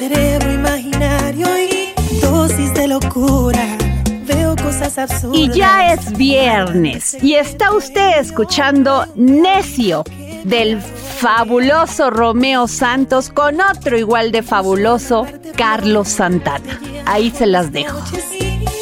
Cerebro 0.00 0.50
imaginario 0.50 1.46
y 1.58 1.92
dosis 2.22 2.72
de 2.72 2.88
locura. 2.88 3.76
Veo 4.24 4.56
cosas 4.56 4.96
absurdas. 4.96 5.36
Y 5.36 5.50
ya 5.50 5.92
es 5.92 6.16
viernes 6.16 7.18
y 7.22 7.34
está 7.34 7.74
usted 7.74 8.18
escuchando 8.18 9.06
Necio 9.14 10.04
del 10.44 10.80
fabuloso 10.80 12.08
Romeo 12.08 12.66
Santos 12.66 13.28
con 13.28 13.60
otro 13.60 13.98
igual 13.98 14.32
de 14.32 14.42
fabuloso 14.42 15.26
Carlos 15.54 16.08
Santana. 16.08 16.80
Ahí 17.04 17.30
se 17.30 17.44
las 17.44 17.70
dejo. 17.70 18.00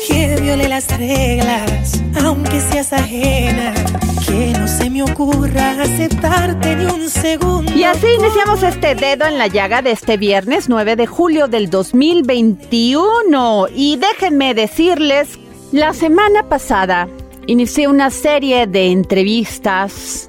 Que 0.06 0.36
viole 0.40 0.68
las 0.68 0.86
reglas, 0.96 2.00
aunque 2.22 2.60
seas 2.60 2.92
ajena. 2.92 3.74
Que 4.28 4.52
no 4.58 4.68
se 4.68 4.90
me 4.90 5.02
ocurra 5.02 5.82
aceptarte 5.82 6.76
ni 6.76 6.84
un 6.84 7.08
segundo. 7.08 7.72
Y 7.74 7.84
así 7.84 8.06
iniciamos 8.18 8.62
este 8.62 8.94
dedo 8.94 9.26
en 9.26 9.38
la 9.38 9.46
llaga 9.46 9.82
de 9.82 9.92
este 9.92 10.16
viernes 10.16 10.68
9 10.68 10.96
de 10.96 11.06
julio 11.06 11.48
del 11.48 11.70
2021. 11.70 13.66
Y 13.74 13.96
déjenme 13.96 14.54
decirles, 14.54 15.38
la 15.72 15.94
semana 15.94 16.48
pasada 16.48 17.08
inicié 17.46 17.88
una 17.88 18.10
serie 18.10 18.66
de 18.66 18.90
entrevistas 18.90 20.28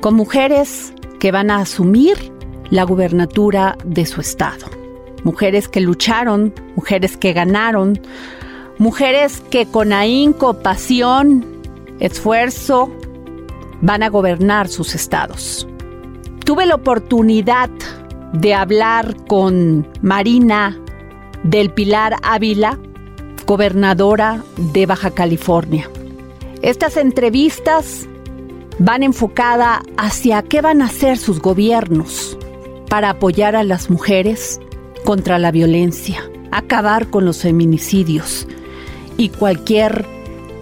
con 0.00 0.14
mujeres 0.14 0.92
que 1.18 1.32
van 1.32 1.50
a 1.50 1.58
asumir 1.58 2.16
la 2.70 2.84
gubernatura 2.84 3.76
de 3.84 4.06
su 4.06 4.20
estado. 4.20 4.66
Mujeres 5.24 5.68
que 5.68 5.80
lucharon, 5.80 6.54
mujeres 6.76 7.16
que 7.16 7.32
ganaron, 7.32 8.00
mujeres 8.78 9.42
que 9.50 9.66
con 9.66 9.92
ahínco, 9.92 10.54
pasión, 10.62 11.44
esfuerzo, 11.98 12.90
van 13.80 14.02
a 14.02 14.08
gobernar 14.08 14.68
sus 14.68 14.94
estados. 14.94 15.66
Tuve 16.44 16.66
la 16.66 16.74
oportunidad 16.74 17.70
de 18.32 18.54
hablar 18.54 19.16
con 19.26 19.88
Marina 20.02 20.78
del 21.42 21.72
Pilar 21.72 22.16
Ávila, 22.22 22.78
gobernadora 23.46 24.42
de 24.56 24.86
Baja 24.86 25.10
California. 25.10 25.88
Estas 26.62 26.96
entrevistas 26.96 28.06
van 28.78 29.02
enfocadas 29.02 29.80
hacia 29.96 30.42
qué 30.42 30.60
van 30.60 30.82
a 30.82 30.86
hacer 30.86 31.18
sus 31.18 31.40
gobiernos 31.40 32.38
para 32.88 33.10
apoyar 33.10 33.56
a 33.56 33.64
las 33.64 33.90
mujeres 33.90 34.60
contra 35.04 35.38
la 35.38 35.50
violencia, 35.50 36.22
acabar 36.50 37.08
con 37.08 37.24
los 37.24 37.42
feminicidios 37.42 38.46
y 39.16 39.30
cualquier 39.30 40.04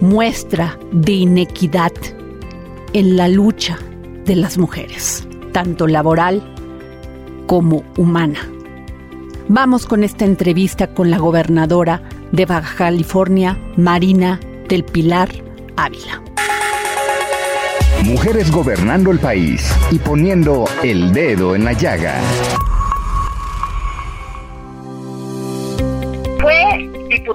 muestra 0.01 0.77
de 0.91 1.13
inequidad 1.13 1.91
en 2.93 3.17
la 3.17 3.27
lucha 3.27 3.77
de 4.25 4.35
las 4.35 4.57
mujeres, 4.57 5.27
tanto 5.51 5.87
laboral 5.87 6.41
como 7.47 7.83
humana. 7.97 8.39
Vamos 9.47 9.85
con 9.85 10.03
esta 10.03 10.25
entrevista 10.25 10.93
con 10.93 11.09
la 11.09 11.17
gobernadora 11.17 12.03
de 12.31 12.45
Baja 12.45 12.75
California, 12.75 13.57
Marina 13.77 14.39
del 14.67 14.83
Pilar 14.83 15.29
Ávila. 15.75 16.21
Mujeres 18.05 18.51
gobernando 18.51 19.11
el 19.11 19.19
país 19.19 19.75
y 19.91 19.99
poniendo 19.99 20.65
el 20.83 21.11
dedo 21.11 21.55
en 21.55 21.65
la 21.65 21.73
llaga. 21.73 22.21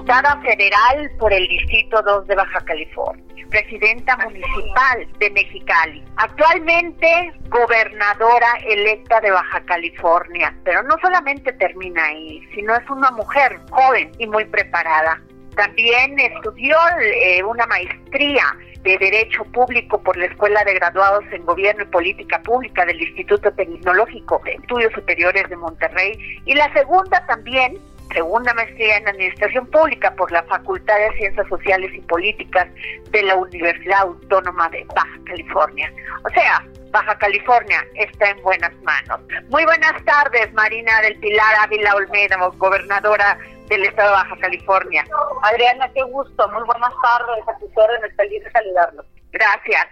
Diputada 0.05 0.39
federal 0.41 1.09
por 1.17 1.33
el 1.33 1.47
Distrito 1.47 1.99
2 2.03 2.27
de 2.27 2.35
Baja 2.35 2.61
California, 2.61 3.47
presidenta 3.49 4.15
municipal 4.17 5.07
de 5.17 5.31
Mexicali, 5.31 6.03
actualmente 6.17 7.33
gobernadora 7.49 8.47
electa 8.67 9.19
de 9.21 9.31
Baja 9.31 9.61
California, 9.65 10.55
pero 10.63 10.83
no 10.83 10.95
solamente 11.01 11.51
termina 11.53 12.05
ahí, 12.05 12.47
sino 12.53 12.75
es 12.75 12.87
una 12.87 13.09
mujer 13.11 13.59
joven 13.71 14.11
y 14.19 14.27
muy 14.27 14.45
preparada. 14.45 15.19
También 15.55 16.19
estudió 16.19 16.77
eh, 17.01 17.41
una 17.43 17.65
maestría 17.65 18.43
de 18.83 18.99
Derecho 18.99 19.43
Público 19.45 19.99
por 20.03 20.15
la 20.17 20.25
Escuela 20.25 20.63
de 20.65 20.75
Graduados 20.75 21.23
en 21.31 21.43
Gobierno 21.45 21.83
y 21.83 21.87
Política 21.87 22.39
Pública 22.43 22.85
del 22.85 23.01
Instituto 23.01 23.51
Tecnológico 23.53 24.39
de 24.45 24.51
Estudios 24.51 24.93
Superiores 24.93 25.49
de 25.49 25.55
Monterrey 25.55 26.41
y 26.45 26.53
la 26.53 26.71
segunda 26.73 27.25
también 27.25 27.79
segunda 28.13 28.53
maestría 28.53 28.97
en 28.97 29.07
Administración 29.07 29.67
Pública 29.67 30.13
por 30.15 30.31
la 30.31 30.43
Facultad 30.43 30.97
de 30.97 31.17
Ciencias 31.17 31.47
Sociales 31.47 31.91
y 31.93 32.01
Políticas 32.01 32.67
de 33.11 33.23
la 33.23 33.35
Universidad 33.35 34.01
Autónoma 34.01 34.69
de 34.69 34.85
Baja 34.95 35.19
California. 35.25 35.91
O 36.23 36.29
sea, 36.29 36.65
Baja 36.91 37.17
California 37.17 37.85
está 37.95 38.29
en 38.29 38.41
buenas 38.41 38.73
manos. 38.83 39.19
Muy 39.49 39.65
buenas 39.65 40.03
tardes, 40.05 40.53
Marina 40.53 41.01
del 41.01 41.19
Pilar 41.19 41.55
Ávila 41.61 41.95
Olmeda, 41.95 42.37
gobernadora 42.57 43.37
del 43.67 43.83
Estado 43.83 44.09
de 44.09 44.15
Baja 44.15 44.37
California. 44.39 45.05
Adriana, 45.41 45.89
qué 45.93 46.03
gusto. 46.03 46.47
Muy 46.49 46.63
buenas 46.63 46.93
tardes. 47.01 47.47
A 47.47 47.57
tus 47.59 47.69
órdenes, 47.75 48.15
feliz 48.15 48.43
de 48.43 48.51
saludarlos. 48.51 49.05
Gracias. 49.31 49.87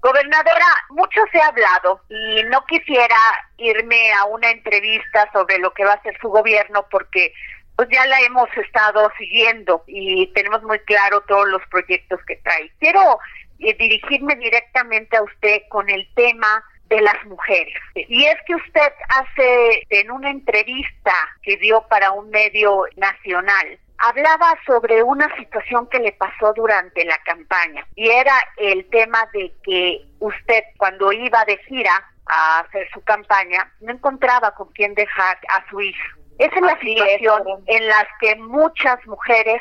Gobernadora, 0.00 0.66
mucho 0.90 1.20
se 1.32 1.40
ha 1.40 1.48
hablado 1.48 2.00
y 2.08 2.42
no 2.44 2.64
quisiera 2.66 3.16
irme 3.56 4.12
a 4.12 4.24
una 4.26 4.50
entrevista 4.50 5.28
sobre 5.32 5.58
lo 5.58 5.72
que 5.72 5.84
va 5.84 5.92
a 5.92 5.96
hacer 5.96 6.16
su 6.20 6.28
gobierno 6.28 6.86
porque 6.90 7.32
pues 7.76 7.88
ya 7.90 8.06
la 8.06 8.20
hemos 8.20 8.48
estado 8.56 9.10
siguiendo 9.18 9.84
y 9.86 10.26
tenemos 10.28 10.62
muy 10.62 10.78
claro 10.80 11.20
todos 11.22 11.46
los 11.48 11.62
proyectos 11.70 12.18
que 12.26 12.36
trae. 12.36 12.72
Quiero 12.78 13.18
eh, 13.58 13.74
dirigirme 13.78 14.34
directamente 14.36 15.16
a 15.16 15.22
usted 15.22 15.62
con 15.68 15.88
el 15.90 16.08
tema 16.14 16.64
de 16.88 17.00
las 17.00 17.24
mujeres. 17.26 17.74
Y 17.94 18.24
es 18.24 18.36
que 18.46 18.54
usted 18.54 18.92
hace 19.08 19.82
en 19.90 20.10
una 20.10 20.30
entrevista 20.30 21.12
que 21.42 21.56
dio 21.56 21.82
para 21.88 22.12
un 22.12 22.30
medio 22.30 22.84
nacional, 22.96 23.78
hablaba 23.98 24.58
sobre 24.66 25.02
una 25.02 25.34
situación 25.36 25.88
que 25.88 25.98
le 25.98 26.12
pasó 26.12 26.52
durante 26.54 27.04
la 27.04 27.18
campaña 27.24 27.86
y 27.94 28.10
era 28.10 28.34
el 28.58 28.88
tema 28.90 29.26
de 29.32 29.52
que 29.64 30.04
usted 30.20 30.64
cuando 30.76 31.12
iba 31.12 31.44
de 31.44 31.56
gira 31.68 32.04
a 32.26 32.60
hacer 32.60 32.88
su 32.92 33.00
campaña 33.02 33.72
no 33.80 33.92
encontraba 33.92 34.54
con 34.54 34.70
quién 34.72 34.94
dejar 34.94 35.38
a 35.48 35.68
su 35.70 35.80
hija. 35.80 36.16
Esa 36.38 36.54
es 36.56 36.62
la 36.62 36.78
situación 36.80 37.42
en 37.66 37.88
la 37.88 38.08
que 38.20 38.36
muchas 38.36 39.04
mujeres 39.06 39.60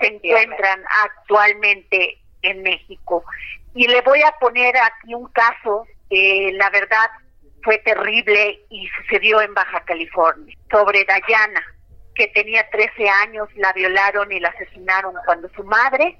se 0.00 0.06
encuentran 0.06 0.82
actualmente 1.04 2.18
en 2.42 2.62
México. 2.62 3.24
Y 3.74 3.86
le 3.86 4.00
voy 4.02 4.22
a 4.22 4.32
poner 4.40 4.76
aquí 4.76 5.14
un 5.14 5.28
caso 5.28 5.86
que 6.08 6.50
la 6.54 6.70
verdad 6.70 7.10
fue 7.62 7.78
terrible 7.78 8.60
y 8.70 8.88
sucedió 8.88 9.40
en 9.40 9.54
Baja 9.54 9.80
California, 9.84 10.56
sobre 10.70 11.04
Dayana, 11.04 11.62
que 12.14 12.28
tenía 12.28 12.68
13 12.70 13.08
años, 13.08 13.48
la 13.56 13.72
violaron 13.72 14.30
y 14.32 14.40
la 14.40 14.48
asesinaron 14.48 15.14
cuando 15.24 15.48
su 15.50 15.64
madre 15.64 16.18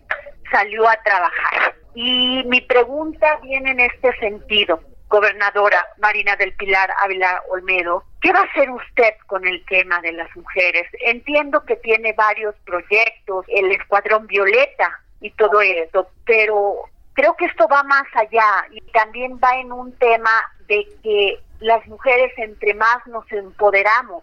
salió 0.50 0.88
a 0.88 0.96
trabajar. 1.02 1.74
Y 1.94 2.42
mi 2.46 2.60
pregunta 2.60 3.38
viene 3.42 3.70
en 3.70 3.80
este 3.80 4.16
sentido, 4.18 4.80
gobernadora 5.08 5.84
Marina 5.98 6.36
del 6.36 6.54
Pilar 6.54 6.90
Ávila 6.98 7.42
Olmedo, 7.48 8.04
¿qué 8.20 8.32
va 8.32 8.40
a 8.40 8.44
hacer 8.44 8.70
usted 8.70 9.14
con 9.26 9.46
el 9.46 9.64
tema 9.66 10.00
de 10.00 10.12
las 10.12 10.34
mujeres? 10.36 10.86
Entiendo 11.00 11.64
que 11.64 11.76
tiene 11.76 12.12
varios 12.12 12.54
proyectos, 12.64 13.46
el 13.48 13.70
Escuadrón 13.72 14.26
Violeta 14.26 15.00
y 15.20 15.30
todo 15.30 15.60
esto, 15.60 16.08
pero 16.24 16.76
creo 17.14 17.36
que 17.36 17.46
esto 17.46 17.66
va 17.68 17.82
más 17.82 18.06
allá 18.14 18.66
y 18.70 18.80
también 18.92 19.38
va 19.42 19.58
en 19.58 19.72
un 19.72 19.92
tema 19.98 20.30
de 20.66 20.86
que 21.02 21.40
las 21.60 21.86
mujeres 21.86 22.32
entre 22.36 22.74
más 22.74 23.06
nos 23.06 23.30
empoderamos, 23.32 24.22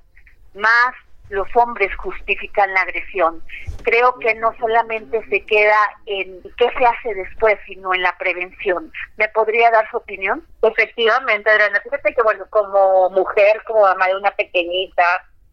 más 0.54 0.94
los 1.30 1.48
hombres 1.56 1.94
justifican 1.98 2.74
la 2.74 2.82
agresión. 2.82 3.42
Creo 3.86 4.16
que 4.16 4.34
no 4.34 4.52
solamente 4.60 5.24
se 5.30 5.46
queda 5.46 5.78
en 6.08 6.42
qué 6.58 6.70
se 6.76 6.86
hace 6.86 7.14
después, 7.14 7.56
sino 7.68 7.94
en 7.94 8.02
la 8.02 8.18
prevención. 8.18 8.92
¿Me 9.18 9.28
podría 9.30 9.70
dar 9.70 9.88
su 9.92 9.98
opinión? 9.98 10.44
Efectivamente, 10.64 11.52
Adriana. 11.52 11.80
Fíjate 11.84 12.16
que, 12.16 12.24
bueno, 12.24 12.46
como 12.50 13.12
mujer, 13.12 13.62
como 13.68 13.82
mamá 13.82 14.08
de 14.08 14.16
una 14.16 14.32
pequeñita, 14.32 15.04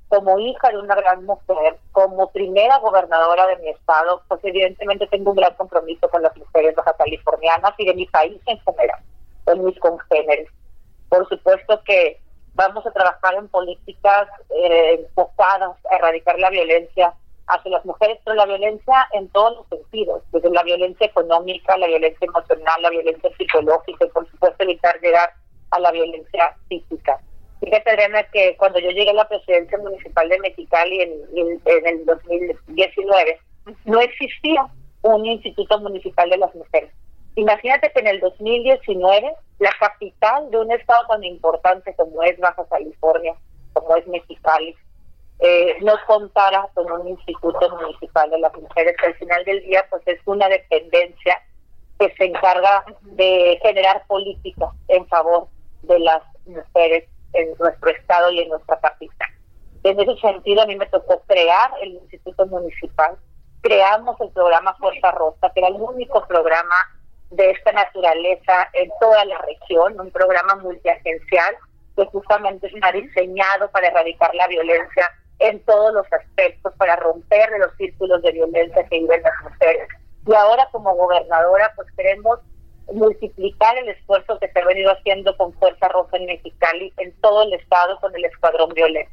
como 0.08 0.38
hija 0.38 0.70
de 0.70 0.78
una 0.78 0.94
gran 0.94 1.26
mujer, 1.26 1.76
como 1.92 2.32
primera 2.32 2.78
gobernadora 2.78 3.46
de 3.48 3.56
mi 3.58 3.68
estado, 3.68 4.22
pues 4.28 4.40
evidentemente 4.44 5.06
tengo 5.08 5.32
un 5.32 5.36
gran 5.36 5.52
compromiso 5.54 6.08
con 6.08 6.22
las 6.22 6.34
mujeres 6.34 6.74
baja 6.74 6.96
californianas 6.96 7.74
y 7.76 7.84
de 7.84 7.94
mi 7.94 8.06
país 8.06 8.40
en 8.46 8.58
general, 8.60 9.00
con 9.44 9.62
mis 9.62 9.78
congéneres. 9.78 10.48
Por 11.10 11.28
supuesto 11.28 11.82
que 11.84 12.18
vamos 12.54 12.86
a 12.86 12.92
trabajar 12.92 13.34
en 13.34 13.48
políticas 13.48 14.28
eh, 14.48 15.00
enfocadas 15.06 15.76
a 15.90 15.96
erradicar 15.96 16.38
la 16.38 16.48
violencia 16.48 17.12
hacia 17.52 17.70
las 17.70 17.84
mujeres, 17.84 18.18
pero 18.24 18.36
la 18.36 18.46
violencia 18.46 19.08
en 19.12 19.28
todos 19.28 19.56
los 19.56 19.66
sentidos, 19.68 20.22
desde 20.32 20.50
la 20.50 20.62
violencia 20.62 21.06
económica, 21.06 21.76
la 21.76 21.86
violencia 21.86 22.26
emocional, 22.26 22.82
la 22.82 22.90
violencia 22.90 23.30
psicológica 23.36 24.04
y 24.04 24.08
por 24.08 24.28
supuesto 24.30 24.62
evitar 24.64 25.00
llegar 25.00 25.32
a 25.70 25.80
la 25.80 25.90
violencia 25.90 26.56
física. 26.68 27.20
Fíjate, 27.60 27.90
Adriana, 27.90 28.24
que 28.32 28.56
cuando 28.56 28.80
yo 28.80 28.90
llegué 28.90 29.10
a 29.10 29.14
la 29.14 29.28
presidencia 29.28 29.78
municipal 29.78 30.28
de 30.28 30.38
Mexicali 30.40 31.00
en, 31.00 31.12
en, 31.64 31.86
el 31.86 32.04
2019, 32.04 33.38
no 33.84 34.00
existía 34.00 34.66
un 35.02 35.26
instituto 35.26 35.78
municipal 35.78 36.28
de 36.28 36.38
las 36.38 36.52
mujeres. 36.54 36.90
Imagínate 37.36 37.90
que 37.92 38.00
en 38.00 38.08
el 38.08 38.20
2019 38.20 39.32
la 39.60 39.70
capital 39.78 40.50
de 40.50 40.58
un 40.58 40.72
estado 40.72 41.06
tan 41.06 41.22
importante 41.24 41.94
como 41.94 42.22
es 42.24 42.38
Baja 42.40 42.66
California, 42.68 43.34
como 43.72 43.96
es 43.96 44.06
Mexicali, 44.08 44.74
eh, 45.44 45.76
no 45.80 45.94
contara 46.06 46.68
con 46.72 46.88
un 46.92 47.08
instituto 47.08 47.68
municipal 47.76 48.30
de 48.30 48.38
las 48.38 48.54
mujeres, 48.54 48.96
que 48.96 49.06
al 49.06 49.14
final 49.14 49.44
del 49.44 49.60
día 49.64 49.84
pues 49.90 50.02
es 50.06 50.20
una 50.24 50.48
dependencia 50.48 51.42
que 51.98 52.14
se 52.14 52.26
encarga 52.26 52.84
de 53.02 53.58
generar 53.60 54.06
política 54.06 54.70
en 54.86 55.04
favor 55.08 55.48
de 55.82 55.98
las 55.98 56.22
mujeres 56.46 57.08
en 57.32 57.54
nuestro 57.58 57.90
estado 57.90 58.30
y 58.30 58.38
en 58.38 58.50
nuestra 58.50 58.78
capital. 58.78 59.28
En 59.82 59.98
ese 59.98 60.16
sentido, 60.20 60.62
a 60.62 60.66
mí 60.66 60.76
me 60.76 60.86
tocó 60.86 61.22
crear 61.26 61.72
el 61.80 61.94
Instituto 61.94 62.46
Municipal. 62.46 63.16
Creamos 63.62 64.20
el 64.20 64.30
programa 64.30 64.74
Fuerza 64.74 65.10
Rosa, 65.10 65.50
que 65.52 65.58
era 65.58 65.70
el 65.70 65.80
único 65.80 66.24
programa 66.28 66.76
de 67.30 67.50
esta 67.50 67.72
naturaleza 67.72 68.68
en 68.74 68.92
toda 69.00 69.24
la 69.24 69.38
región, 69.38 69.98
un 69.98 70.12
programa 70.12 70.54
multiagencial 70.54 71.56
que 71.96 72.06
justamente 72.06 72.68
está 72.68 72.92
diseñado 72.92 73.68
para 73.72 73.88
erradicar 73.88 74.32
la 74.36 74.46
violencia 74.46 75.10
en 75.42 75.60
todos 75.64 75.92
los 75.92 76.06
aspectos, 76.12 76.72
para 76.76 76.96
romper 76.96 77.50
los 77.58 77.74
círculos 77.76 78.22
de 78.22 78.32
violencia 78.32 78.86
que 78.88 79.00
viven 79.00 79.22
las 79.22 79.32
mujeres. 79.42 79.88
Y 80.26 80.34
ahora 80.34 80.68
como 80.70 80.94
gobernadora, 80.94 81.72
pues 81.74 81.88
queremos 81.96 82.38
multiplicar 82.92 83.76
el 83.78 83.88
esfuerzo 83.88 84.38
que 84.38 84.48
se 84.48 84.58
ha 84.60 84.64
venido 84.64 84.92
haciendo 84.92 85.36
con 85.36 85.52
Fuerza 85.54 85.88
Roja 85.88 86.16
en 86.16 86.26
Mexicali, 86.26 86.92
en 86.98 87.12
todo 87.20 87.42
el 87.42 87.54
estado, 87.54 87.98
con 88.00 88.14
el 88.14 88.24
Escuadrón 88.24 88.70
Violeta, 88.74 89.10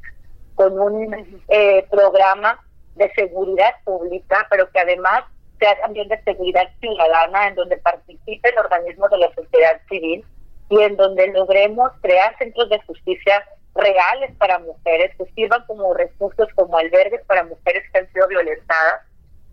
con 0.56 0.80
un 0.80 1.42
eh, 1.48 1.86
programa 1.90 2.60
de 2.96 3.12
seguridad 3.14 3.74
pública, 3.84 4.46
pero 4.50 4.70
que 4.72 4.80
además 4.80 5.24
sea 5.60 5.80
también 5.81 6.08
de 6.10 6.22
seguridad 6.24 6.70
ciudadana, 6.80 7.48
en 7.48 7.56
donde 7.56 7.78
participen 7.78 8.58
organismos 8.58 9.10
de 9.10 9.18
la 9.18 9.34
sociedad 9.34 9.81
civil 9.90 10.24
y 10.70 10.81
en 10.81 10.96
donde 10.96 11.28
logremos 11.28 11.92
crear 12.02 12.38
centros 12.38 12.70
de 12.70 12.80
justicia 12.84 13.44
reales 13.75 14.36
para 14.38 14.60
mujeres 14.60 15.16
que 15.18 15.25
sirvan 15.33 15.66
como 15.66 15.94
recursos, 15.94 16.48
como 16.56 16.77
albergues 16.77 17.21
para 17.25 17.44
mujeres 17.44 17.83
que 17.92 18.00
han 18.00 18.12
sido 18.12 18.27
violentadas 18.27 19.01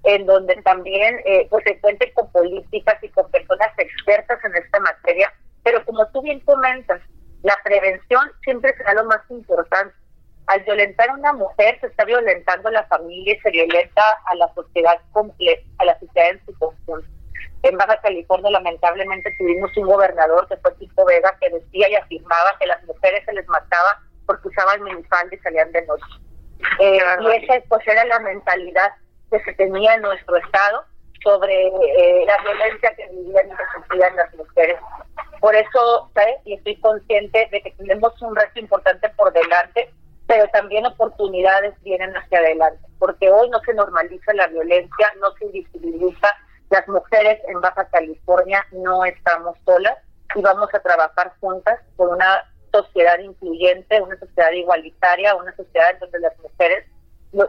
en 0.07 0.25
donde 0.25 0.55
también 0.63 1.21
eh, 1.25 1.49
pues 1.51 1.65
se 1.65 1.81
cuente 1.81 2.13
con 2.13 2.31
políticas 2.31 3.03
y 3.03 3.09
con 3.09 3.29
personas 3.31 3.71
expertas 3.77 4.39
en 4.45 4.55
esta 4.55 4.79
materia, 4.79 5.33
pero 5.65 5.85
como 5.85 6.07
tú 6.09 6.23
bien 6.23 6.41
comentas, 6.41 7.01
la 7.43 7.59
prevención 7.65 8.31
siempre 8.43 8.75
será 8.77 8.95
lo 8.95 9.05
más 9.05 9.21
importante. 9.31 9.95
Al 10.47 10.61
violentar 10.61 11.11
a 11.11 11.15
una 11.15 11.33
mujer 11.33 11.81
se 11.81 11.89
está 11.89 12.05
violentando 12.05 12.69
a 12.69 12.73
la 12.73 12.87
familia 12.87 13.35
y 13.35 13.41
se 13.41 13.51
violenta 13.51 14.03
a 14.27 14.37
la 14.37 14.53
sociedad 14.55 15.01
completa, 15.11 15.63
a 15.79 15.87
la 15.87 15.99
sociedad 15.99 16.31
en 16.31 16.47
su 16.47 16.57
conjunto. 16.57 17.09
En 17.65 17.77
Baja 17.77 18.01
California 18.01 18.53
lamentablemente 18.53 19.35
tuvimos 19.39 19.77
un 19.77 19.87
gobernador 19.87 20.47
que 20.47 20.57
fue 20.59 20.73
Tito 20.75 21.05
Vega 21.05 21.37
que 21.41 21.51
decía 21.51 21.89
y 21.89 21.97
afirmaba 21.97 22.57
que 22.61 22.67
las 22.67 22.83
mujeres 22.85 23.25
se 23.25 23.33
les 23.33 23.49
mataba 23.49 24.03
porque 24.27 24.49
usaban 24.49 24.83
minifalda 24.83 25.35
y 25.35 25.39
salían 25.39 25.73
de 25.73 25.87
noche. 25.87 26.05
Eh, 26.81 26.99
y 27.21 27.45
esa 27.45 27.65
pues 27.69 27.87
era 27.87 28.05
la 28.05 28.19
mentalidad 28.21 28.93
que 29.31 29.41
se 29.41 29.53
tenía 29.55 29.95
en 29.95 30.03
nuestro 30.03 30.37
Estado 30.37 30.85
sobre 31.23 31.67
eh, 31.67 32.25
la 32.27 32.39
violencia 32.43 32.95
que 32.97 33.09
vivían 33.09 33.47
y 33.47 33.51
que 33.51 33.65
sufrían 33.75 34.17
las 34.17 34.35
mujeres. 34.35 34.79
Por 35.41 35.55
eso, 35.55 36.11
y 36.45 36.55
estoy 36.55 36.77
consciente 36.81 37.49
de 37.51 37.63
que 37.63 37.73
tenemos 37.73 38.21
un 38.23 38.35
reto 38.35 38.59
importante 38.59 39.09
por 39.11 39.33
delante, 39.33 39.93
pero 40.27 40.49
también 40.49 40.87
oportunidades 40.87 41.75
vienen 41.83 42.17
hacia 42.17 42.39
adelante, 42.39 42.85
porque 42.99 43.31
hoy 43.31 43.49
no 43.51 43.61
se 43.61 43.75
normaliza 43.75 44.33
la 44.35 44.47
violencia, 44.49 45.13
no 45.21 45.33
se 45.39 45.47
visibiliza. 45.47 46.29
Las 46.71 46.87
mujeres 46.89 47.41
en 47.49 47.61
Baja 47.61 47.89
California 47.89 48.67
no 48.73 49.05
estamos 49.05 49.57
solas 49.65 49.97
y 50.35 50.43
vamos 50.43 50.69
a 50.75 50.81
trabajar 50.81 51.33
juntas 51.41 51.79
por 51.97 52.09
una 52.09 52.45
sociedad 52.83 53.19
incluyente, 53.19 54.01
una 54.01 54.19
sociedad 54.19 54.53
igualitaria, 54.53 55.35
una 55.35 55.55
sociedad 55.55 55.91
en 55.93 56.01
donde 56.01 56.21
las 56.21 56.39
mujeres 56.39 56.85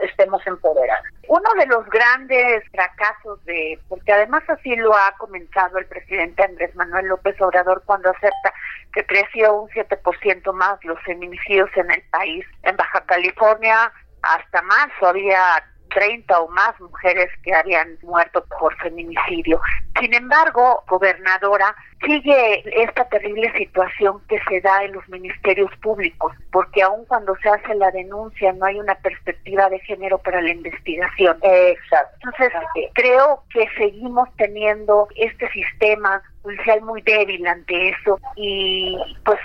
estemos 0.01 0.45
empoderados. 0.45 1.05
Uno 1.27 1.49
de 1.59 1.65
los 1.67 1.85
grandes 1.89 2.63
fracasos 2.71 3.43
de, 3.45 3.79
porque 3.87 4.11
además 4.11 4.43
así 4.49 4.75
lo 4.75 4.95
ha 4.95 5.13
comenzado 5.17 5.77
el 5.77 5.85
presidente 5.85 6.43
Andrés 6.43 6.75
Manuel 6.75 7.07
López 7.07 7.39
Obrador 7.41 7.83
cuando 7.85 8.09
acepta 8.09 8.53
que 8.93 9.05
creció 9.05 9.53
un 9.53 9.69
7% 9.69 10.53
más 10.53 10.83
los 10.83 10.99
feminicidios 11.03 11.69
en 11.75 11.91
el 11.91 12.01
país. 12.09 12.45
En 12.63 12.75
Baja 12.75 13.01
California 13.05 13.91
hasta 14.21 14.61
marzo 14.63 15.07
había 15.07 15.63
30 15.89 16.39
o 16.39 16.49
más 16.49 16.79
mujeres 16.79 17.29
que 17.43 17.53
habían 17.53 17.97
muerto 18.03 18.43
por 18.59 18.75
feminicidio. 18.77 19.59
Sin 19.99 20.13
embargo, 20.13 20.83
gobernadora, 20.87 21.75
sigue 22.05 22.63
esta 22.83 23.07
terrible 23.09 23.51
situación 23.57 24.21
que 24.27 24.39
se 24.47 24.61
da 24.61 24.83
en 24.83 24.93
los 24.93 25.07
ministerios 25.09 25.71
públicos, 25.81 26.33
porque 26.51 26.83
aun 26.83 27.05
cuando 27.05 27.35
se 27.37 27.49
hace 27.49 27.73
la 27.75 27.91
denuncia 27.91 28.53
no 28.53 28.65
hay 28.65 28.79
una 28.79 28.95
perspectiva 28.95 29.69
de 29.69 29.79
género 29.79 30.17
para 30.19 30.41
la 30.41 30.51
investigación. 30.51 31.37
Exacto. 31.41 32.17
Entonces, 32.23 32.51
creo 32.93 33.43
que 33.51 33.67
seguimos 33.77 34.29
teniendo 34.37 35.07
este 35.15 35.49
sistema 35.51 36.21
judicial 36.43 36.81
muy 36.81 37.01
débil 37.01 37.45
ante 37.47 37.89
eso 37.89 38.19
y 38.35 38.97
pues 39.25 39.39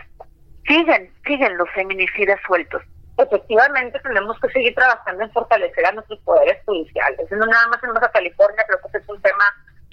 siguen, 0.66 1.10
siguen 1.26 1.56
los 1.56 1.70
feminicidas 1.70 2.38
sueltos 2.46 2.82
efectivamente 3.18 3.98
tenemos 4.00 4.38
que 4.40 4.48
seguir 4.50 4.74
trabajando 4.74 5.22
en 5.22 5.32
fortalecer 5.32 5.86
a 5.86 5.92
nuestros 5.92 6.18
poderes 6.20 6.58
judiciales. 6.64 7.30
No 7.30 7.46
nada 7.46 7.66
más 7.68 7.82
en 7.82 7.92
Baja 7.92 8.10
California, 8.10 8.64
creo 8.66 8.80
que 8.90 8.98
es 8.98 9.08
un 9.08 9.20
tema 9.20 9.44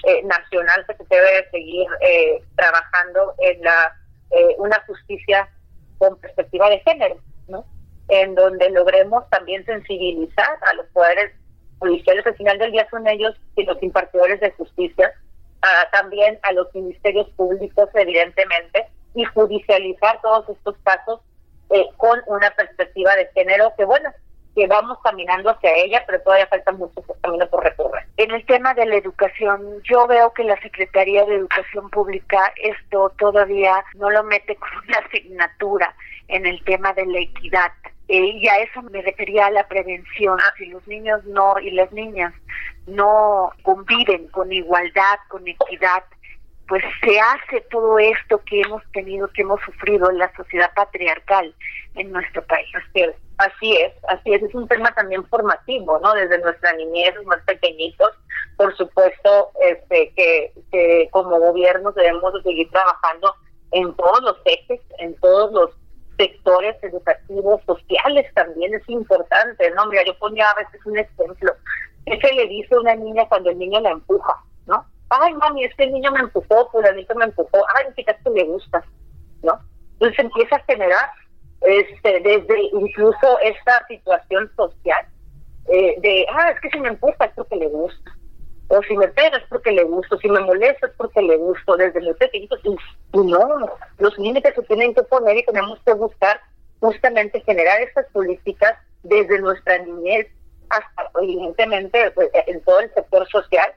eh, 0.04 0.24
nacional 0.24 0.86
que 0.88 0.96
se 0.96 1.16
debe 1.16 1.50
seguir 1.52 1.88
eh, 2.02 2.42
trabajando 2.56 3.34
en 3.40 3.62
la 3.62 3.96
eh, 4.32 4.56
una 4.58 4.82
justicia 4.86 5.50
con 5.98 6.18
perspectiva 6.20 6.70
de 6.70 6.80
género, 6.80 7.18
¿no? 7.48 7.66
En 8.08 8.36
donde 8.36 8.70
logremos 8.70 9.30
también 9.30 9.66
sensibilizar 9.66 10.58
a 10.62 10.74
los 10.76 10.86
poderes 10.88 11.34
judiciales. 11.80 12.26
Al 12.26 12.36
final 12.36 12.58
del 12.60 12.72
día 12.72 12.88
son 12.90 13.08
ellos 13.08 13.36
y 13.56 13.64
los 13.64 13.82
impartidores 13.84 14.40
de 14.40 14.52
justicia, 14.52 15.12
también 15.92 16.40
a 16.44 16.54
los 16.54 16.74
ministerios 16.74 17.30
públicos, 17.32 17.90
evidentemente, 17.94 18.88
y 19.14 19.26
judicializar 19.26 20.22
todos 20.22 20.48
estos 20.48 20.78
casos 20.84 21.20
eh, 21.70 21.86
con 21.98 22.22
una 22.28 22.50
perspectiva 22.52 23.16
de 23.16 23.30
género 23.34 23.74
que, 23.78 23.86
bueno, 23.86 24.10
que 24.56 24.68
vamos 24.68 24.98
caminando 25.04 25.52
hacia 25.52 25.76
ella, 25.76 26.04
pero 26.06 26.22
todavía 26.22 26.48
falta 26.48 26.72
mucho 26.72 27.02
camino 27.22 27.48
por 27.48 27.64
recorrer. 27.64 28.06
En 28.18 28.32
el 28.32 28.46
tema 28.46 28.74
de 28.74 28.86
la 28.86 28.96
educación, 28.96 29.82
yo 29.84 30.08
veo 30.08 30.34
que 30.34 30.44
la 30.44 30.60
Secretaría 30.62 31.26
de 31.26 31.36
Educación 31.36 31.90
Pública 31.90 32.52
esto 32.62 33.14
todavía 33.18 33.84
no 33.96 34.10
lo 34.10 34.24
mete 34.24 34.56
con 34.56 34.70
una 34.88 34.98
asignatura 35.00 35.96
en 36.28 36.46
el 36.46 36.64
tema 36.64 36.94
de 36.94 37.06
la 37.06 37.20
equidad. 37.20 37.72
Eh, 38.08 38.18
y 38.20 38.48
a 38.48 38.58
eso 38.60 38.82
me 38.82 39.02
refería 39.02 39.46
a 39.46 39.52
la 39.52 39.68
prevención. 39.68 40.40
Si 40.58 40.66
los 40.66 40.86
niños 40.88 41.24
no 41.26 41.60
y 41.60 41.72
las 41.72 41.92
niñas 41.92 42.34
no 42.88 43.52
conviven 43.62 44.28
con 44.30 44.52
igualdad, 44.52 45.20
con 45.28 45.48
equidad, 45.48 46.04
pues 46.70 46.84
se 47.04 47.20
hace 47.20 47.62
todo 47.72 47.98
esto 47.98 48.40
que 48.46 48.62
hemos 48.62 48.84
tenido, 48.94 49.28
que 49.30 49.42
hemos 49.42 49.60
sufrido 49.62 50.10
en 50.12 50.20
la 50.20 50.32
sociedad 50.36 50.72
patriarcal 50.76 51.54
en 51.96 52.12
nuestro 52.12 52.46
país. 52.46 52.68
Así 53.38 53.76
es, 53.76 53.92
así 54.08 54.34
es, 54.34 54.44
es 54.44 54.54
un 54.54 54.68
tema 54.68 54.94
también 54.94 55.26
formativo, 55.28 56.00
¿no? 56.00 56.14
Desde 56.14 56.38
nuestra 56.38 56.72
niñez, 56.74 57.16
más 57.26 57.42
pequeñitos, 57.46 58.12
por 58.56 58.76
supuesto, 58.78 59.50
este, 59.62 60.14
que, 60.16 60.54
que 60.72 61.10
como 61.12 61.40
gobierno 61.40 61.92
debemos 61.92 62.34
seguir 62.44 62.70
trabajando 62.70 63.34
en 63.72 63.96
todos 63.96 64.22
los 64.22 64.38
ejes, 64.46 64.80
en 65.00 65.16
todos 65.16 65.52
los 65.52 65.72
sectores 66.18 66.76
educativos, 66.84 67.62
sociales 67.66 68.32
también 68.36 68.76
es 68.76 68.88
importante, 68.90 69.72
¿no? 69.72 69.88
Mira, 69.88 70.04
yo 70.06 70.18
ponía 70.20 70.50
a 70.52 70.56
veces 70.56 70.86
un 70.86 71.00
ejemplo, 71.00 71.54
¿qué 72.06 72.20
se 72.20 72.34
le 72.34 72.46
dice 72.48 72.76
a 72.76 72.80
una 72.80 72.96
niña 72.96 73.28
cuando 73.28 73.50
el 73.50 73.58
niño 73.58 73.80
la 73.80 73.92
empuja. 73.92 74.44
Ay, 75.10 75.34
mami, 75.34 75.66
este 75.66 75.88
niño 75.88 76.12
me 76.12 76.20
empujó, 76.20 76.70
fulanito 76.72 77.16
me 77.16 77.26
empujó, 77.26 77.66
ay, 77.76 77.86
fíjate 77.96 78.22
que 78.24 78.30
le 78.30 78.44
gusta, 78.46 78.84
¿no? 79.44 79.60
Entonces 79.94 80.20
empieza 80.20 80.56
a 80.56 80.64
generar 80.64 81.10
este, 81.62 82.20
desde 82.22 82.62
incluso 82.74 83.40
esta 83.42 83.86
situación 83.88 84.50
social 84.56 85.06
eh, 85.68 85.96
de, 86.00 86.26
ah, 86.32 86.52
es 86.52 86.60
que 86.62 86.70
si 86.70 86.80
me 86.80 86.90
empuja 86.90 87.26
es 87.26 87.32
porque 87.36 87.56
le 87.58 87.68
gusta, 87.68 88.12
o 88.70 88.82
si 88.84 88.96
me 88.96 89.08
pega 89.10 89.38
es 89.38 89.44
porque 89.50 89.72
le 89.72 89.84
gusta, 89.84 90.18
si 90.18 90.30
me 90.30 90.40
molesta 90.40 90.88
es 90.88 90.94
porque 90.98 91.22
le 91.22 91.38
gusta, 91.38 91.76
desde 91.76 92.02
muy 92.02 92.14
pequeñitos, 92.14 92.60
y, 92.64 92.76
no, 93.14 93.70
los 93.98 94.18
límites 94.18 94.56
se 94.56 94.62
tienen 94.64 94.94
que 94.94 95.04
poner 95.04 95.38
y 95.38 95.46
tenemos 95.46 95.80
que 95.86 95.94
buscar 95.94 96.40
justamente 96.80 97.42
generar 97.42 97.82
estas 97.82 98.06
políticas 98.12 98.78
desde 99.04 99.40
nuestra 99.40 99.80
niñez 99.80 100.28
hasta 100.70 101.12
evidentemente 101.22 102.12
pues, 102.12 102.30
en 102.48 102.62
todo 102.64 102.80
el 102.80 102.94
sector 102.94 103.28
social 103.30 103.74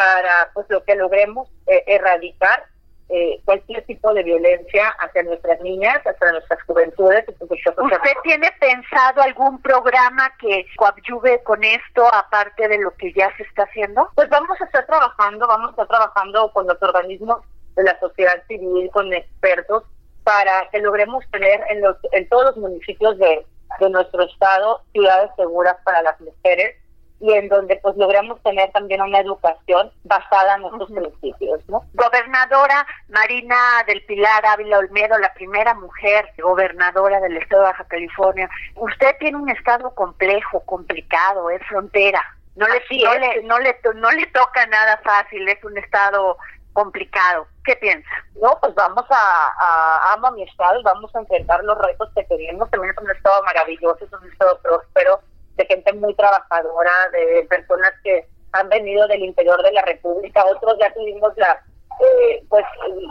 para 0.00 0.50
pues 0.54 0.64
lo 0.70 0.82
que 0.82 0.94
logremos 0.94 1.46
eh, 1.66 1.84
erradicar 1.86 2.64
eh, 3.10 3.38
cualquier 3.44 3.84
tipo 3.84 4.14
de 4.14 4.22
violencia 4.22 4.88
hacia 4.98 5.22
nuestras 5.24 5.60
niñas, 5.60 5.98
hacia 6.06 6.32
nuestras 6.32 6.62
juventudes. 6.62 7.26
¿Usted 7.38 8.12
tiene 8.22 8.48
pensado 8.58 9.20
algún 9.20 9.60
programa 9.60 10.32
que 10.40 10.64
coadyuve 10.76 11.42
con 11.42 11.62
esto, 11.62 12.06
aparte 12.14 12.66
de 12.66 12.78
lo 12.78 12.92
que 12.92 13.12
ya 13.12 13.30
se 13.36 13.42
está 13.42 13.64
haciendo? 13.64 14.08
Pues 14.14 14.30
vamos 14.30 14.58
a 14.58 14.64
estar 14.64 14.86
trabajando, 14.86 15.46
vamos 15.46 15.68
a 15.68 15.70
estar 15.72 15.88
trabajando 15.88 16.50
con 16.52 16.66
los 16.66 16.82
organismos 16.82 17.42
de 17.76 17.82
la 17.82 18.00
sociedad 18.00 18.42
civil, 18.48 18.88
con 18.94 19.12
expertos, 19.12 19.82
para 20.24 20.66
que 20.70 20.78
logremos 20.78 21.22
tener 21.30 21.60
en, 21.68 21.82
los, 21.82 21.96
en 22.12 22.26
todos 22.30 22.46
los 22.46 22.56
municipios 22.56 23.18
de, 23.18 23.44
de 23.80 23.90
nuestro 23.90 24.22
estado 24.22 24.80
ciudades 24.92 25.30
seguras 25.36 25.76
para 25.84 26.00
las 26.00 26.18
mujeres 26.22 26.79
y 27.20 27.32
en 27.34 27.48
donde 27.48 27.76
pues 27.76 27.96
logramos 27.96 28.42
tener 28.42 28.70
también 28.72 29.02
una 29.02 29.20
educación 29.20 29.92
basada 30.04 30.54
en 30.54 30.62
nuestros 30.62 30.90
principios, 30.90 31.60
¿no? 31.68 31.84
Gobernadora 31.92 32.86
Marina 33.08 33.56
del 33.86 34.02
Pilar 34.06 34.44
Ávila 34.46 34.78
Olmedo, 34.78 35.18
la 35.18 35.32
primera 35.34 35.74
mujer 35.74 36.26
gobernadora 36.38 37.20
del 37.20 37.36
estado 37.36 37.62
de 37.62 37.68
Baja 37.68 37.84
California. 37.84 38.48
Usted 38.74 39.16
tiene 39.18 39.36
un 39.36 39.50
estado 39.50 39.94
complejo, 39.94 40.60
complicado, 40.64 41.50
es 41.50 41.62
frontera. 41.66 42.22
No 42.56 42.66
le, 42.66 42.82
no, 43.04 43.14
le, 43.14 43.42
no, 43.42 43.58
le, 43.58 43.76
no 43.94 44.10
le 44.10 44.26
toca 44.26 44.66
nada 44.66 44.98
fácil, 45.04 45.46
es 45.48 45.62
un 45.62 45.76
estado 45.78 46.36
complicado. 46.72 47.46
¿Qué 47.64 47.76
piensa? 47.76 48.08
No, 48.40 48.58
pues 48.60 48.74
vamos 48.74 49.04
a, 49.10 49.50
a 49.60 50.12
amo 50.14 50.28
a 50.28 50.30
mi 50.32 50.42
estado, 50.42 50.82
vamos 50.82 51.14
a 51.14 51.20
enfrentar 51.20 51.62
los 51.64 51.78
retos 51.78 52.08
que 52.14 52.24
tenemos. 52.24 52.70
También 52.70 52.92
es 52.96 53.02
un 53.02 53.10
estado 53.10 53.42
maravilloso, 53.42 54.04
es 54.04 54.12
un 54.12 54.30
estado 54.30 54.58
próspero, 54.62 55.20
de 55.60 55.66
gente 55.66 55.92
muy 55.92 56.14
trabajadora, 56.14 56.92
de 57.12 57.46
personas 57.48 57.92
que 58.02 58.26
han 58.52 58.68
venido 58.68 59.06
del 59.06 59.22
interior 59.22 59.62
de 59.62 59.72
la 59.72 59.82
República, 59.82 60.44
otros 60.46 60.76
ya 60.80 60.92
tuvimos 60.92 61.32
la 61.36 61.62
eh, 62.00 62.42
pues 62.48 62.64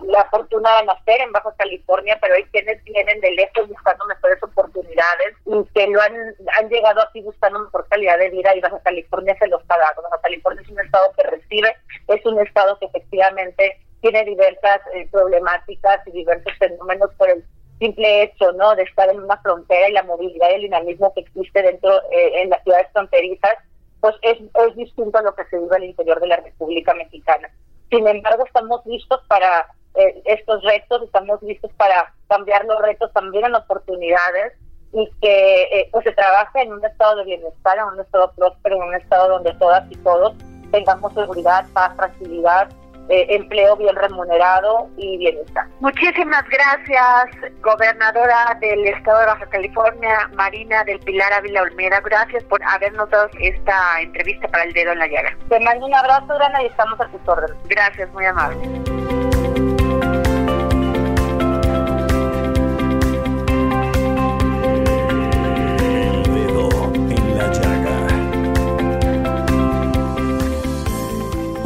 la 0.08 0.25
fortuna 0.32 0.77
de 0.77 0.86
nacer 0.88 1.22
en 1.22 1.32
Baja 1.32 1.53
California, 1.58 2.18
pero 2.20 2.34
hay 2.34 2.44
quienes 2.46 2.84
vienen 2.86 3.22
de 3.22 3.32
lejos 3.34 3.68
buscando 3.68 4.03
mejores 4.08 4.41
oportunidades 4.41 5.36
y 5.46 5.63
que 5.75 5.88
lo 5.88 6.01
han, 6.01 6.15
han 6.58 6.70
llegado 6.70 7.01
aquí 7.01 7.22
buscando 7.22 7.60
mejor 7.60 7.88
calidad 7.88 8.18
de 8.18 8.32
vida 8.32 8.56
y 8.56 8.62
Baja 8.62 8.79
California 8.79 9.38
se 9.38 9.48
los 9.48 9.62
ha 9.70 9.77
dado. 9.77 10.01
Baja 10.01 10.22
California 10.24 10.63
es 10.63 10.70
un 10.70 10.79
estado 10.79 11.13
que 11.15 11.24
recibe, 11.24 11.75
es 12.08 12.25
un 12.25 12.39
estado 12.39 12.79
que 12.79 12.88
efectivamente 12.88 13.79
tiene 14.01 14.25
diversas 14.25 14.82
eh, 14.96 15.08
problemáticas 15.12 16.08
y 16.08 16.12
diversos 16.12 16.53
fenómenos 16.58 17.13
por 17.15 17.29
el 17.29 17.44
simple 17.79 18.24
hecho 18.24 18.51
no 18.53 18.75
de 18.75 18.83
estar 18.83 19.09
en 19.09 19.21
una 19.21 19.38
frontera 19.38 19.89
y 19.89 19.93
la 19.93 20.03
movilidad 20.03 20.50
y 20.51 20.55
el 20.55 20.62
dinamismo 20.62 21.13
que 21.13 21.21
existe 21.21 21.62
dentro 21.62 21.91
eh, 22.12 22.41
en 22.41 22.50
las 22.50 22.62
ciudades 22.63 22.88
fronterizas 22.91 23.55
pues 24.01 24.15
es, 24.21 24.38
es 24.39 24.75
distinto 24.75 25.17
a 25.17 25.21
lo 25.21 25.36
que 25.36 25.45
se 25.45 25.57
vive 25.57 25.75
al 25.75 25.83
interior 25.83 26.19
de 26.19 26.27
la 26.27 26.38
República 26.38 26.93
Mexicana. 26.93 27.50
Sin 27.89 28.07
embargo, 28.07 28.45
estamos 28.45 28.86
listos 28.86 29.21
para 29.27 29.67
eh, 29.95 30.21
estos 30.25 30.63
retos, 30.63 31.03
estamos 31.03 31.41
listos 31.41 31.71
para 31.75 32.13
cambiar 32.29 32.63
los 32.65 32.79
retos 32.81 33.12
también 33.13 33.45
en 33.45 33.55
oportunidades 33.55 34.53
y 34.93 35.09
que 35.21 35.63
eh, 35.63 35.89
pues 35.91 36.03
se 36.03 36.13
trabaje 36.13 36.62
en 36.62 36.74
un 36.74 36.83
estado 36.86 37.17
de 37.17 37.25
bienestar, 37.25 37.77
en 37.77 37.86
un 37.86 38.00
estado 38.00 38.31
próspero, 38.36 38.77
en 38.77 38.83
un 38.83 38.95
estado 38.95 39.29
donde 39.29 39.53
todas 39.55 39.91
y 39.91 39.95
todos 39.98 40.33
tengamos 40.71 41.13
seguridad, 41.13 41.65
paz, 41.74 41.95
tranquilidad 41.98 42.69
eh, 43.10 43.25
empleo 43.30 43.75
bien 43.75 43.96
remunerado 43.96 44.89
y 44.98 45.18
bienestar. 45.18 45.66
Muchísimas 45.80 46.44
gracias, 46.50 47.51
gobernadora 47.62 48.58
del 48.62 48.86
estado 48.86 49.20
de 49.20 49.25
Baja 49.25 49.46
California, 49.48 50.30
Marina 50.36 50.84
del 50.84 51.00
Pilar 51.00 51.34
Ávila 51.34 51.63
Olmeda. 51.63 52.01
Gracias 52.01 52.44
por 52.44 52.62
habernos 52.63 53.10
dado 53.10 53.30
esta 53.39 54.01
entrevista 54.01 54.48
para 54.48 54.63
el 54.63 54.74
dedo 54.74 54.92
en 54.92 55.00
la 55.00 55.08
llaga. 55.08 55.36
Te 55.50 55.60
mando 55.60 55.86
un 55.86 55.96
abrazo, 55.96 56.28
Grana, 56.28 56.62
y 56.63 56.68
estamos 56.68 57.00
a 57.01 57.08
tus 57.08 57.28
órdenes. 57.28 57.58
Gracias, 57.68 58.12
muy 58.13 58.25
amable. 58.25 59.59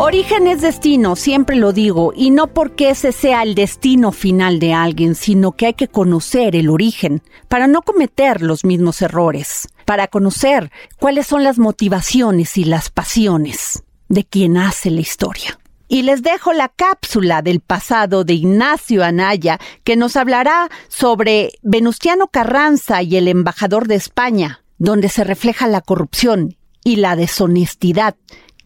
Origen 0.05 0.47
es 0.47 0.59
destino, 0.59 1.15
siempre 1.15 1.55
lo 1.55 1.71
digo, 1.71 2.11
y 2.13 2.29
no 2.29 2.47
porque 2.47 2.89
ese 2.89 3.13
sea 3.13 3.41
el 3.41 3.55
destino 3.55 4.11
final 4.11 4.59
de 4.59 4.73
alguien, 4.73 5.15
sino 5.15 5.53
que 5.53 5.67
hay 5.67 5.75
que 5.75 5.87
conocer 5.87 6.57
el 6.57 6.69
origen 6.69 7.21
para 7.47 7.67
no 7.67 7.83
cometer 7.83 8.41
los 8.41 8.65
mismos 8.65 9.01
errores, 9.01 9.69
para 9.85 10.09
conocer 10.09 10.73
cuáles 10.99 11.27
son 11.27 11.45
las 11.45 11.57
motivaciones 11.57 12.57
y 12.57 12.65
las 12.65 12.89
pasiones 12.89 13.83
de 14.09 14.25
quien 14.25 14.57
hace 14.57 14.91
la 14.91 14.99
historia. 14.99 15.57
Y 15.87 16.01
les 16.01 16.21
dejo 16.21 16.51
la 16.51 16.67
cápsula 16.67 17.41
del 17.41 17.61
pasado 17.61 18.25
de 18.25 18.33
Ignacio 18.33 19.05
Anaya, 19.05 19.57
que 19.85 19.95
nos 19.95 20.17
hablará 20.17 20.69
sobre 20.89 21.53
Venustiano 21.61 22.27
Carranza 22.27 23.01
y 23.03 23.15
el 23.15 23.29
embajador 23.29 23.87
de 23.87 23.95
España, 23.95 24.65
donde 24.77 25.07
se 25.07 25.23
refleja 25.23 25.69
la 25.69 25.79
corrupción 25.79 26.57
y 26.83 26.97
la 26.97 27.15
deshonestidad 27.15 28.15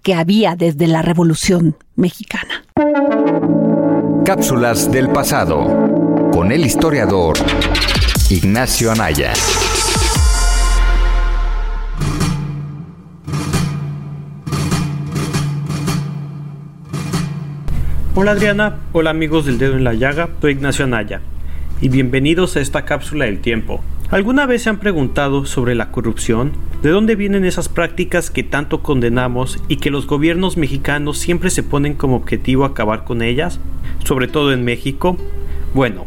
que 0.08 0.14
había 0.14 0.56
desde 0.56 0.88
la 0.88 1.02
Revolución 1.02 1.76
Mexicana. 1.98 2.64
Cápsulas 4.24 4.90
del 4.90 5.10
pasado 5.10 6.30
con 6.32 6.54
el 6.54 6.66
historiador 6.66 7.36
Ignacio 8.30 8.90
Anaya. 8.90 9.34
Hola 18.16 18.32
Adriana, 18.32 18.78
hola 18.94 19.10
amigos 19.10 19.46
del 19.46 19.58
dedo 19.58 19.76
en 19.76 19.84
la 19.84 19.94
llaga, 19.94 20.30
soy 20.40 20.54
Ignacio 20.54 20.86
Anaya 20.86 21.20
y 21.82 21.90
bienvenidos 21.90 22.56
a 22.56 22.62
esta 22.62 22.86
cápsula 22.86 23.26
del 23.26 23.42
tiempo. 23.42 23.84
¿Alguna 24.10 24.46
vez 24.46 24.64
se 24.64 24.70
han 24.70 24.80
preguntado 24.80 25.46
sobre 25.46 25.76
la 25.76 25.92
corrupción? 25.92 26.54
¿De 26.82 26.92
dónde 26.92 27.18
vienen 27.18 27.44
esas 27.44 27.68
prácticas 27.68 28.32
que 28.32 28.42
tanto 28.42 28.82
condenamos 28.82 29.62
y 29.68 29.78
que 29.78 29.92
los 29.92 30.08
gobiernos 30.08 30.56
mexicanos 30.56 31.18
siempre 31.18 31.50
se 31.50 31.62
ponen 31.62 31.94
como 31.94 32.16
objetivo 32.16 32.64
acabar 32.64 33.04
con 33.04 33.22
ellas? 33.22 33.60
Sobre 34.06 34.30
todo 34.30 34.54
en 34.54 34.64
México. 34.64 35.18
Bueno, 35.74 36.06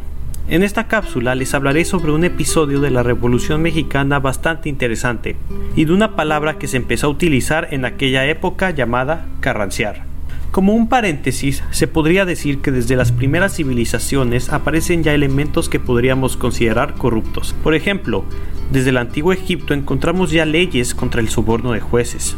en 0.49 0.63
esta 0.63 0.89
cápsula 0.89 1.35
les 1.35 1.53
hablaré 1.53 1.85
sobre 1.85 2.13
un 2.13 2.25
episodio 2.25 2.81
de 2.81 2.91
la 2.91 3.03
Revolución 3.03 3.61
Mexicana 3.61 4.19
bastante 4.19 4.71
interesante 4.71 5.37
y 5.77 5.85
de 5.85 5.93
una 5.93 6.17
palabra 6.17 6.57
que 6.57 6.69
se 6.69 6.79
empezó 6.79 7.09
a 7.09 7.11
utilizar 7.11 7.69
en 7.71 7.85
aquella 7.85 8.25
época 8.27 8.71
llamada 8.71 9.27
carranciar. 9.41 10.10
Como 10.51 10.75
un 10.75 10.89
paréntesis, 10.89 11.63
se 11.71 11.87
podría 11.87 12.25
decir 12.25 12.61
que 12.61 12.73
desde 12.73 12.97
las 12.97 13.13
primeras 13.13 13.55
civilizaciones 13.55 14.49
aparecen 14.49 15.05
ya 15.05 15.15
elementos 15.15 15.69
que 15.69 15.79
podríamos 15.79 16.37
considerar 16.37 16.95
corruptos. 16.95 17.55
Por 17.63 17.77
ejemplo, 17.77 18.25
desde 18.73 18.91
el 18.91 18.97
antiguo 18.97 19.33
Egipto 19.33 19.75
encontramos 19.75 20.33
ya 20.33 20.45
leyes 20.45 20.93
contra 20.93 21.21
el 21.21 21.29
soborno 21.29 21.71
de 21.71 21.79
jueces. 21.79 22.37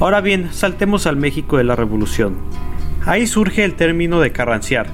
Ahora 0.00 0.20
bien, 0.20 0.48
saltemos 0.50 1.06
al 1.06 1.16
México 1.16 1.58
de 1.58 1.64
la 1.64 1.76
Revolución. 1.76 2.34
Ahí 3.06 3.28
surge 3.28 3.64
el 3.64 3.74
término 3.74 4.18
de 4.18 4.32
carranciar, 4.32 4.88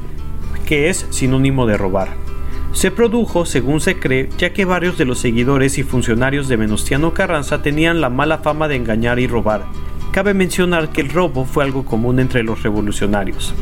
que 0.66 0.90
es 0.90 1.06
sinónimo 1.08 1.66
de 1.66 1.78
robar. 1.78 2.10
Se 2.72 2.90
produjo, 2.90 3.46
según 3.46 3.80
se 3.80 3.98
cree, 3.98 4.28
ya 4.36 4.52
que 4.52 4.66
varios 4.66 4.98
de 4.98 5.06
los 5.06 5.18
seguidores 5.18 5.78
y 5.78 5.82
funcionarios 5.82 6.48
de 6.48 6.56
Venustiano 6.56 7.14
Carranza 7.14 7.62
tenían 7.62 8.02
la 8.02 8.10
mala 8.10 8.38
fama 8.38 8.68
de 8.68 8.76
engañar 8.76 9.18
y 9.18 9.26
robar. 9.26 9.64
Cabe 10.14 10.32
mencionar 10.32 10.90
que 10.90 11.00
el 11.00 11.08
robo 11.08 11.44
fue 11.44 11.64
algo 11.64 11.84
común 11.84 12.20
entre 12.20 12.44
los 12.44 12.62
revolucionarios. 12.62 13.52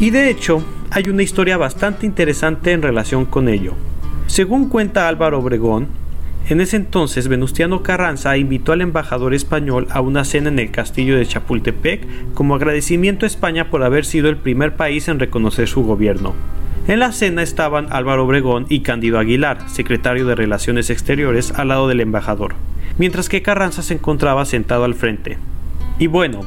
Y 0.00 0.10
de 0.10 0.28
hecho, 0.28 0.60
hay 0.90 1.04
una 1.08 1.22
historia 1.22 1.56
bastante 1.56 2.04
interesante 2.04 2.72
en 2.72 2.82
relación 2.82 3.24
con 3.26 3.48
ello. 3.48 3.74
Según 4.26 4.68
cuenta 4.68 5.06
Álvaro 5.06 5.38
Obregón, 5.38 5.86
en 6.48 6.60
ese 6.60 6.78
entonces, 6.78 7.28
Venustiano 7.28 7.84
Carranza 7.84 8.36
invitó 8.36 8.72
al 8.72 8.80
embajador 8.80 9.34
español 9.34 9.86
a 9.92 10.00
una 10.00 10.24
cena 10.24 10.48
en 10.48 10.58
el 10.58 10.72
castillo 10.72 11.16
de 11.16 11.26
Chapultepec 11.26 12.32
como 12.34 12.56
agradecimiento 12.56 13.24
a 13.24 13.28
España 13.28 13.70
por 13.70 13.84
haber 13.84 14.04
sido 14.04 14.28
el 14.28 14.36
primer 14.36 14.74
país 14.74 15.06
en 15.06 15.20
reconocer 15.20 15.68
su 15.68 15.84
gobierno. 15.84 16.34
En 16.88 16.98
la 16.98 17.12
cena 17.12 17.44
estaban 17.44 17.86
Álvaro 17.92 18.24
Obregón 18.24 18.66
y 18.68 18.80
Cándido 18.80 19.20
Aguilar, 19.20 19.70
secretario 19.70 20.26
de 20.26 20.34
Relaciones 20.34 20.90
Exteriores, 20.90 21.52
al 21.52 21.68
lado 21.68 21.86
del 21.86 22.00
embajador, 22.00 22.56
mientras 22.98 23.28
que 23.28 23.42
Carranza 23.42 23.84
se 23.84 23.94
encontraba 23.94 24.44
sentado 24.44 24.82
al 24.82 24.96
frente. 24.96 25.38
Y 25.98 26.08
bueno, 26.08 26.40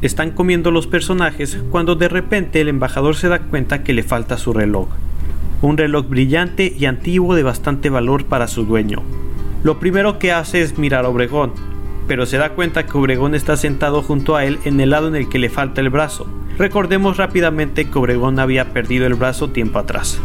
están 0.00 0.30
comiendo 0.30 0.70
los 0.70 0.86
personajes 0.86 1.58
cuando 1.70 1.94
de 1.94 2.08
repente 2.08 2.60
el 2.60 2.68
embajador 2.68 3.16
se 3.16 3.28
da 3.28 3.40
cuenta 3.40 3.82
que 3.82 3.92
le 3.92 4.02
falta 4.02 4.38
su 4.38 4.52
reloj. 4.52 4.88
Un 5.60 5.76
reloj 5.76 6.08
brillante 6.08 6.74
y 6.76 6.86
antiguo 6.86 7.34
de 7.34 7.42
bastante 7.42 7.90
valor 7.90 8.24
para 8.24 8.48
su 8.48 8.64
dueño. 8.64 9.02
Lo 9.62 9.78
primero 9.78 10.18
que 10.18 10.32
hace 10.32 10.62
es 10.62 10.78
mirar 10.78 11.04
a 11.04 11.08
Obregón, 11.08 11.52
pero 12.06 12.26
se 12.26 12.38
da 12.38 12.50
cuenta 12.50 12.86
que 12.86 12.96
Obregón 12.96 13.34
está 13.34 13.56
sentado 13.56 14.02
junto 14.02 14.36
a 14.36 14.44
él 14.44 14.58
en 14.64 14.80
el 14.80 14.90
lado 14.90 15.08
en 15.08 15.16
el 15.16 15.28
que 15.28 15.38
le 15.38 15.48
falta 15.48 15.80
el 15.80 15.90
brazo. 15.90 16.26
Recordemos 16.58 17.16
rápidamente 17.16 17.88
que 17.88 17.98
Obregón 17.98 18.38
había 18.38 18.72
perdido 18.72 19.06
el 19.06 19.14
brazo 19.14 19.50
tiempo 19.50 19.78
atrás, 19.78 20.20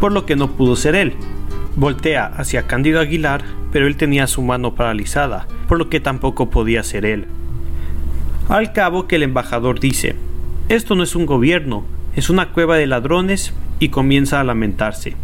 por 0.00 0.12
lo 0.12 0.26
que 0.26 0.36
no 0.36 0.52
pudo 0.52 0.76
ser 0.76 0.94
él. 0.94 1.14
Voltea 1.76 2.26
hacia 2.26 2.66
Cándido 2.66 3.00
Aguilar, 3.00 3.42
pero 3.72 3.86
él 3.86 3.96
tenía 3.96 4.26
su 4.26 4.42
mano 4.42 4.74
paralizada, 4.74 5.46
por 5.68 5.78
lo 5.78 5.88
que 5.88 6.00
tampoco 6.00 6.50
podía 6.50 6.82
ser 6.82 7.04
él. 7.04 7.26
Al 8.48 8.72
cabo 8.72 9.06
que 9.06 9.16
el 9.16 9.24
embajador 9.24 9.78
dice, 9.78 10.16
esto 10.70 10.94
no 10.94 11.02
es 11.02 11.14
un 11.14 11.26
gobierno, 11.26 11.84
es 12.16 12.30
una 12.30 12.50
cueva 12.50 12.76
de 12.76 12.86
ladrones 12.86 13.52
y 13.78 13.90
comienza 13.90 14.40
a 14.40 14.44
lamentarse. 14.44 15.16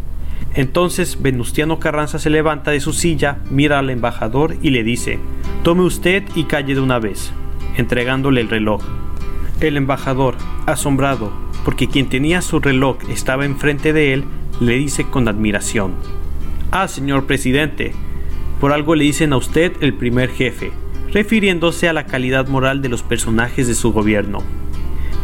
Entonces 0.55 1.23
Venustiano 1.23 1.79
Carranza 1.79 2.19
se 2.19 2.29
levanta 2.29 2.71
de 2.71 2.81
su 2.81 2.93
silla, 2.93 3.39
mira 3.51 3.79
al 3.79 3.89
embajador 3.89 4.57
y 4.61 4.71
le 4.71 4.85
dice, 4.85 5.19
tome 5.63 5.85
usted 5.85 6.23
y 6.35 6.45
calle 6.45 6.75
de 6.75 6.83
una 6.83 6.99
vez, 6.99 7.33
entregándole 7.79 8.43
el 8.43 8.51
reloj. 8.51 8.83
El 9.61 9.79
embajador, 9.79 10.37
asombrado, 10.67 11.33
porque 11.65 11.89
quien 11.89 12.11
tenía 12.11 12.43
su 12.43 12.61
reloj 12.61 12.99
estaba 13.09 13.47
enfrente 13.47 13.95
de 13.95 14.13
él, 14.13 14.25
le 14.61 14.75
dice 14.75 15.05
con 15.05 15.29
admiración, 15.29 15.95
Ah, 16.71 16.89
señor 16.89 17.25
presidente, 17.25 17.93
por 18.61 18.75
algo 18.75 18.95
le 18.95 19.05
dicen 19.05 19.33
a 19.33 19.39
usted 19.39 19.73
el 19.81 19.95
primer 19.95 20.29
jefe, 20.29 20.73
refiriéndose 21.15 21.89
a 21.89 21.95
la 21.95 22.07
calidad 22.07 22.49
moral 22.49 22.83
de 22.83 22.91
los 22.91 23.03
personajes 23.03 23.67
de 23.67 23.75
su 23.75 23.93
gobierno. 23.93 24.43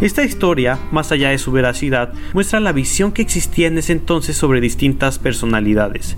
Esta 0.01 0.25
historia, 0.25 0.79
más 0.93 1.13
allá 1.13 1.29
de 1.29 1.39
su 1.39 1.53
veracidad, 1.53 2.15
muestra 2.33 2.61
la 2.61 2.73
visión 2.73 3.13
que 3.13 3.21
existía 3.21 3.67
en 3.67 3.77
ese 3.77 3.93
entonces 3.93 4.37
sobre 4.37 4.63
distintas 4.63 5.19
personalidades, 5.19 6.17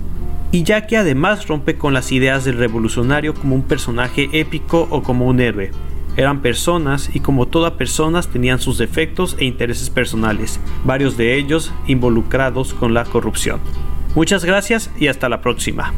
y 0.53 0.63
ya 0.63 0.87
que 0.87 0.95
además 0.95 1.47
rompe 1.47 1.75
con 1.75 1.93
las 1.93 2.13
ideas 2.13 2.45
del 2.45 2.57
revolucionario 2.57 3.33
como 3.33 3.55
un 3.55 3.63
personaje 3.63 4.29
épico 4.31 4.87
o 4.89 5.03
como 5.03 5.27
un 5.27 5.41
héroe. 5.41 5.71
Eran 6.15 6.41
personas 6.43 7.09
y 7.13 7.19
como 7.19 7.47
todas 7.47 7.73
personas 7.73 8.27
tenían 8.27 8.59
sus 8.59 8.77
defectos 8.77 9.35
e 9.39 9.45
intereses 9.45 9.89
personales, 9.89 10.59
varios 10.85 11.17
de 11.17 11.35
ellos 11.35 11.73
involucrados 11.87 12.75
con 12.75 12.93
la 12.93 13.03
corrupción. 13.03 13.59
Muchas 14.13 14.45
gracias 14.45 14.91
y 14.99 15.07
hasta 15.07 15.27
la 15.27 15.41
próxima. 15.41 15.91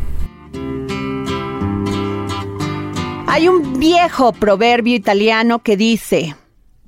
Hay 3.36 3.50
un 3.50 3.82
viejo 3.82 4.32
proverbio 4.32 4.96
italiano 4.96 5.60
que 5.60 5.76
dice, 5.76 6.38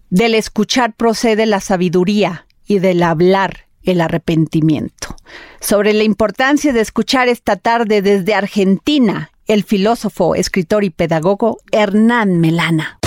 del 0.09 0.33
escuchar 0.33 0.93
procede 0.93 1.45
la 1.45 1.59
sabiduría 1.59 2.47
y 2.65 2.79
del 2.79 3.03
hablar 3.03 3.67
el 3.83 3.99
arrepentimiento. 3.99 5.17
Sobre 5.59 5.91
la 5.91 6.03
importancia 6.03 6.71
de 6.71 6.79
escuchar 6.79 7.27
esta 7.27 7.57
tarde 7.57 8.01
desde 8.01 8.33
Argentina, 8.33 9.29
el 9.45 9.65
filósofo, 9.65 10.35
escritor 10.35 10.85
y 10.85 10.89
pedagogo 10.89 11.57
Hernán 11.73 12.39
Melana. 12.39 12.97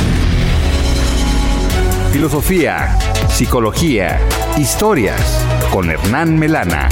Filosofía, 2.12 2.98
psicología, 3.31 4.20
historias 4.59 5.46
con 5.72 5.88
Hernán 5.88 6.38
Melana. 6.38 6.90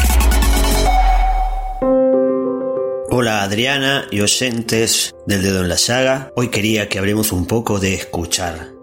Hola 3.11 3.43
Adriana 3.43 4.07
y 4.11 4.21
oyentes 4.21 5.15
del 5.27 5.43
dedo 5.43 5.63
en 5.63 5.71
la 5.71 5.77
llaga. 5.77 6.31
Hoy 6.37 6.49
quería 6.49 6.91
que 6.91 6.99
hablemos 6.99 7.33
un 7.33 7.47
poco 7.47 7.81
de 7.81 7.95
escuchar 7.95 8.79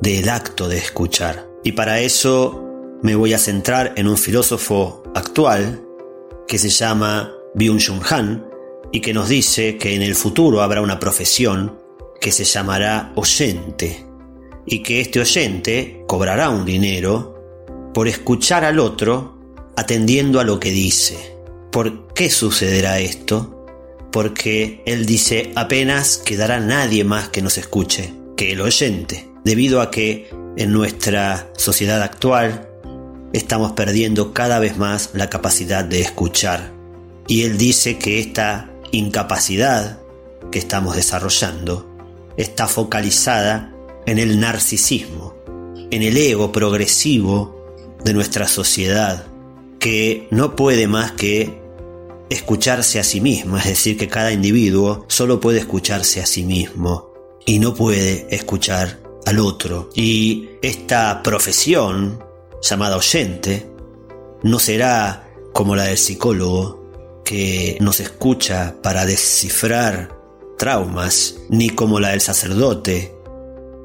del 0.00 0.28
acto 0.30 0.68
de 0.68 0.78
escuchar. 0.78 1.50
Y 1.64 1.72
para 1.72 2.00
eso 2.00 2.64
me 3.02 3.14
voy 3.14 3.34
a 3.34 3.38
centrar 3.38 3.92
en 3.96 4.08
un 4.08 4.16
filósofo 4.16 5.02
actual 5.14 5.84
que 6.46 6.56
se 6.56 6.70
llama 6.70 7.34
Byung-Chul 7.54 8.00
Han 8.10 8.46
y 8.90 9.02
que 9.02 9.12
nos 9.12 9.28
dice 9.28 9.76
que 9.76 9.94
en 9.94 10.00
el 10.00 10.14
futuro 10.14 10.62
habrá 10.62 10.80
una 10.80 10.98
profesión 10.98 11.78
que 12.22 12.32
se 12.32 12.44
llamará 12.44 13.12
oyente 13.16 14.06
y 14.64 14.82
que 14.82 15.02
este 15.02 15.20
oyente 15.20 16.04
cobrará 16.06 16.48
un 16.48 16.64
dinero 16.64 17.34
por 17.92 18.08
escuchar 18.08 18.64
al 18.64 18.78
otro 18.78 19.38
atendiendo 19.76 20.40
a 20.40 20.44
lo 20.44 20.58
que 20.58 20.70
dice. 20.70 21.36
¿Por 21.70 22.14
qué 22.14 22.30
sucederá 22.30 22.98
esto? 22.98 23.57
Porque 24.12 24.82
él 24.86 25.06
dice 25.06 25.52
apenas 25.54 26.18
quedará 26.18 26.60
nadie 26.60 27.04
más 27.04 27.28
que 27.28 27.42
nos 27.42 27.58
escuche 27.58 28.14
que 28.36 28.52
el 28.52 28.60
oyente 28.60 29.28
debido 29.44 29.80
a 29.80 29.90
que 29.90 30.30
en 30.56 30.72
nuestra 30.72 31.50
sociedad 31.56 32.02
actual 32.02 32.68
estamos 33.32 33.72
perdiendo 33.72 34.32
cada 34.32 34.58
vez 34.58 34.76
más 34.76 35.10
la 35.12 35.30
capacidad 35.30 35.84
de 35.84 36.00
escuchar. 36.00 36.72
Y 37.26 37.42
él 37.42 37.58
dice 37.58 37.98
que 37.98 38.18
esta 38.18 38.70
incapacidad 38.90 39.98
que 40.50 40.58
estamos 40.58 40.96
desarrollando 40.96 41.86
está 42.36 42.66
focalizada 42.66 43.74
en 44.06 44.18
el 44.18 44.40
narcisismo, 44.40 45.34
en 45.90 46.02
el 46.02 46.16
ego 46.16 46.52
progresivo 46.52 47.98
de 48.04 48.14
nuestra 48.14 48.48
sociedad, 48.48 49.26
que 49.78 50.26
no 50.30 50.56
puede 50.56 50.86
más 50.86 51.12
que 51.12 51.60
escucharse 52.30 52.98
a 52.98 53.04
sí 53.04 53.20
mismo, 53.20 53.56
es 53.56 53.64
decir, 53.64 53.96
que 53.96 54.08
cada 54.08 54.32
individuo 54.32 55.04
solo 55.08 55.40
puede 55.40 55.60
escucharse 55.60 56.20
a 56.20 56.26
sí 56.26 56.44
mismo 56.44 57.12
y 57.46 57.58
no 57.58 57.74
puede 57.74 58.26
escuchar 58.34 59.00
al 59.26 59.38
otro. 59.40 59.90
Y 59.94 60.50
esta 60.62 61.22
profesión, 61.22 62.22
llamada 62.62 62.96
oyente, 62.96 63.66
no 64.42 64.58
será 64.58 65.28
como 65.52 65.74
la 65.74 65.84
del 65.84 65.98
psicólogo, 65.98 66.78
que 67.24 67.76
nos 67.80 68.00
escucha 68.00 68.76
para 68.82 69.04
descifrar 69.04 70.16
traumas, 70.56 71.36
ni 71.50 71.68
como 71.68 72.00
la 72.00 72.10
del 72.10 72.22
sacerdote, 72.22 73.14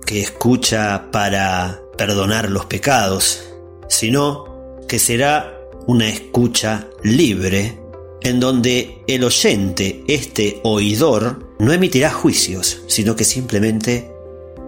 que 0.05 0.21
escucha 0.21 1.11
para 1.11 1.81
perdonar 1.97 2.49
los 2.49 2.65
pecados, 2.65 3.43
sino 3.89 4.79
que 4.87 4.97
será 4.97 5.59
una 5.87 6.07
escucha 6.07 6.87
libre 7.03 7.82
en 8.23 8.39
donde 8.39 8.99
el 9.07 9.23
oyente, 9.23 10.03
este 10.07 10.61
oidor, 10.63 11.55
no 11.59 11.73
emitirá 11.73 12.11
juicios, 12.11 12.81
sino 12.87 13.15
que 13.15 13.25
simplemente 13.25 14.11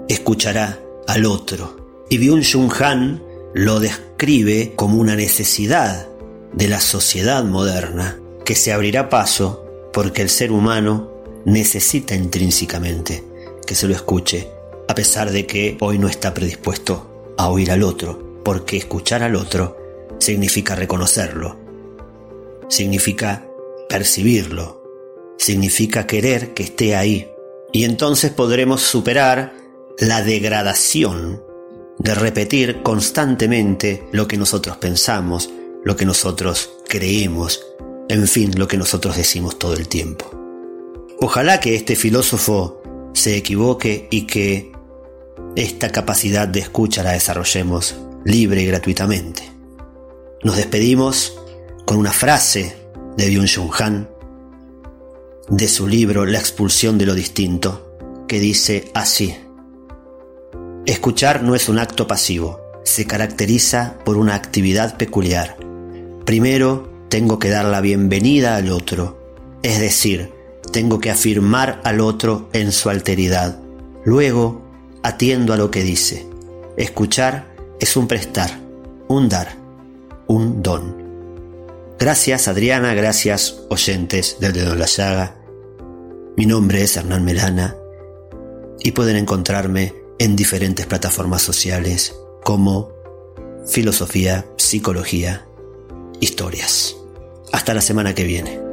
escuchará 0.07 0.79
al 1.07 1.25
otro. 1.25 2.05
Y 2.09 2.17
Byung-Chul 2.17 2.71
Han 2.81 3.23
lo 3.53 3.79
describe 3.79 4.73
como 4.75 4.97
una 4.97 5.15
necesidad 5.15 6.07
de 6.53 6.67
la 6.67 6.79
sociedad 6.79 7.43
moderna 7.43 8.19
que 8.43 8.55
se 8.55 8.71
abrirá 8.73 9.09
paso 9.09 9.65
porque 9.93 10.21
el 10.21 10.29
ser 10.29 10.51
humano 10.51 11.11
necesita 11.45 12.15
intrínsecamente 12.15 13.23
que 13.65 13.75
se 13.75 13.87
lo 13.87 13.93
escuche, 13.93 14.49
a 14.87 14.95
pesar 14.95 15.31
de 15.31 15.45
que 15.45 15.77
hoy 15.79 15.97
no 15.97 16.07
está 16.07 16.33
predispuesto 16.33 17.33
a 17.37 17.49
oír 17.49 17.71
al 17.71 17.83
otro, 17.83 18.41
porque 18.43 18.77
escuchar 18.77 19.23
al 19.23 19.35
otro 19.35 19.77
significa 20.19 20.75
reconocerlo, 20.75 21.57
significa 22.69 23.44
percibirlo, 23.87 24.83
significa 25.37 26.07
querer 26.07 26.53
que 26.53 26.63
esté 26.63 26.95
ahí, 26.95 27.29
y 27.71 27.83
entonces 27.83 28.31
podremos 28.31 28.81
superar 28.81 29.53
la 29.99 30.21
degradación 30.21 31.43
de 31.97 32.15
repetir 32.15 32.81
constantemente 32.83 34.07
lo 34.11 34.27
que 34.27 34.37
nosotros 34.37 34.77
pensamos, 34.77 35.49
lo 35.83 35.95
que 35.95 36.05
nosotros 36.05 36.71
creemos, 36.87 37.65
en 38.09 38.27
fin, 38.27 38.57
lo 38.57 38.67
que 38.67 38.77
nosotros 38.77 39.17
decimos 39.17 39.57
todo 39.57 39.73
el 39.73 39.87
tiempo. 39.87 40.29
Ojalá 41.19 41.59
que 41.59 41.75
este 41.75 41.95
filósofo 41.95 42.81
se 43.13 43.37
equivoque 43.37 44.07
y 44.11 44.27
que 44.27 44.71
esta 45.55 45.89
capacidad 45.91 46.47
de 46.47 46.59
escucha 46.59 47.03
la 47.03 47.13
desarrollemos 47.13 47.95
libre 48.25 48.61
y 48.61 48.65
gratuitamente. 48.65 49.43
Nos 50.43 50.57
despedimos 50.57 51.39
con 51.85 51.97
una 51.97 52.11
frase 52.11 52.75
de 53.17 53.29
Byung-Chun 53.29 53.69
Han 53.79 54.15
de 55.49 55.67
su 55.67 55.87
libro 55.87 56.25
La 56.25 56.39
expulsión 56.39 56.97
de 56.97 57.05
lo 57.05 57.13
distinto, 57.13 58.25
que 58.27 58.39
dice 58.39 58.91
así: 58.93 59.35
Escuchar 60.85 61.43
no 61.43 61.55
es 61.55 61.69
un 61.69 61.79
acto 61.79 62.07
pasivo, 62.07 62.61
se 62.83 63.05
caracteriza 63.05 63.97
por 64.03 64.17
una 64.17 64.35
actividad 64.35 64.97
peculiar. 64.97 65.57
Primero, 66.25 66.89
tengo 67.09 67.37
que 67.39 67.49
dar 67.49 67.65
la 67.65 67.81
bienvenida 67.81 68.55
al 68.55 68.71
otro, 68.71 69.17
es 69.61 69.79
decir, 69.79 70.31
tengo 70.71 70.99
que 70.99 71.11
afirmar 71.11 71.79
al 71.83 72.01
otro 72.01 72.49
en 72.53 72.71
su 72.71 72.89
alteridad. 72.89 73.59
Luego, 74.03 74.61
atiendo 75.03 75.53
a 75.53 75.57
lo 75.57 75.71
que 75.71 75.83
dice. 75.83 76.25
Escuchar 76.77 77.55
es 77.79 77.95
un 77.95 78.07
prestar, 78.07 78.59
un 79.07 79.29
dar, 79.29 79.55
un 80.27 80.61
don. 80.61 80.94
Gracias 81.97 82.49
Adriana, 82.49 82.93
gracias 82.93 83.61
oyentes 83.69 84.37
del 84.41 84.51
dedo 84.51 84.71
de 84.71 84.79
la 84.79 84.85
llaga. 84.85 85.37
Mi 86.35 86.45
nombre 86.45 86.83
es 86.83 86.97
Hernán 86.97 87.23
Melana 87.23 87.77
y 88.83 88.91
pueden 88.91 89.15
encontrarme 89.15 89.93
en 90.19 90.35
diferentes 90.35 90.85
plataformas 90.85 91.41
sociales 91.41 92.13
como 92.43 92.91
filosofía, 93.65 94.45
psicología, 94.57 95.47
historias. 96.19 96.97
Hasta 97.53 97.73
la 97.73 97.81
semana 97.81 98.13
que 98.13 98.25
viene. 98.25 98.64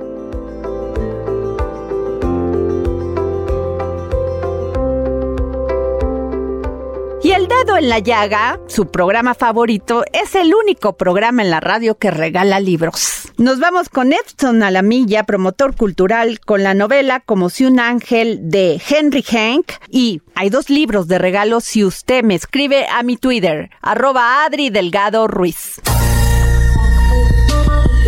El 7.43 7.49
Dedo 7.49 7.77
en 7.77 7.89
la 7.89 7.99
Llaga, 7.99 8.61
su 8.69 8.87
programa 8.87 9.35
favorito, 9.35 10.05
es 10.13 10.37
el 10.37 10.55
único 10.55 10.97
programa 10.97 11.43
en 11.43 11.51
la 11.51 11.59
radio 11.59 11.99
que 11.99 12.13
regala 12.13 12.61
libros. 12.61 13.33
Nos 13.37 13.59
vamos 13.59 13.89
con 13.89 14.13
Edson 14.13 14.63
Alamilla, 14.63 15.25
promotor 15.25 15.75
cultural, 15.75 16.39
con 16.39 16.63
la 16.63 16.75
novela 16.75 17.19
Como 17.19 17.51
si 17.51 17.65
un 17.65 17.81
ángel 17.81 18.39
de 18.49 18.81
Henry 18.89 19.25
Hank. 19.25 19.73
Y 19.91 20.23
hay 20.37 20.51
dos 20.51 20.71
libros 20.71 21.09
de 21.09 21.19
regalo 21.19 21.61
si 21.61 21.85
usted 21.85 22.23
me 22.23 22.37
escribe 22.37 22.87
a 22.87 23.03
mi 23.03 23.17
Twitter, 23.17 23.71
arroba 23.81 24.45
Adri 24.45 24.71
Delgado 24.71 25.27
Ruiz. 25.27 25.81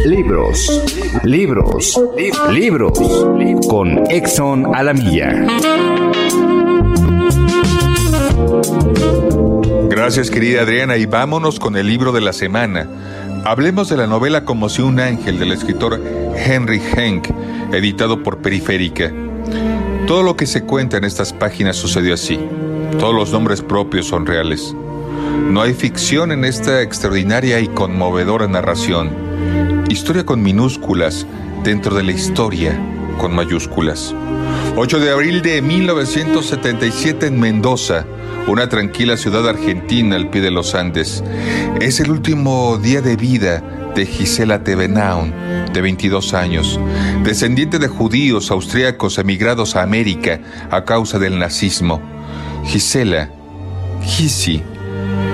Libros, 0.05 0.85
libros, 1.25 2.01
libros, 2.53 2.99
con 3.69 4.09
Exxon 4.13 4.73
Alamilla. 4.77 5.45
Gracias 10.05 10.31
querida 10.31 10.61
Adriana 10.61 10.99
y 10.99 11.07
vámonos 11.07 11.59
con 11.59 11.77
el 11.77 11.87
libro 11.87 12.13
de 12.13 12.21
la 12.21 12.35
semana. 12.35 12.87
Hablemos 13.47 13.89
de 13.89 13.97
la 13.97 14.07
novela 14.07 14.45
Como 14.45 14.69
si 14.69 14.83
un 14.83 15.01
ángel 15.01 15.39
del 15.39 15.51
escritor 15.51 15.99
Henry 16.37 16.79
Henk, 16.95 17.31
editado 17.73 18.23
por 18.23 18.43
Periférica. 18.43 19.11
Todo 20.07 20.23
lo 20.23 20.37
que 20.37 20.45
se 20.45 20.63
cuenta 20.63 20.99
en 20.99 21.05
estas 21.05 21.33
páginas 21.33 21.77
sucedió 21.77 22.13
así. 22.13 22.39
Todos 23.01 23.15
los 23.15 23.33
nombres 23.33 23.63
propios 23.63 24.07
son 24.07 24.27
reales. 24.27 24.77
No 25.49 25.63
hay 25.63 25.73
ficción 25.73 26.33
en 26.33 26.45
esta 26.45 26.83
extraordinaria 26.83 27.59
y 27.61 27.69
conmovedora 27.69 28.47
narración. 28.47 29.09
Historia 29.89 30.27
con 30.27 30.43
minúsculas 30.43 31.27
dentro 31.65 31.97
de 31.97 32.03
la 32.03 32.13
historia 32.13 32.79
con 33.17 33.35
mayúsculas. 33.35 34.15
8 34.77 35.01
de 35.01 35.11
abril 35.11 35.41
de 35.41 35.63
1977 35.63 37.27
en 37.27 37.41
Mendoza, 37.41 38.05
una 38.47 38.69
tranquila 38.69 39.17
ciudad 39.17 39.49
argentina 39.49 40.17
al 40.17 40.29
pie 40.29 40.43
de 40.43 40.51
los 40.51 40.75
Andes. 40.75 41.25
Es 41.81 42.01
el 42.01 42.11
último 42.11 42.79
día 42.79 43.01
de 43.01 43.17
vida 43.17 43.63
de 43.95 44.07
Gisela 44.07 44.63
Tevenaun, 44.65 45.33
de 45.73 45.81
22 45.81 46.35
años, 46.35 46.79
descendiente 47.23 47.79
de 47.79 47.89
judíos 47.89 48.51
austríacos 48.51 49.19
emigrados 49.19 49.77
a 49.77 49.83
América 49.83 50.41
a 50.71 50.85
causa 50.85 51.19
del 51.19 51.39
nazismo. 51.39 52.01
Gisela, 52.67 53.31
Gisi, 54.03 54.63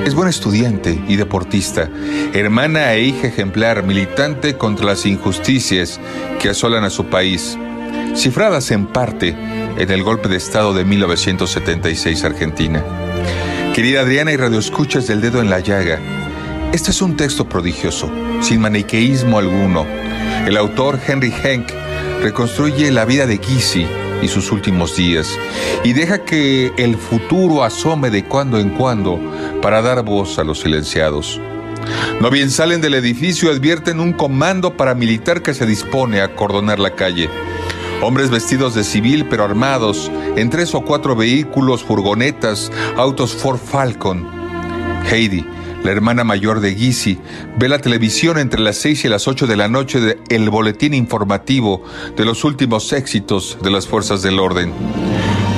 es 0.04 0.14
buena 0.14 0.30
estudiante 0.30 1.02
y 1.08 1.16
deportista, 1.16 1.88
hermana 2.32 2.94
e 2.94 3.02
hija 3.02 3.28
ejemplar, 3.28 3.82
militante 3.82 4.56
contra 4.56 4.86
las 4.86 5.04
injusticias 5.06 6.00
que 6.38 6.50
asolan 6.50 6.84
a 6.84 6.90
su 6.90 7.06
país 7.06 7.58
cifradas 8.14 8.70
en 8.70 8.86
parte 8.86 9.36
en 9.78 9.90
el 9.90 10.02
golpe 10.02 10.28
de 10.28 10.36
Estado 10.36 10.74
de 10.74 10.84
1976 10.84 12.24
Argentina. 12.24 12.84
Querida 13.74 14.00
Adriana 14.00 14.32
y 14.32 14.36
radioescuchas 14.36 15.06
del 15.06 15.20
dedo 15.20 15.40
en 15.40 15.50
la 15.50 15.60
llaga, 15.60 15.98
este 16.72 16.92
es 16.92 17.02
un 17.02 17.16
texto 17.16 17.48
prodigioso, 17.48 18.10
sin 18.40 18.60
maniqueísmo 18.60 19.38
alguno. 19.38 19.86
El 20.46 20.56
autor 20.56 21.00
Henry 21.04 21.34
Henk 21.42 21.68
reconstruye 22.22 22.90
la 22.92 23.04
vida 23.04 23.26
de 23.26 23.38
Gizzy 23.38 23.86
y 24.22 24.28
sus 24.28 24.52
últimos 24.52 24.96
días 24.96 25.38
y 25.82 25.92
deja 25.92 26.24
que 26.24 26.72
el 26.76 26.96
futuro 26.96 27.64
asome 27.64 28.10
de 28.10 28.24
cuando 28.24 28.58
en 28.58 28.70
cuando 28.70 29.18
para 29.62 29.82
dar 29.82 30.04
voz 30.04 30.38
a 30.38 30.44
los 30.44 30.60
silenciados. 30.60 31.40
No 32.20 32.30
bien 32.30 32.50
salen 32.50 32.80
del 32.80 32.94
edificio 32.94 33.50
advierten 33.50 33.98
un 33.98 34.12
comando 34.12 34.76
paramilitar 34.76 35.42
que 35.42 35.54
se 35.54 35.66
dispone 35.66 36.20
a 36.20 36.26
acordonar 36.26 36.78
la 36.78 36.94
calle. 36.94 37.28
Hombres 38.02 38.30
vestidos 38.30 38.74
de 38.74 38.82
civil 38.82 39.26
pero 39.28 39.44
armados, 39.44 40.10
en 40.36 40.48
tres 40.48 40.74
o 40.74 40.80
cuatro 40.80 41.14
vehículos, 41.14 41.84
furgonetas, 41.84 42.72
autos 42.96 43.34
Ford 43.34 43.58
Falcon. 43.58 44.26
Heidi, 45.10 45.44
la 45.84 45.90
hermana 45.90 46.24
mayor 46.24 46.60
de 46.60 46.74
Gizzy, 46.74 47.18
ve 47.58 47.68
la 47.68 47.78
televisión 47.78 48.38
entre 48.38 48.60
las 48.60 48.76
seis 48.76 49.04
y 49.04 49.08
las 49.08 49.28
ocho 49.28 49.46
de 49.46 49.56
la 49.56 49.68
noche 49.68 50.00
de 50.00 50.18
el 50.30 50.48
boletín 50.48 50.94
informativo 50.94 51.82
de 52.16 52.24
los 52.24 52.42
últimos 52.44 52.90
éxitos 52.94 53.58
de 53.62 53.70
las 53.70 53.86
fuerzas 53.86 54.22
del 54.22 54.38
orden. 54.38 54.72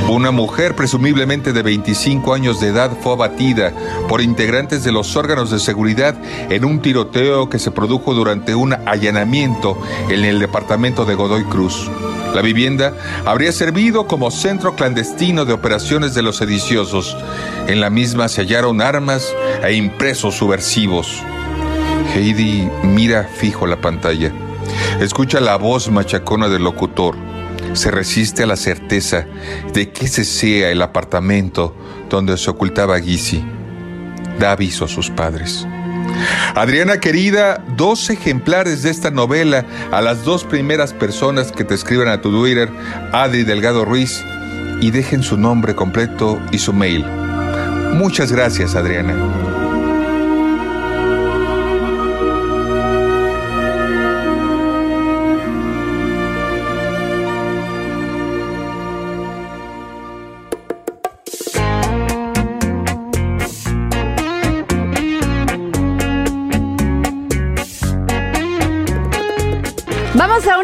Una 0.09 0.33
mujer 0.33 0.75
presumiblemente 0.75 1.53
de 1.53 1.63
25 1.63 2.35
años 2.35 2.61
de 2.61 2.69
edad 2.69 2.91
fue 3.01 3.13
abatida 3.13 3.73
por 4.09 4.21
integrantes 4.21 4.83
de 4.83 4.91
los 4.91 5.15
órganos 5.15 5.53
de 5.53 5.61
seguridad 5.61 6.17
en 6.51 6.65
un 6.65 6.83
tiroteo 6.83 7.49
que 7.49 7.61
se 7.61 7.71
produjo 7.71 8.15
durante 8.15 8.57
un 8.57 8.73
allanamiento 8.73 9.81
en 10.11 10.25
el 10.25 10.41
departamento 10.41 11.05
de 11.05 11.15
Godoy 11.15 11.45
Cruz. 11.45 11.89
La 12.35 12.41
vivienda 12.41 12.95
habría 13.27 13.53
servido 13.53 14.07
como 14.07 14.31
centro 14.31 14.75
clandestino 14.75 15.45
de 15.45 15.53
operaciones 15.53 16.15
de 16.15 16.23
los 16.23 16.37
sediciosos. 16.37 17.17
En 17.69 17.81
la 17.81 17.91
misma 17.91 18.29
se 18.29 18.41
hallaron 18.41 18.81
armas 18.81 19.35
e 19.63 19.75
impresos 19.75 20.37
subversivos. 20.37 21.23
Heidi 22.15 22.69
mira 22.83 23.25
fijo 23.25 23.67
la 23.67 23.81
pantalla. 23.81 24.33
Escucha 25.01 25.41
la 25.41 25.57
voz 25.57 25.91
machacona 25.91 26.49
del 26.49 26.65
locutor. 26.65 27.17
Se 27.75 27.91
resiste 27.91 28.43
a 28.43 28.47
la 28.47 28.57
certeza 28.57 29.27
de 29.73 29.91
que 29.93 30.07
ese 30.07 30.25
sea 30.25 30.71
el 30.71 30.83
apartamento 30.83 31.77
donde 32.09 32.37
se 32.39 32.51
ocultaba 32.51 33.01
Gizzy. 33.01 33.45
Da 34.39 34.53
aviso 34.53 34.87
a 34.87 34.89
sus 34.89 35.11
padres. 35.11 35.67
Adriana 36.55 36.99
querida, 36.99 37.63
dos 37.77 38.11
ejemplares 38.11 38.83
de 38.83 38.91
esta 38.91 39.11
novela 39.11 39.65
a 39.91 40.01
las 40.01 40.25
dos 40.25 40.45
primeras 40.45 40.93
personas 40.93 41.53
que 41.53 41.65
te 41.65 41.75
escriban 41.75 42.09
a 42.09 42.21
tu 42.21 42.31
Twitter, 42.31 42.71
Adri 43.13 43.45
Delgado 43.45 43.85
Ruiz, 43.85 44.25
y 44.81 44.91
dejen 44.91 45.23
su 45.23 45.37
nombre 45.37 45.75
completo 45.75 46.41
y 46.51 46.59
su 46.59 46.73
mail. 46.73 47.05
Muchas 47.95 48.33
gracias, 48.33 48.75
Adriana. 48.75 49.62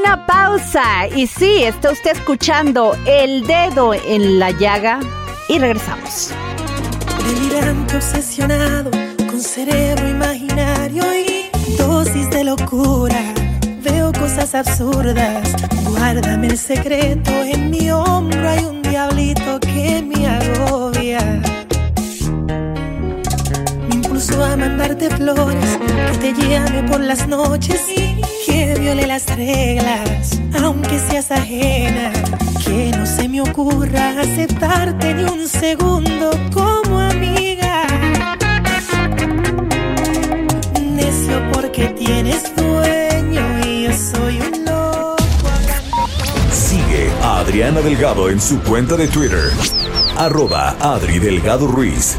Una 0.08 0.24
pausa 0.24 1.06
y 1.14 1.26
sí, 1.26 1.64
está 1.64 1.90
usted 1.90 2.12
escuchando 2.12 2.96
El 3.04 3.46
Dedo 3.46 3.92
en 3.92 4.38
la 4.38 4.50
Llaga 4.52 5.00
y 5.50 5.58
regresamos. 5.58 6.30
Delirante 7.26 7.96
obsesionado 7.96 8.90
con 8.90 9.38
cerebro 9.38 10.08
imaginario 10.08 11.02
y 11.14 11.50
dosis 11.76 12.30
de 12.30 12.44
locura. 12.44 13.20
Veo 13.82 14.10
cosas 14.14 14.54
absurdas. 14.54 15.52
Guárdame 15.84 16.46
el 16.46 16.58
secreto. 16.58 17.30
En 17.30 17.68
mi 17.68 17.90
hombro 17.90 18.48
hay 18.48 18.64
un 18.64 18.80
diablito 18.80 19.60
que 19.60 20.02
me 20.02 20.26
agobia. 20.26 21.18
A 24.40 24.56
mandarte 24.56 25.10
flores, 25.10 25.78
que 26.12 26.32
te 26.32 26.48
llame 26.48 26.82
por 26.88 27.00
las 27.00 27.26
noches, 27.26 27.80
que 28.48 28.74
viole 28.80 29.06
las 29.06 29.26
reglas, 29.36 30.40
aunque 30.62 30.98
seas 30.98 31.30
ajena. 31.30 32.12
Que 32.64 32.90
no 32.96 33.06
se 33.06 33.28
me 33.28 33.40
ocurra 33.40 34.20
aceptarte 34.20 35.14
ni 35.14 35.24
un 35.24 35.46
segundo 35.48 36.30
como 36.52 36.98
amiga. 36.98 37.86
Necio 40.80 41.42
porque 41.52 41.88
tienes 41.88 42.54
dueño 42.56 43.44
y 43.66 43.84
yo 43.84 43.92
soy 43.92 44.40
un 44.40 44.64
loco. 44.64 45.16
Sigue 46.52 47.10
a 47.22 47.40
Adriana 47.40 47.80
Delgado 47.80 48.30
en 48.30 48.40
su 48.40 48.60
cuenta 48.62 48.96
de 48.96 49.08
Twitter. 49.08 49.50
Arroba 50.16 50.76
Adri 50.80 51.18
Delgado 51.18 51.66
Ruiz. 51.66 52.18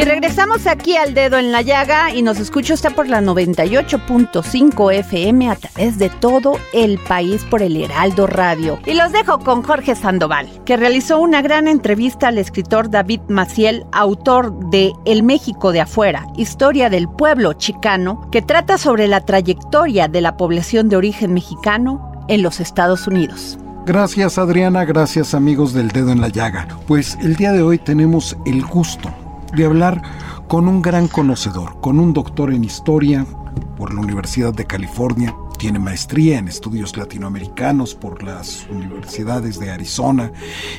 Y 0.00 0.02
regresamos 0.02 0.66
aquí 0.66 0.96
al 0.96 1.12
dedo 1.12 1.36
en 1.36 1.52
la 1.52 1.60
llaga 1.60 2.14
y 2.14 2.22
nos 2.22 2.40
escucha 2.40 2.72
usted 2.72 2.94
por 2.94 3.06
la 3.06 3.20
98.5 3.20 4.94
FM 4.94 5.50
a 5.50 5.56
través 5.56 5.98
de 5.98 6.08
todo 6.08 6.54
el 6.72 6.98
país 7.00 7.44
por 7.44 7.60
el 7.60 7.76
Heraldo 7.76 8.26
Radio. 8.26 8.78
Y 8.86 8.94
los 8.94 9.12
dejo 9.12 9.40
con 9.40 9.62
Jorge 9.62 9.94
Sandoval, 9.94 10.48
que 10.64 10.78
realizó 10.78 11.18
una 11.18 11.42
gran 11.42 11.68
entrevista 11.68 12.28
al 12.28 12.38
escritor 12.38 12.88
David 12.88 13.20
Maciel, 13.28 13.84
autor 13.92 14.70
de 14.70 14.94
El 15.04 15.22
México 15.22 15.70
de 15.70 15.82
afuera, 15.82 16.26
historia 16.34 16.88
del 16.88 17.06
pueblo 17.06 17.52
chicano, 17.52 18.26
que 18.32 18.40
trata 18.40 18.78
sobre 18.78 19.06
la 19.06 19.20
trayectoria 19.20 20.08
de 20.08 20.22
la 20.22 20.38
población 20.38 20.88
de 20.88 20.96
origen 20.96 21.34
mexicano 21.34 22.24
en 22.28 22.40
los 22.40 22.60
Estados 22.60 23.06
Unidos. 23.06 23.58
Gracias 23.84 24.38
Adriana, 24.38 24.86
gracias 24.86 25.34
amigos 25.34 25.74
del 25.74 25.88
dedo 25.88 26.10
en 26.10 26.22
la 26.22 26.28
llaga. 26.28 26.68
Pues 26.86 27.18
el 27.20 27.36
día 27.36 27.52
de 27.52 27.60
hoy 27.60 27.76
tenemos 27.76 28.34
el 28.46 28.64
gusto 28.64 29.12
de 29.54 29.64
hablar 29.64 30.02
con 30.48 30.68
un 30.68 30.82
gran 30.82 31.08
conocedor, 31.08 31.80
con 31.80 31.98
un 31.98 32.12
doctor 32.12 32.52
en 32.52 32.64
historia 32.64 33.26
por 33.76 33.94
la 33.94 34.00
Universidad 34.00 34.52
de 34.52 34.66
California, 34.66 35.34
tiene 35.58 35.78
maestría 35.78 36.38
en 36.38 36.48
estudios 36.48 36.96
latinoamericanos 36.96 37.94
por 37.94 38.22
las 38.22 38.66
universidades 38.70 39.60
de 39.60 39.70
Arizona 39.70 40.32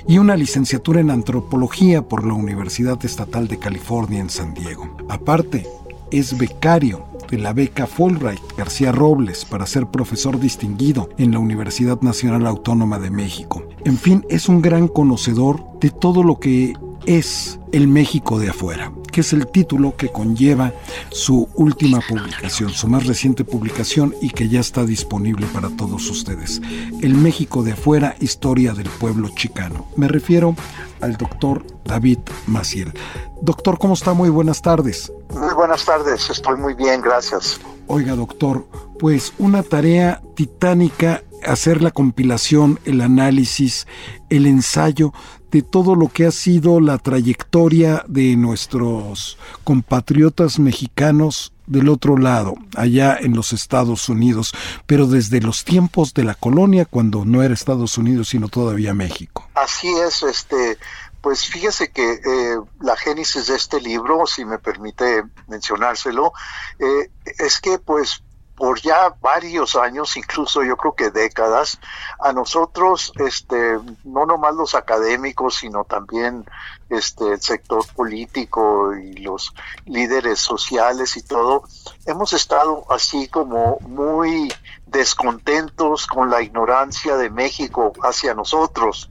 y 0.07 0.17
una 0.17 0.35
licenciatura 0.35 1.01
en 1.01 1.11
antropología 1.11 2.01
por 2.01 2.25
la 2.25 2.33
Universidad 2.33 3.03
Estatal 3.05 3.47
de 3.47 3.59
California 3.59 4.19
en 4.19 4.29
San 4.29 4.55
Diego. 4.55 4.97
Aparte, 5.07 5.67
es 6.09 6.37
becario 6.37 7.05
de 7.29 7.37
la 7.37 7.53
beca 7.53 7.87
Fulbright 7.87 8.41
García 8.57 8.91
Robles 8.91 9.45
para 9.45 9.65
ser 9.65 9.87
profesor 9.87 10.39
distinguido 10.39 11.09
en 11.17 11.31
la 11.31 11.39
Universidad 11.39 12.01
Nacional 12.01 12.45
Autónoma 12.47 12.99
de 12.99 13.11
México. 13.11 13.63
En 13.85 13.97
fin, 13.97 14.25
es 14.29 14.49
un 14.49 14.61
gran 14.61 14.87
conocedor 14.87 15.63
de 15.79 15.91
todo 15.91 16.23
lo 16.23 16.39
que 16.39 16.73
es 17.05 17.59
El 17.71 17.87
México 17.87 18.39
de 18.39 18.49
afuera, 18.49 18.91
que 19.11 19.21
es 19.21 19.33
el 19.33 19.47
título 19.47 19.95
que 19.95 20.09
conlleva 20.09 20.73
su 21.09 21.49
última 21.55 21.99
publicación, 22.07 22.69
su 22.71 22.87
más 22.87 23.05
reciente 23.07 23.43
publicación 23.43 24.13
y 24.21 24.29
que 24.29 24.49
ya 24.49 24.59
está 24.59 24.85
disponible 24.85 25.47
para 25.53 25.69
todos 25.69 26.09
ustedes. 26.09 26.61
El 27.01 27.15
México 27.15 27.63
de 27.63 27.73
afuera, 27.73 28.15
historia 28.19 28.73
del 28.73 28.89
pueblo 28.89 29.29
chicano. 29.29 29.87
Me 29.95 30.07
refiero 30.07 30.55
al 31.01 31.17
doctor 31.17 31.65
David 31.85 32.19
Maciel. 32.47 32.93
Doctor, 33.41 33.77
¿cómo 33.79 33.93
está? 33.93 34.13
Muy 34.13 34.29
buenas 34.29 34.61
tardes. 34.61 35.11
Muy 35.33 35.53
buenas 35.53 35.85
tardes, 35.85 36.29
estoy 36.29 36.57
muy 36.57 36.73
bien, 36.73 37.01
gracias. 37.01 37.59
Oiga, 37.87 38.15
doctor, 38.15 38.67
pues 38.99 39.33
una 39.37 39.63
tarea 39.63 40.21
titánica 40.35 41.23
hacer 41.43 41.81
la 41.81 41.91
compilación, 41.91 42.79
el 42.85 43.01
análisis, 43.01 43.87
el 44.29 44.45
ensayo 44.45 45.13
de 45.51 45.61
todo 45.61 45.95
lo 45.95 46.07
que 46.07 46.25
ha 46.25 46.31
sido 46.31 46.79
la 46.79 46.97
trayectoria 46.97 48.03
de 48.07 48.35
nuestros 48.35 49.37
compatriotas 49.63 50.59
mexicanos 50.59 51.51
del 51.67 51.89
otro 51.89 52.17
lado, 52.17 52.55
allá 52.75 53.17
en 53.19 53.35
los 53.35 53.53
Estados 53.53 54.09
Unidos, 54.09 54.53
pero 54.85 55.07
desde 55.07 55.39
los 55.39 55.63
tiempos 55.63 56.13
de 56.13 56.23
la 56.23 56.35
colonia, 56.35 56.85
cuando 56.85 57.23
no 57.23 57.43
era 57.43 57.53
Estados 57.53 57.97
Unidos, 57.97 58.29
sino 58.29 58.49
todavía 58.49 58.93
México. 58.93 59.47
Así 59.55 59.87
es, 59.87 60.23
este, 60.23 60.77
pues 61.21 61.45
fíjese 61.45 61.91
que 61.91 62.13
eh, 62.13 62.57
la 62.81 62.97
génesis 62.97 63.47
de 63.47 63.55
este 63.55 63.79
libro, 63.79 64.25
si 64.25 64.43
me 64.43 64.57
permite 64.57 65.23
mencionárselo, 65.47 66.33
eh, 66.79 67.09
es 67.37 67.59
que 67.61 67.77
pues 67.79 68.23
por 68.61 68.79
ya 68.79 69.15
varios 69.21 69.75
años, 69.75 70.15
incluso 70.17 70.63
yo 70.63 70.77
creo 70.77 70.93
que 70.93 71.09
décadas, 71.09 71.79
a 72.19 72.31
nosotros, 72.31 73.11
este, 73.15 73.79
no 74.03 74.27
nomás 74.27 74.53
los 74.53 74.75
académicos, 74.75 75.55
sino 75.55 75.83
también 75.83 76.45
este, 76.87 77.29
el 77.29 77.41
sector 77.41 77.83
político 77.95 78.95
y 78.95 79.13
los 79.13 79.51
líderes 79.85 80.37
sociales 80.37 81.17
y 81.17 81.23
todo, 81.23 81.63
hemos 82.05 82.33
estado 82.33 82.85
así 82.91 83.27
como 83.29 83.79
muy 83.79 84.53
descontentos 84.85 86.05
con 86.05 86.29
la 86.29 86.43
ignorancia 86.43 87.17
de 87.17 87.31
México 87.31 87.93
hacia 88.03 88.35
nosotros 88.35 89.09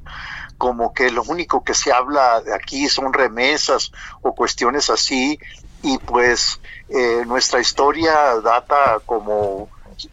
como 0.60 0.92
que 0.92 1.10
lo 1.10 1.22
único 1.22 1.64
que 1.64 1.72
se 1.72 1.90
habla 1.90 2.42
aquí 2.54 2.86
son 2.90 3.14
remesas 3.14 3.92
o 4.20 4.34
cuestiones 4.34 4.90
así 4.90 5.38
y 5.83 5.99
pues 5.99 6.61
eh, 6.88 7.25
nuestra 7.27 7.61
historia 7.61 8.40
data 8.43 9.01
como 9.07 9.69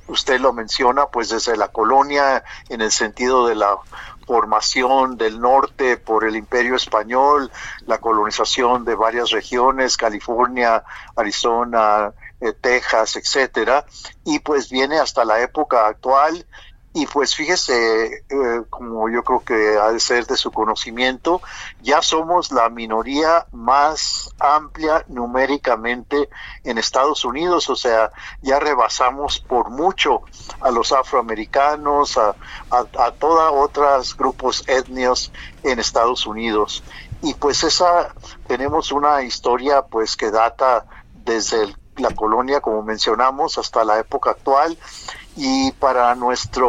usted 0.08 0.40
lo 0.40 0.54
menciona 0.54 1.08
pues 1.08 1.30
desde 1.30 1.56
la 1.58 1.70
colonia 1.70 2.44
en 2.70 2.82
el 2.82 2.92
sentido 2.92 3.48
de 3.48 3.56
la 3.56 3.78
formación 4.26 5.18
del 5.18 5.40
norte 5.40 5.96
por 5.96 6.26
el 6.26 6.36
imperio 6.36 6.76
español, 6.76 7.50
la 7.86 8.00
colonización 8.00 8.84
de 8.84 8.96
varias 8.96 9.32
regiones, 9.32 9.96
California, 9.96 10.84
Arizona, 11.16 12.12
eh, 12.42 12.52
Texas, 12.52 13.16
etcétera, 13.16 13.86
y 14.26 14.40
pues 14.40 14.70
viene 14.70 15.00
hasta 15.00 15.24
la 15.24 15.42
época 15.42 15.88
actual 15.88 16.46
y 16.98 17.06
pues 17.06 17.36
fíjese, 17.36 18.24
eh, 18.28 18.64
como 18.72 19.08
yo 19.08 19.24
creo 19.24 19.44
que 19.44 19.78
ha 19.78 19.92
de 19.92 20.00
ser 20.00 20.26
de 20.26 20.36
su 20.36 20.52
conocimiento, 20.52 21.44
ya 21.80 22.02
somos 22.02 22.52
la 22.52 22.70
minoría 22.70 23.46
más 23.52 24.34
amplia 24.40 25.06
numéricamente 25.08 26.28
en 26.64 26.80
Estados 26.80 27.24
Unidos, 27.24 27.70
o 27.70 27.76
sea, 27.76 28.12
ya 28.42 28.60
rebasamos 28.60 29.40
por 29.40 29.70
mucho 29.70 30.24
a 30.60 30.72
los 30.72 30.92
afroamericanos, 30.92 32.18
a, 32.18 32.36
a, 32.72 33.12
todos 33.12 33.52
otros 33.54 34.18
grupos 34.18 34.68
etnios 34.68 35.32
en 35.62 35.78
Estados 35.78 36.26
Unidos. 36.26 36.84
Y 37.22 37.36
pues 37.36 37.64
esa, 37.64 38.12
tenemos 38.48 38.92
una 38.92 39.22
historia 39.22 39.84
pues 39.84 40.16
que 40.16 40.32
data 40.32 40.88
desde 41.14 41.76
la 41.98 42.10
colonia, 42.10 42.60
como 42.60 42.82
mencionamos, 42.82 43.60
hasta 43.60 43.84
la 43.84 44.00
época 44.00 44.32
actual 44.32 44.76
y 45.38 45.72
para 45.74 46.14
nuestra 46.16 46.66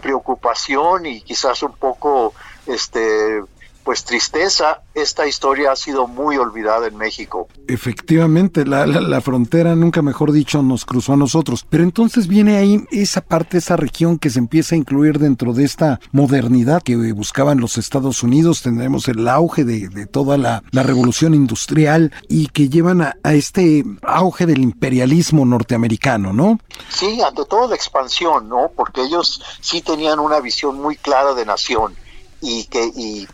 preocupación 0.00 1.06
y 1.06 1.22
quizás 1.22 1.62
un 1.62 1.72
poco 1.72 2.34
este 2.66 3.42
pues 3.84 4.04
tristeza, 4.04 4.82
esta 4.94 5.26
historia 5.26 5.72
ha 5.72 5.76
sido 5.76 6.06
muy 6.06 6.36
olvidada 6.36 6.86
en 6.86 6.96
México. 6.96 7.48
Efectivamente, 7.66 8.64
la, 8.64 8.86
la, 8.86 9.20
frontera, 9.20 9.74
nunca 9.74 10.02
mejor 10.02 10.32
dicho, 10.32 10.62
nos 10.62 10.84
cruzó 10.84 11.14
a 11.14 11.16
nosotros. 11.16 11.66
Pero 11.68 11.82
entonces 11.82 12.28
viene 12.28 12.56
ahí 12.56 12.84
esa 12.90 13.20
parte, 13.20 13.58
esa 13.58 13.76
región 13.76 14.18
que 14.18 14.30
se 14.30 14.38
empieza 14.38 14.74
a 14.74 14.78
incluir 14.78 15.18
dentro 15.18 15.52
de 15.52 15.64
esta 15.64 16.00
modernidad 16.12 16.82
que 16.82 16.96
buscaban 17.12 17.60
los 17.60 17.76
Estados 17.76 18.22
Unidos. 18.22 18.62
Tendremos 18.62 19.08
el 19.08 19.26
auge 19.26 19.64
de, 19.64 20.06
toda 20.06 20.38
la, 20.38 20.62
revolución 20.72 21.34
industrial 21.34 22.12
y 22.28 22.48
que 22.48 22.68
llevan 22.68 23.02
a, 23.02 23.16
a, 23.22 23.34
este 23.34 23.84
auge 24.02 24.46
del 24.46 24.62
imperialismo 24.62 25.44
norteamericano, 25.44 26.32
¿no? 26.32 26.58
Sí, 26.88 27.20
ante 27.20 27.44
todo 27.44 27.68
la 27.68 27.74
expansión, 27.74 28.48
¿no? 28.48 28.70
Porque 28.74 29.02
ellos 29.02 29.42
sí 29.60 29.80
tenían 29.80 30.18
una 30.18 30.40
visión 30.40 30.80
muy 30.80 30.96
clara 30.96 31.34
de 31.34 31.46
nación 31.46 31.94
y 32.40 32.64
que 32.64 32.84
y 32.96 33.26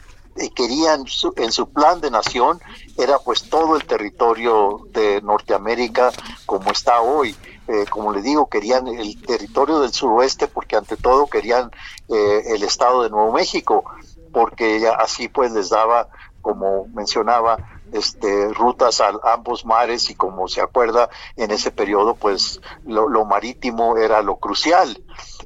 querían 0.55 1.05
en 1.37 1.53
su 1.53 1.71
plan 1.71 2.01
de 2.01 2.11
nación 2.11 2.61
era 2.97 3.19
pues 3.19 3.49
todo 3.49 3.77
el 3.77 3.85
territorio 3.85 4.81
de 4.93 5.21
Norteamérica 5.23 6.13
como 6.47 6.71
está 6.71 7.01
hoy. 7.01 7.37
Eh, 7.69 7.85
como 7.91 8.13
le 8.13 8.23
digo, 8.23 8.49
querían 8.49 8.87
el 8.89 9.21
territorio 9.21 9.81
del 9.81 9.93
suroeste 9.93 10.49
porque 10.49 10.77
ante 10.77 10.97
todo 10.97 11.27
querían 11.27 11.71
eh, 12.09 12.43
el 12.47 12.63
estado 12.63 13.03
de 13.03 13.11
Nuevo 13.11 13.33
México, 13.33 13.85
porque 14.33 14.89
así 14.99 15.29
pues 15.29 15.53
les 15.53 15.69
daba, 15.69 16.09
como 16.41 16.87
mencionaba, 16.95 17.59
este, 17.93 18.49
rutas 18.55 19.03
a 19.03 19.13
ambos 19.35 19.67
mares 19.67 20.09
y 20.09 20.15
como 20.15 20.49
se 20.49 20.63
acuerda 20.63 21.11
en 21.37 21.51
ese 21.51 21.71
periodo 21.71 22.15
pues 22.15 22.61
lo, 22.87 23.09
lo 23.09 23.25
marítimo 23.25 23.97
era 23.97 24.23
lo 24.23 24.37
crucial 24.37 25.03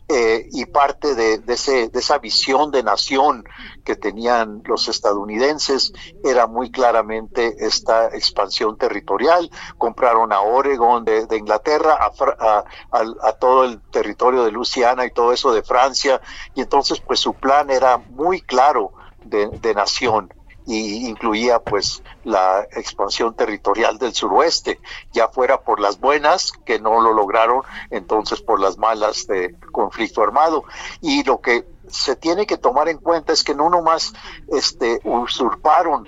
eh, 0.08 0.48
y 0.52 0.66
parte 0.66 1.14
de, 1.14 1.38
de, 1.38 1.54
ese, 1.54 1.88
de 1.88 1.98
esa 1.98 2.18
visión 2.18 2.70
de 2.70 2.82
nación 2.82 3.44
que 3.84 3.96
tenían 3.96 4.62
los 4.64 4.88
estadounidenses 4.88 5.92
era 6.24 6.46
muy 6.46 6.70
claramente 6.70 7.54
esta 7.58 8.08
expansión 8.08 8.76
territorial. 8.76 9.50
Compraron 9.78 10.32
a 10.32 10.40
Oregon 10.40 11.04
de, 11.04 11.26
Inglaterra, 11.36 11.98
a, 12.00 12.64
a, 12.90 13.32
todo 13.34 13.64
el 13.64 13.80
territorio 13.90 14.44
de 14.44 14.50
Luisiana 14.50 15.06
y 15.06 15.10
todo 15.12 15.32
eso 15.32 15.52
de 15.52 15.62
Francia, 15.62 16.20
y 16.54 16.60
entonces 16.60 17.00
pues 17.00 17.20
su 17.20 17.34
plan 17.34 17.70
era 17.70 17.98
muy 17.98 18.40
claro 18.40 18.92
de, 19.24 19.48
de 19.48 19.74
nación 19.74 20.32
y 20.66 21.07
incluía 21.07 21.59
pues 21.61 22.03
la 22.25 22.66
expansión 22.72 23.35
territorial 23.35 23.98
del 23.98 24.14
suroeste, 24.14 24.81
ya 25.12 25.29
fuera 25.29 25.62
por 25.62 25.81
las 25.81 25.98
buenas, 26.01 26.53
que 26.64 26.79
no 26.79 27.01
lo 27.01 27.12
lograron, 27.12 27.62
entonces 27.90 28.40
por 28.40 28.61
las 28.61 28.79
malas 28.79 29.27
de 29.27 29.57
conflicto 29.72 30.22
armado. 30.22 30.64
Y 31.01 31.25
lo 31.25 31.40
que 31.40 31.66
se 31.88 32.16
tiene 32.16 32.46
que 32.46 32.57
tomar 32.59 32.88
en 32.88 32.98
cuenta 32.98 33.33
es 33.33 33.44
que 33.44 33.55
no 33.55 33.68
nomás 33.68 34.12
este, 34.48 35.01
usurparon 35.05 36.07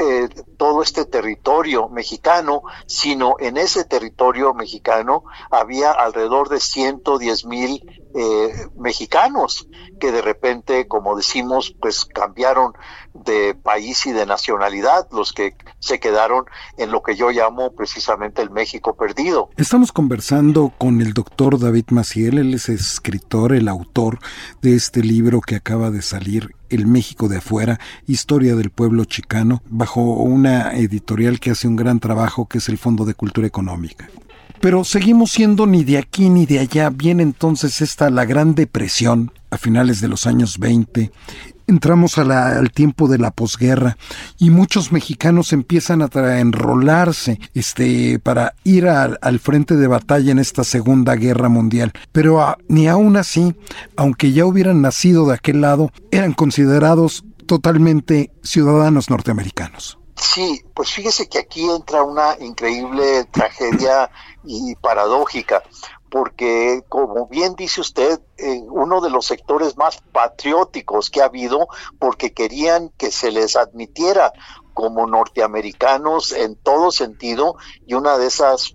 eh, 0.00 0.28
todo 0.56 0.82
este 0.82 1.06
territorio 1.06 1.88
mexicano, 1.88 2.62
sino 2.86 3.34
en 3.40 3.56
ese 3.56 3.84
territorio 3.84 4.54
mexicano 4.54 5.24
había 5.50 5.90
alrededor 5.90 6.48
de 6.50 6.60
110 6.60 7.46
mil 7.46 8.07
eh, 8.20 8.66
mexicanos 8.76 9.68
que 10.00 10.10
de 10.10 10.22
repente, 10.22 10.88
como 10.88 11.16
decimos, 11.16 11.72
pues 11.80 12.04
cambiaron 12.04 12.72
de 13.14 13.54
país 13.54 14.06
y 14.06 14.12
de 14.12 14.26
nacionalidad, 14.26 15.06
los 15.12 15.32
que 15.32 15.54
se 15.78 16.00
quedaron 16.00 16.44
en 16.78 16.90
lo 16.90 17.00
que 17.02 17.14
yo 17.14 17.30
llamo 17.30 17.72
precisamente 17.76 18.42
el 18.42 18.50
México 18.50 18.96
perdido. 18.96 19.50
Estamos 19.56 19.92
conversando 19.92 20.72
con 20.78 21.00
el 21.00 21.14
doctor 21.14 21.60
David 21.60 21.86
Maciel, 21.90 22.38
él 22.38 22.54
es 22.54 22.68
escritor, 22.68 23.52
el 23.52 23.68
autor 23.68 24.18
de 24.62 24.74
este 24.74 25.04
libro 25.04 25.40
que 25.40 25.54
acaba 25.54 25.92
de 25.92 26.02
salir, 26.02 26.56
El 26.70 26.88
México 26.88 27.28
de 27.28 27.38
afuera, 27.38 27.78
Historia 28.08 28.56
del 28.56 28.70
Pueblo 28.70 29.04
Chicano, 29.04 29.62
bajo 29.66 30.00
una 30.00 30.76
editorial 30.76 31.38
que 31.38 31.52
hace 31.52 31.68
un 31.68 31.76
gran 31.76 32.00
trabajo 32.00 32.46
que 32.46 32.58
es 32.58 32.68
el 32.68 32.78
Fondo 32.78 33.04
de 33.04 33.14
Cultura 33.14 33.46
Económica. 33.46 34.08
Pero 34.60 34.84
seguimos 34.84 35.30
siendo 35.30 35.66
ni 35.66 35.84
de 35.84 35.98
aquí 35.98 36.28
ni 36.28 36.46
de 36.46 36.58
allá. 36.58 36.90
Viene 36.90 37.22
entonces 37.22 37.80
esta 37.80 38.10
la 38.10 38.24
Gran 38.24 38.54
Depresión 38.54 39.32
a 39.50 39.58
finales 39.58 40.00
de 40.00 40.08
los 40.08 40.26
años 40.26 40.58
20 40.58 41.10
entramos 41.68 42.16
al 42.18 42.72
tiempo 42.72 43.06
de 43.08 43.18
la 43.18 43.30
posguerra 43.30 43.96
y 44.38 44.50
muchos 44.50 44.90
mexicanos 44.90 45.52
empiezan 45.52 46.02
a, 46.02 46.40
enrolarse 46.40 47.38
este, 47.54 48.18
para 48.18 48.54
ir 48.64 48.88
al 48.88 49.38
frente 49.38 49.76
de 49.76 49.86
batalla 49.86 50.32
en 50.32 50.38
esta 50.38 50.64
Segunda 50.64 51.14
Guerra 51.14 51.48
Mundial. 51.48 51.92
Pero 52.10 52.40
ah, 52.40 52.58
ni 52.68 52.88
aún 52.88 53.16
así, 53.16 53.54
aunque 53.96 54.32
ya 54.32 54.46
hubieran 54.46 54.82
nacido 54.82 55.26
de 55.28 55.34
aquel 55.34 55.60
lado, 55.60 55.92
eran 56.10 56.32
considerados 56.32 57.24
totalmente 57.46 58.32
ciudadanos 58.42 59.10
norteamericanos. 59.10 59.97
Sí, 60.20 60.64
pues 60.74 60.90
fíjese 60.90 61.28
que 61.28 61.38
aquí 61.38 61.68
entra 61.70 62.02
una 62.02 62.36
increíble 62.40 63.24
tragedia 63.26 64.10
y 64.44 64.74
paradójica, 64.76 65.62
porque 66.10 66.82
como 66.88 67.26
bien 67.28 67.54
dice 67.54 67.80
usted, 67.80 68.20
eh, 68.36 68.60
uno 68.68 69.00
de 69.00 69.10
los 69.10 69.26
sectores 69.26 69.76
más 69.76 70.02
patrióticos 70.12 71.10
que 71.10 71.22
ha 71.22 71.26
habido, 71.26 71.68
porque 72.00 72.32
querían 72.32 72.90
que 72.96 73.12
se 73.12 73.30
les 73.30 73.54
admitiera 73.54 74.32
como 74.74 75.06
norteamericanos 75.06 76.32
en 76.32 76.56
todo 76.56 76.90
sentido, 76.90 77.56
y 77.86 77.94
una 77.94 78.18
de 78.18 78.26
esas 78.26 78.74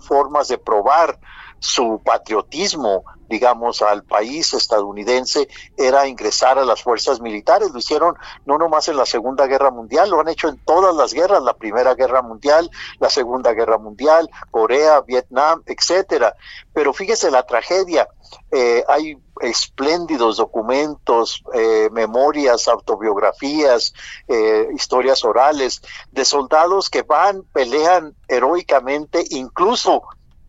formas 0.00 0.46
de 0.48 0.58
probar 0.58 1.18
su 1.58 2.02
patriotismo, 2.04 3.04
digamos, 3.28 3.82
al 3.82 4.04
país 4.04 4.52
estadounidense 4.54 5.48
era 5.76 6.06
ingresar 6.06 6.58
a 6.58 6.64
las 6.64 6.82
fuerzas 6.82 7.20
militares. 7.20 7.70
Lo 7.70 7.78
hicieron 7.78 8.16
no 8.44 8.58
nomás 8.58 8.88
en 8.88 8.96
la 8.96 9.06
Segunda 9.06 9.46
Guerra 9.46 9.70
Mundial, 9.70 10.10
lo 10.10 10.20
han 10.20 10.28
hecho 10.28 10.48
en 10.48 10.58
todas 10.58 10.94
las 10.94 11.12
guerras, 11.12 11.42
la 11.42 11.54
Primera 11.54 11.94
Guerra 11.94 12.22
Mundial, 12.22 12.70
la 12.98 13.10
Segunda 13.10 13.52
Guerra 13.52 13.78
Mundial, 13.78 14.30
Corea, 14.50 15.00
Vietnam, 15.00 15.62
etcétera. 15.66 16.34
Pero 16.72 16.92
fíjese 16.92 17.30
la 17.30 17.44
tragedia. 17.44 18.08
Eh, 18.50 18.84
hay 18.88 19.16
espléndidos 19.40 20.36
documentos, 20.36 21.42
eh, 21.54 21.88
memorias, 21.92 22.68
autobiografías, 22.68 23.92
eh, 24.28 24.68
historias 24.74 25.24
orales 25.24 25.82
de 26.12 26.24
soldados 26.24 26.88
que 26.88 27.02
van, 27.02 27.42
pelean 27.52 28.14
heroicamente, 28.28 29.24
incluso 29.30 30.02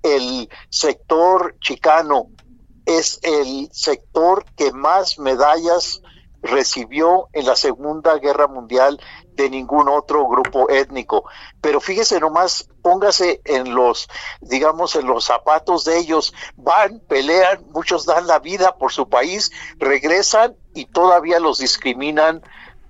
el 0.03 0.49
sector 0.69 1.55
chicano 1.59 2.27
es 2.85 3.19
el 3.23 3.69
sector 3.71 4.45
que 4.55 4.71
más 4.71 5.19
medallas 5.19 6.01
recibió 6.45 7.27
en 7.33 7.45
la 7.45 7.55
Segunda 7.55 8.17
Guerra 8.19 8.47
Mundial 8.47 9.01
de 9.33 9.49
ningún 9.49 9.89
otro 9.89 10.27
grupo 10.27 10.69
étnico. 10.69 11.25
Pero 11.59 11.81
fíjese 11.81 12.19
nomás, 12.19 12.69
póngase 12.81 13.41
en 13.45 13.73
los, 13.73 14.07
digamos, 14.41 14.95
en 14.95 15.07
los 15.07 15.25
zapatos 15.25 15.85
de 15.85 15.97
ellos, 15.97 16.33
van, 16.55 16.99
pelean, 16.99 17.65
muchos 17.71 18.05
dan 18.05 18.27
la 18.27 18.39
vida 18.39 18.77
por 18.77 18.91
su 18.91 19.09
país, 19.09 19.51
regresan 19.79 20.55
y 20.73 20.85
todavía 20.85 21.39
los 21.39 21.57
discriminan 21.57 22.43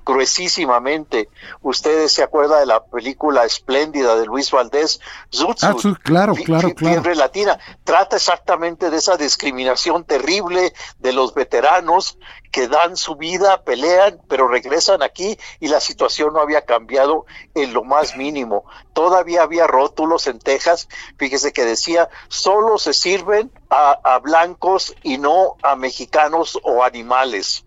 gruesísimamente. 0.06 1.30
Ustedes 1.62 2.14
se 2.14 2.24
acuerdan 2.24 2.60
de 2.60 2.66
la 2.68 2.86
película 2.86 3.44
espléndida 3.46 4.16
de 4.16 4.26
Luis 4.26 4.52
Valdés, 4.52 5.00
Zutsu, 5.34 5.66
ah, 5.66 5.76
claro, 6.04 6.36
claro, 6.36 6.74
claro. 6.76 7.14
latina. 7.16 7.58
Trata 7.84 8.18
exactamente 8.18 8.90
de 8.90 8.98
esa 8.98 9.18
discriminación 9.18 10.04
terrible 10.04 10.74
de 11.00 11.14
los 11.14 11.34
veteranos 11.34 12.18
que 12.52 12.68
dan 12.68 12.96
su 12.96 13.16
vida, 13.16 13.64
pelean, 13.64 14.22
pero 14.30 14.48
regresan 14.48 15.04
aquí 15.04 15.38
y 15.60 15.68
la 15.68 15.82
situación 15.82 16.34
no 16.34 16.40
había 16.40 16.62
cambiado 16.62 17.26
en 17.54 17.74
lo 17.74 17.84
más 17.84 18.16
mínimo. 18.16 18.64
Todavía 18.94 19.42
había 19.42 19.68
rótulos 19.68 20.28
en 20.28 20.40
Texas, 20.40 20.88
fíjese 21.18 21.52
que 21.52 21.66
decía, 21.66 22.10
solo 22.30 22.78
se 22.78 22.94
sirven 22.94 23.52
a 23.70 24.20
blancos 24.20 24.96
y 25.04 25.18
no 25.18 25.58
a 25.62 25.76
mexicanos 25.76 26.58
o 26.64 26.82
animales. 26.82 27.65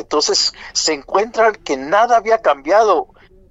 Entonces 0.00 0.52
se 0.72 0.92
encuentran 0.92 1.54
que 1.54 1.76
nada 1.76 2.16
había 2.16 2.40
cambiado 2.40 3.08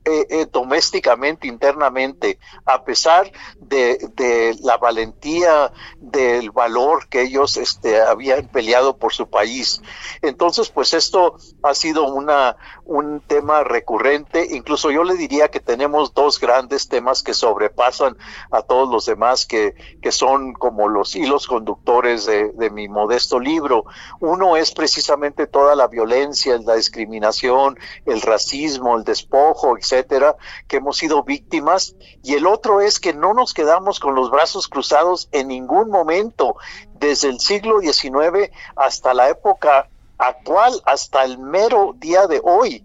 eh, 0.10 0.26
eh, 0.30 0.48
domésticamente, 0.50 1.48
internamente, 1.48 2.40
a 2.66 2.86
pesar 2.86 3.30
de, 3.68 4.56
la 4.62 4.78
valentía, 4.78 5.72
del 5.98 6.52
valor 6.52 7.08
que 7.10 7.24
ellos 7.24 7.58
este, 7.58 8.02
habían 8.02 8.48
peleado 8.48 8.98
por 8.98 9.14
su 9.14 9.30
país. 9.30 9.82
Entonces, 10.22 10.70
pues 10.70 10.94
esto 10.94 11.36
ha 11.64 11.74
sido 11.74 12.08
una, 12.08 12.58
un 12.86 13.22
tema 13.22 13.64
recurrente. 13.64 14.48
Incluso 14.52 14.92
yo 14.92 15.04
le 15.04 15.16
diría 15.16 15.50
que 15.50 15.60
tenemos 15.60 16.14
dos 16.14 16.40
grandes 16.40 16.88
temas 16.88 17.24
que 17.24 17.34
sobrepasan 17.34 18.18
a 18.52 18.62
todos 18.62 18.90
los 18.90 19.06
demás, 19.06 19.46
que, 19.46 19.76
que 20.02 20.12
son 20.12 20.54
como 20.54 20.88
los 20.88 21.16
hilos 21.16 21.48
conductores 21.48 22.26
de, 22.26 22.52
de 22.52 22.70
mi 22.70 22.88
modesto 22.88 23.40
libro. 23.40 23.86
Uno 24.20 24.58
es 24.58 24.72
precisamente 24.72 25.48
toda 25.48 25.76
la 25.76 25.88
violencia, 25.88 26.58
la 26.60 26.76
discriminación, 26.76 27.78
el 28.06 28.22
racismo, 28.22 28.98
el 28.98 29.04
despojo, 29.04 29.78
etc 29.78 30.18
que 30.68 30.78
hemos 30.78 30.98
sido 30.98 31.24
víctimas, 31.24 31.96
y 32.24 32.34
el 32.34 32.48
otro 32.48 32.82
es 32.82 33.00
que 33.00 33.14
no 33.14 33.34
nos 33.34 33.54
quedamos 33.58 34.00
con 34.00 34.14
los 34.14 34.30
brazos 34.30 34.68
cruzados 34.68 35.30
en 35.32 35.48
ningún 35.48 35.90
momento, 35.90 36.58
desde 36.94 37.30
el 37.30 37.40
siglo 37.40 37.80
XIX 37.80 38.52
hasta 38.76 39.16
la 39.16 39.30
época 39.30 39.90
actual, 40.20 40.80
hasta 40.86 41.24
el 41.24 41.40
mero 41.40 41.96
día 41.98 42.28
de 42.28 42.40
hoy 42.44 42.84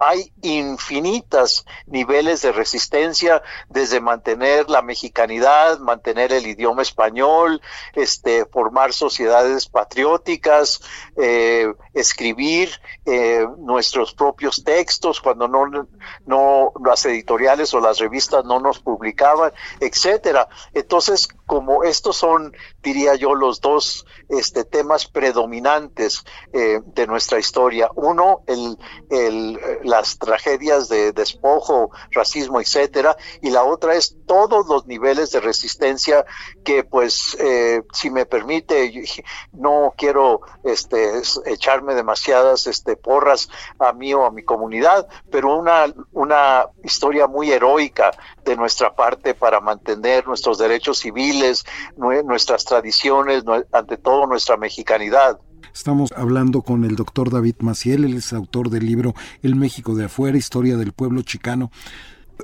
hay 0.00 0.32
infinitas 0.40 1.66
niveles 1.86 2.40
de 2.42 2.52
resistencia, 2.52 3.42
desde 3.68 4.00
mantener 4.00 4.70
la 4.70 4.80
mexicanidad, 4.80 5.78
mantener 5.78 6.32
el 6.32 6.46
idioma 6.46 6.80
español, 6.80 7.60
este, 7.94 8.46
formar 8.46 8.94
sociedades 8.94 9.66
patrióticas, 9.66 10.80
eh, 11.16 11.72
escribir 11.92 12.70
eh, 13.04 13.46
nuestros 13.58 14.14
propios 14.14 14.64
textos 14.64 15.20
cuando 15.20 15.48
no, 15.48 15.86
no 16.24 16.72
las 16.82 17.04
editoriales 17.04 17.74
o 17.74 17.80
las 17.80 17.98
revistas 17.98 18.44
no 18.46 18.58
nos 18.58 18.78
publicaban, 18.80 19.52
etcétera. 19.80 20.48
Entonces, 20.72 21.28
como 21.46 21.84
estos 21.84 22.16
son, 22.16 22.54
diría 22.82 23.16
yo, 23.16 23.34
los 23.34 23.60
dos 23.60 24.06
este, 24.28 24.64
temas 24.64 25.06
predominantes 25.06 26.24
eh, 26.52 26.80
de 26.84 27.06
nuestra 27.06 27.38
historia. 27.38 27.90
Uno, 27.96 28.42
el, 28.46 28.78
el, 29.10 29.89
las 29.90 30.18
tragedias 30.18 30.88
de 30.88 31.12
despojo, 31.12 31.90
racismo, 32.12 32.60
etcétera, 32.60 33.16
y 33.42 33.50
la 33.50 33.64
otra 33.64 33.94
es 33.94 34.16
todos 34.26 34.66
los 34.68 34.86
niveles 34.86 35.32
de 35.32 35.40
resistencia 35.40 36.24
que, 36.64 36.84
pues, 36.84 37.36
eh, 37.40 37.82
si 37.92 38.10
me 38.10 38.24
permite, 38.24 39.04
no 39.52 39.92
quiero 39.96 40.40
este, 40.64 41.20
echarme 41.46 41.94
demasiadas 41.94 42.66
este, 42.66 42.96
porras 42.96 43.48
a 43.78 43.92
mí 43.92 44.14
o 44.14 44.24
a 44.24 44.30
mi 44.30 44.44
comunidad, 44.44 45.08
pero 45.30 45.56
una, 45.56 45.92
una 46.12 46.66
historia 46.84 47.26
muy 47.26 47.50
heroica 47.50 48.12
de 48.44 48.56
nuestra 48.56 48.94
parte 48.94 49.34
para 49.34 49.60
mantener 49.60 50.26
nuestros 50.26 50.58
derechos 50.58 50.98
civiles, 50.98 51.64
nuestras 51.96 52.64
tradiciones, 52.64 53.42
ante 53.72 53.96
todo 53.96 54.26
nuestra 54.26 54.56
mexicanidad. 54.56 55.38
Estamos 55.74 56.12
hablando 56.16 56.62
con 56.62 56.84
el 56.84 56.96
doctor 56.96 57.30
David 57.30 57.56
Maciel, 57.60 58.04
él 58.04 58.14
es 58.14 58.32
autor 58.32 58.70
del 58.70 58.86
libro 58.86 59.14
El 59.42 59.54
México 59.54 59.94
de 59.94 60.06
afuera, 60.06 60.36
historia 60.36 60.76
del 60.76 60.92
pueblo 60.92 61.22
chicano. 61.22 61.70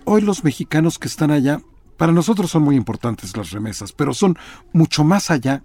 Hoy 0.05 0.21
los 0.21 0.45
mexicanos 0.45 0.99
que 0.99 1.09
están 1.09 1.31
allá, 1.31 1.61
para 1.97 2.13
nosotros 2.13 2.51
son 2.51 2.63
muy 2.63 2.77
importantes 2.77 3.37
las 3.37 3.51
remesas, 3.51 3.93
pero 3.93 4.15
son 4.15 4.39
mucho 4.73 5.03
más 5.05 5.31
allá 5.31 5.63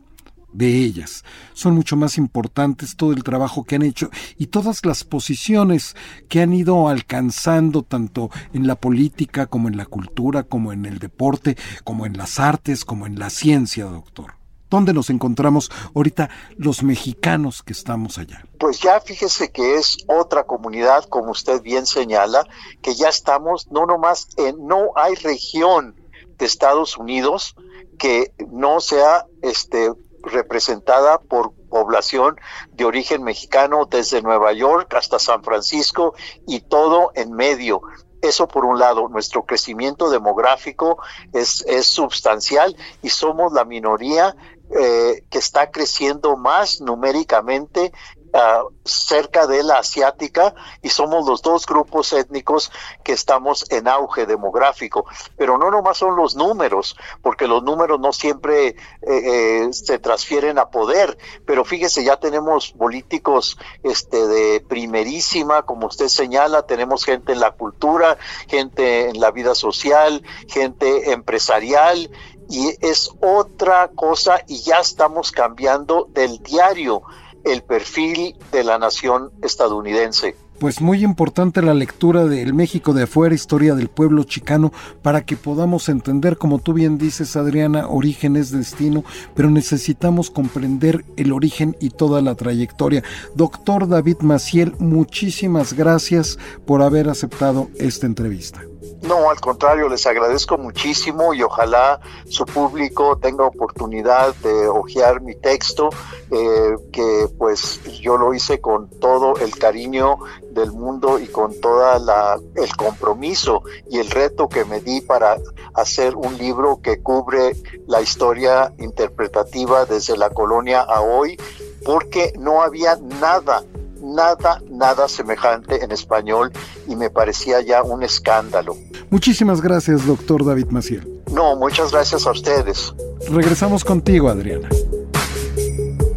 de 0.54 0.84
ellas. 0.84 1.24
Son 1.54 1.76
mucho 1.76 1.96
más 1.96 2.18
importantes 2.18 2.96
todo 2.96 3.14
el 3.14 3.24
trabajo 3.24 3.64
que 3.64 3.76
han 3.76 3.84
hecho 3.84 4.10
y 4.38 4.48
todas 4.48 4.86
las 4.86 5.04
posiciones 5.04 5.96
que 6.30 6.42
han 6.42 6.54
ido 6.54 6.90
alcanzando 6.90 7.84
tanto 7.84 8.30
en 8.54 8.68
la 8.68 8.76
política 8.76 9.46
como 9.46 9.68
en 9.68 9.78
la 9.78 9.86
cultura, 9.86 10.44
como 10.44 10.74
en 10.74 10.86
el 10.86 11.00
deporte, 11.00 11.58
como 11.84 12.06
en 12.06 12.18
las 12.18 12.40
artes, 12.40 12.86
como 12.86 13.06
en 13.06 13.20
la 13.20 13.30
ciencia, 13.30 13.86
doctor. 13.86 14.41
¿Dónde 14.72 14.94
nos 14.94 15.10
encontramos 15.10 15.70
ahorita 15.94 16.30
los 16.56 16.82
mexicanos 16.82 17.62
que 17.62 17.74
estamos 17.74 18.18
allá? 18.18 18.46
Pues 18.58 18.80
ya 18.80 19.02
fíjese 19.02 19.52
que 19.52 19.76
es 19.76 19.98
otra 20.08 20.46
comunidad, 20.46 21.04
como 21.10 21.32
usted 21.32 21.62
bien 21.62 21.86
señala, 21.86 22.48
que 22.82 22.96
ya 22.96 23.10
estamos, 23.10 23.70
no 23.70 23.86
nomás 23.86 24.30
en, 24.38 24.66
no 24.66 24.94
hay 24.96 25.16
región 25.16 25.98
de 26.38 26.46
Estados 26.46 26.98
Unidos 26.98 27.54
que 28.00 28.32
no 28.50 28.80
sea 28.80 29.26
este 29.42 29.92
representada 30.24 31.20
por 31.20 31.52
población 31.70 32.38
de 32.72 32.86
origen 32.86 33.24
mexicano 33.24 33.86
desde 33.90 34.22
Nueva 34.22 34.54
York 34.54 34.94
hasta 34.94 35.20
San 35.20 35.44
Francisco 35.44 36.14
y 36.48 36.62
todo 36.62 37.12
en 37.16 37.34
medio. 37.34 37.82
Eso 38.22 38.48
por 38.48 38.66
un 38.66 38.78
lado, 38.78 39.10
nuestro 39.10 39.46
crecimiento 39.46 40.12
demográfico 40.12 40.98
es, 41.34 41.66
es 41.68 41.88
sustancial 41.88 42.78
y 43.02 43.10
somos 43.10 43.52
la 43.52 43.66
minoría 43.66 44.36
eh, 44.74 45.24
que 45.30 45.38
está 45.38 45.72
creciendo 45.72 46.38
más 46.38 46.82
numéricamente 46.82 47.92
uh, 48.34 48.72
cerca 48.84 49.48
de 49.48 49.64
la 49.64 49.80
asiática 49.80 50.54
y 50.82 50.90
somos 50.90 51.26
los 51.28 51.42
dos 51.42 51.66
grupos 51.66 52.14
étnicos 52.14 52.72
que 53.04 53.14
estamos 53.14 53.70
en 53.72 53.88
auge 53.88 54.26
demográfico. 54.26 55.06
Pero 55.38 55.58
no 55.58 55.70
nomás 55.72 55.98
son 55.98 56.16
los 56.16 56.36
números, 56.36 56.96
porque 57.22 57.48
los 57.48 57.64
números 57.64 58.00
no 58.00 58.14
siempre 58.14 58.68
eh, 58.68 58.76
eh, 59.02 59.68
se 59.72 60.00
transfieren 60.00 60.58
a 60.58 60.70
poder, 60.70 61.18
pero 61.46 61.66
fíjese, 61.66 62.04
ya 62.04 62.18
tenemos 62.18 62.72
políticos 62.72 63.58
este, 63.84 64.28
de 64.28 64.62
primerísima, 64.62 65.64
como 65.64 65.88
usted 65.88 66.08
señala, 66.08 66.66
tenemos 66.66 67.06
gente 67.06 67.34
en 67.34 67.40
la 67.40 67.52
cultura, 67.52 68.18
gente 68.48 69.10
en 69.10 69.20
la 69.20 69.32
vida 69.32 69.56
social, 69.56 70.24
gente 70.48 71.12
empresarial 71.12 72.10
y 72.52 72.76
es 72.82 73.10
otra 73.22 73.88
cosa 73.96 74.44
y 74.46 74.60
ya 74.62 74.80
estamos 74.80 75.32
cambiando 75.32 76.08
del 76.14 76.38
diario 76.40 77.02
el 77.46 77.64
perfil 77.64 78.36
de 78.52 78.64
la 78.64 78.78
nación 78.78 79.32
estadounidense. 79.42 80.36
Pues 80.62 80.80
muy 80.80 81.04
importante 81.04 81.64
la 81.64 81.74
lectura 81.74 82.26
del 82.26 82.54
México 82.54 82.94
de 82.94 83.06
afuera, 83.06 83.34
historia 83.34 83.74
del 83.74 83.88
pueblo 83.90 84.26
chicano, 84.26 84.72
para 85.02 85.26
que 85.26 85.36
podamos 85.36 85.90
entender, 85.90 86.38
como 86.38 86.60
tú 86.60 86.74
bien 86.74 87.00
dices, 87.00 87.36
Adriana, 87.36 87.88
origen 87.88 88.36
es 88.36 88.52
destino, 88.52 89.04
pero 89.34 89.50
necesitamos 89.50 90.30
comprender 90.30 91.04
el 91.18 91.34
origen 91.34 91.76
y 91.80 91.90
toda 91.90 92.22
la 92.22 92.36
trayectoria. 92.36 93.04
Doctor 93.34 93.88
David 93.88 94.18
Maciel, 94.20 94.76
muchísimas 94.78 95.74
gracias 95.74 96.38
por 96.68 96.84
haber 96.84 97.10
aceptado 97.10 97.70
esta 97.80 98.06
entrevista. 98.06 98.62
No, 99.02 99.32
al 99.32 99.40
contrario, 99.40 99.90
les 99.90 100.06
agradezco 100.06 100.58
muchísimo 100.58 101.34
y 101.34 101.42
ojalá 101.42 102.00
su 102.30 102.46
público 102.46 103.18
tenga 103.18 103.46
oportunidad 103.46 104.36
de 104.36 104.68
hojear 104.68 105.22
mi 105.22 105.36
texto, 105.36 105.90
eh, 106.30 106.76
que 106.92 107.28
pues 107.38 107.82
yo 108.00 108.18
lo 108.18 108.34
hice 108.34 108.62
con 108.62 108.90
todo 109.00 109.36
el 109.38 109.58
cariño 109.58 110.18
del 110.54 110.72
mundo 110.72 111.20
y 111.20 111.28
con 111.28 111.60
toda 111.60 112.00
la 112.00 112.40
el 112.56 112.76
compromiso 112.76 113.64
y 113.90 114.00
el 114.00 114.10
reto 114.10 114.48
que 114.50 114.66
me 114.66 114.80
di 114.80 115.02
para 115.02 115.38
hacer 115.74 116.16
un 116.16 116.38
libro 116.38 116.80
que 116.82 117.02
cubre 117.02 117.56
la 117.88 118.02
historia 118.02 118.74
interpretativa 118.80 119.86
desde 119.86 120.18
la 120.18 120.30
colonia 120.30 120.82
a 120.82 121.02
hoy, 121.02 121.38
porque 121.86 122.34
no 122.40 122.62
había 122.62 122.98
nada 123.20 123.64
nada, 124.02 124.62
nada 124.70 125.08
semejante 125.08 125.84
en 125.84 125.92
español 125.92 126.52
y 126.88 126.96
me 126.96 127.10
parecía 127.10 127.62
ya 127.62 127.84
un 127.84 128.04
escándalo. 128.04 128.76
Muchísimas 129.10 129.62
gracias, 129.62 130.06
doctor 130.06 130.46
David 130.46 130.68
Maciel. 130.70 131.22
No, 131.32 131.56
muchas 131.56 131.92
gracias 131.92 132.26
a 132.26 132.32
ustedes. 132.32 132.94
Regresamos 133.30 133.84
contigo, 133.84 134.30
Adriana. 134.30 134.70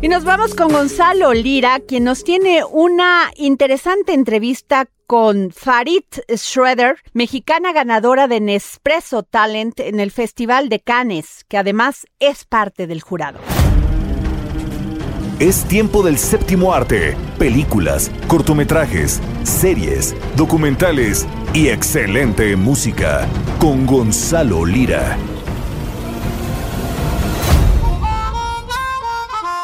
Y 0.04 0.08
nos 0.08 0.24
vamos 0.24 0.54
con 0.54 0.70
Gonzalo 0.70 1.32
Lira, 1.32 1.80
quien 1.80 2.04
nos 2.04 2.24
tiene 2.24 2.62
una 2.62 3.30
interesante 3.36 4.12
entrevista 4.12 4.86
con 5.06 5.50
Farid 5.50 6.04
Schroeder, 6.36 6.98
mexicana 7.14 7.72
ganadora 7.72 8.28
de 8.28 8.38
Nespresso 8.38 9.22
Talent 9.22 9.80
en 9.80 10.00
el 10.00 10.10
Festival 10.10 10.68
de 10.68 10.80
Cannes, 10.80 11.46
que 11.48 11.56
además 11.56 12.06
es 12.20 12.44
parte 12.44 12.86
del 12.86 13.00
jurado. 13.00 13.38
Es 15.38 15.64
tiempo 15.64 16.02
del 16.02 16.18
séptimo 16.18 16.74
arte, 16.74 17.16
películas, 17.38 18.10
cortometrajes, 18.28 19.22
series, 19.42 20.14
documentales 20.36 21.26
y 21.54 21.68
excelente 21.68 22.56
música 22.56 23.26
con 23.58 23.86
Gonzalo 23.86 24.66
Lira. 24.66 25.16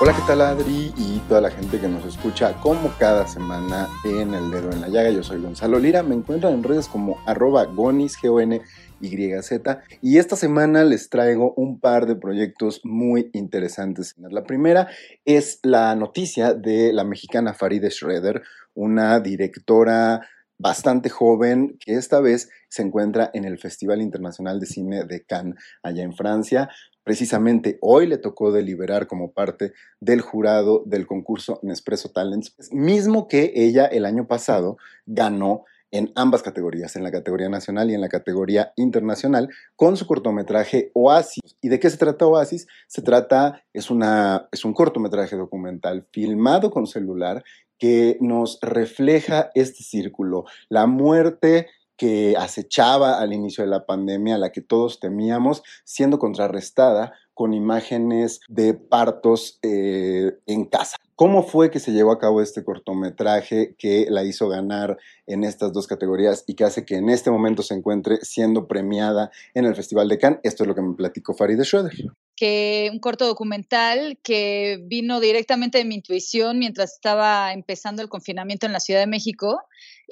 Hola, 0.02 0.16
¿qué 0.16 0.22
tal 0.26 0.40
Adri 0.40 0.94
y 0.96 1.18
toda 1.28 1.42
la 1.42 1.50
gente 1.50 1.78
que 1.78 1.86
nos 1.86 2.06
escucha 2.06 2.54
como 2.62 2.90
cada 2.98 3.28
semana 3.28 3.86
en 4.02 4.32
El 4.32 4.50
Dedo 4.50 4.72
en 4.72 4.80
la 4.80 4.88
Llaga? 4.88 5.10
Yo 5.10 5.22
soy 5.22 5.42
Gonzalo 5.42 5.78
Lira, 5.78 6.02
me 6.02 6.14
encuentran 6.14 6.54
en 6.54 6.62
redes 6.62 6.88
como 6.88 7.18
arroba 7.26 7.66
gonis, 7.66 8.16
G-O-N 8.16 8.62
YZ. 9.02 9.60
Y 10.00 10.16
esta 10.16 10.36
semana 10.36 10.84
les 10.84 11.10
traigo 11.10 11.52
un 11.52 11.80
par 11.80 12.06
de 12.06 12.16
proyectos 12.16 12.80
muy 12.82 13.28
interesantes. 13.34 14.14
La 14.16 14.44
primera 14.44 14.88
es 15.26 15.60
la 15.64 15.94
noticia 15.94 16.54
de 16.54 16.94
la 16.94 17.04
mexicana 17.04 17.52
Farideh 17.52 17.90
Schroeder, 17.90 18.42
una 18.72 19.20
directora 19.20 20.22
bastante 20.56 21.10
joven 21.10 21.76
que 21.78 21.96
esta 21.96 22.20
vez 22.20 22.48
se 22.70 22.80
encuentra 22.80 23.30
en 23.34 23.44
el 23.44 23.58
Festival 23.58 24.00
Internacional 24.00 24.60
de 24.60 24.66
Cine 24.66 25.04
de 25.04 25.24
Cannes, 25.24 25.56
allá 25.82 26.02
en 26.02 26.14
Francia. 26.14 26.70
Precisamente 27.10 27.76
hoy 27.80 28.06
le 28.06 28.18
tocó 28.18 28.52
deliberar 28.52 29.08
como 29.08 29.32
parte 29.32 29.72
del 29.98 30.20
jurado 30.20 30.84
del 30.86 31.08
concurso 31.08 31.58
Nespresso 31.64 32.10
Talents, 32.10 32.54
mismo 32.70 33.26
que 33.26 33.52
ella 33.56 33.86
el 33.86 34.04
año 34.04 34.28
pasado 34.28 34.76
ganó 35.06 35.64
en 35.90 36.12
ambas 36.14 36.44
categorías, 36.44 36.94
en 36.94 37.02
la 37.02 37.10
categoría 37.10 37.48
nacional 37.48 37.90
y 37.90 37.94
en 37.94 38.00
la 38.00 38.08
categoría 38.08 38.72
internacional, 38.76 39.48
con 39.74 39.96
su 39.96 40.06
cortometraje 40.06 40.92
Oasis. 40.94 41.56
¿Y 41.60 41.68
de 41.68 41.80
qué 41.80 41.90
se 41.90 41.96
trata 41.96 42.28
Oasis? 42.28 42.68
Se 42.86 43.02
trata, 43.02 43.64
es, 43.72 43.90
una, 43.90 44.48
es 44.52 44.64
un 44.64 44.72
cortometraje 44.72 45.34
documental 45.34 46.06
filmado 46.12 46.70
con 46.70 46.86
celular 46.86 47.42
que 47.76 48.18
nos 48.20 48.60
refleja 48.62 49.50
este 49.54 49.82
círculo, 49.82 50.44
la 50.68 50.86
muerte 50.86 51.66
que 52.00 52.34
acechaba 52.38 53.20
al 53.20 53.34
inicio 53.34 53.62
de 53.62 53.68
la 53.68 53.84
pandemia, 53.84 54.38
la 54.38 54.52
que 54.52 54.62
todos 54.62 55.00
temíamos, 55.00 55.62
siendo 55.84 56.18
contrarrestada 56.18 57.12
con 57.34 57.52
imágenes 57.52 58.40
de 58.48 58.72
partos 58.72 59.58
eh, 59.60 60.32
en 60.46 60.64
casa. 60.64 60.96
¿Cómo 61.16 61.42
fue 61.42 61.70
que 61.70 61.78
se 61.78 61.92
llevó 61.92 62.12
a 62.12 62.18
cabo 62.18 62.40
este 62.40 62.64
cortometraje 62.64 63.74
que 63.76 64.06
la 64.08 64.24
hizo 64.24 64.48
ganar 64.48 64.96
en 65.26 65.44
estas 65.44 65.74
dos 65.74 65.86
categorías 65.86 66.42
y 66.46 66.54
que 66.54 66.64
hace 66.64 66.86
que 66.86 66.96
en 66.96 67.10
este 67.10 67.30
momento 67.30 67.62
se 67.62 67.74
encuentre 67.74 68.16
siendo 68.22 68.66
premiada 68.66 69.30
en 69.52 69.66
el 69.66 69.76
Festival 69.76 70.08
de 70.08 70.16
Cannes? 70.16 70.40
Esto 70.42 70.64
es 70.64 70.68
lo 70.68 70.74
que 70.74 70.80
me 70.80 70.94
platicó 70.94 71.34
Farideh 71.34 71.64
Schroeder 71.64 71.92
que 72.40 72.88
un 72.90 73.00
corto 73.00 73.26
documental 73.26 74.18
que 74.22 74.80
vino 74.84 75.20
directamente 75.20 75.76
de 75.76 75.84
mi 75.84 75.96
intuición 75.96 76.58
mientras 76.58 76.94
estaba 76.94 77.52
empezando 77.52 78.00
el 78.00 78.08
confinamiento 78.08 78.64
en 78.64 78.72
la 78.72 78.80
Ciudad 78.80 79.00
de 79.00 79.06
México 79.06 79.60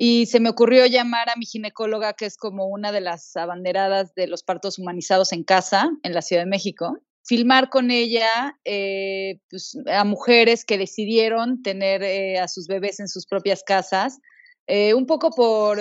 y 0.01 0.27
se 0.27 0.39
me 0.39 0.49
ocurrió 0.49 0.87
llamar 0.87 1.29
a 1.29 1.35
mi 1.37 1.45
ginecóloga, 1.45 2.13
que 2.13 2.25
es 2.25 2.37
como 2.37 2.69
una 2.69 2.93
de 2.93 3.01
las 3.01 3.37
abanderadas 3.37 4.15
de 4.15 4.29
los 4.29 4.45
partos 4.45 4.79
humanizados 4.79 5.33
en 5.33 5.43
casa 5.43 5.91
en 6.05 6.15
la 6.15 6.23
Ciudad 6.23 6.43
de 6.43 6.49
México, 6.49 7.01
filmar 7.25 7.69
con 7.69 7.91
ella 7.91 8.57
eh, 8.65 9.41
pues, 9.51 9.77
a 9.93 10.05
mujeres 10.05 10.65
que 10.65 10.79
decidieron 10.79 11.63
tener 11.63 12.05
eh, 12.05 12.39
a 12.39 12.47
sus 12.47 12.69
bebés 12.69 13.01
en 13.01 13.09
sus 13.09 13.27
propias 13.27 13.65
casas. 13.65 14.21
Eh, 14.69 14.95
un 14.95 15.07
poco 15.07 15.31
por, 15.31 15.81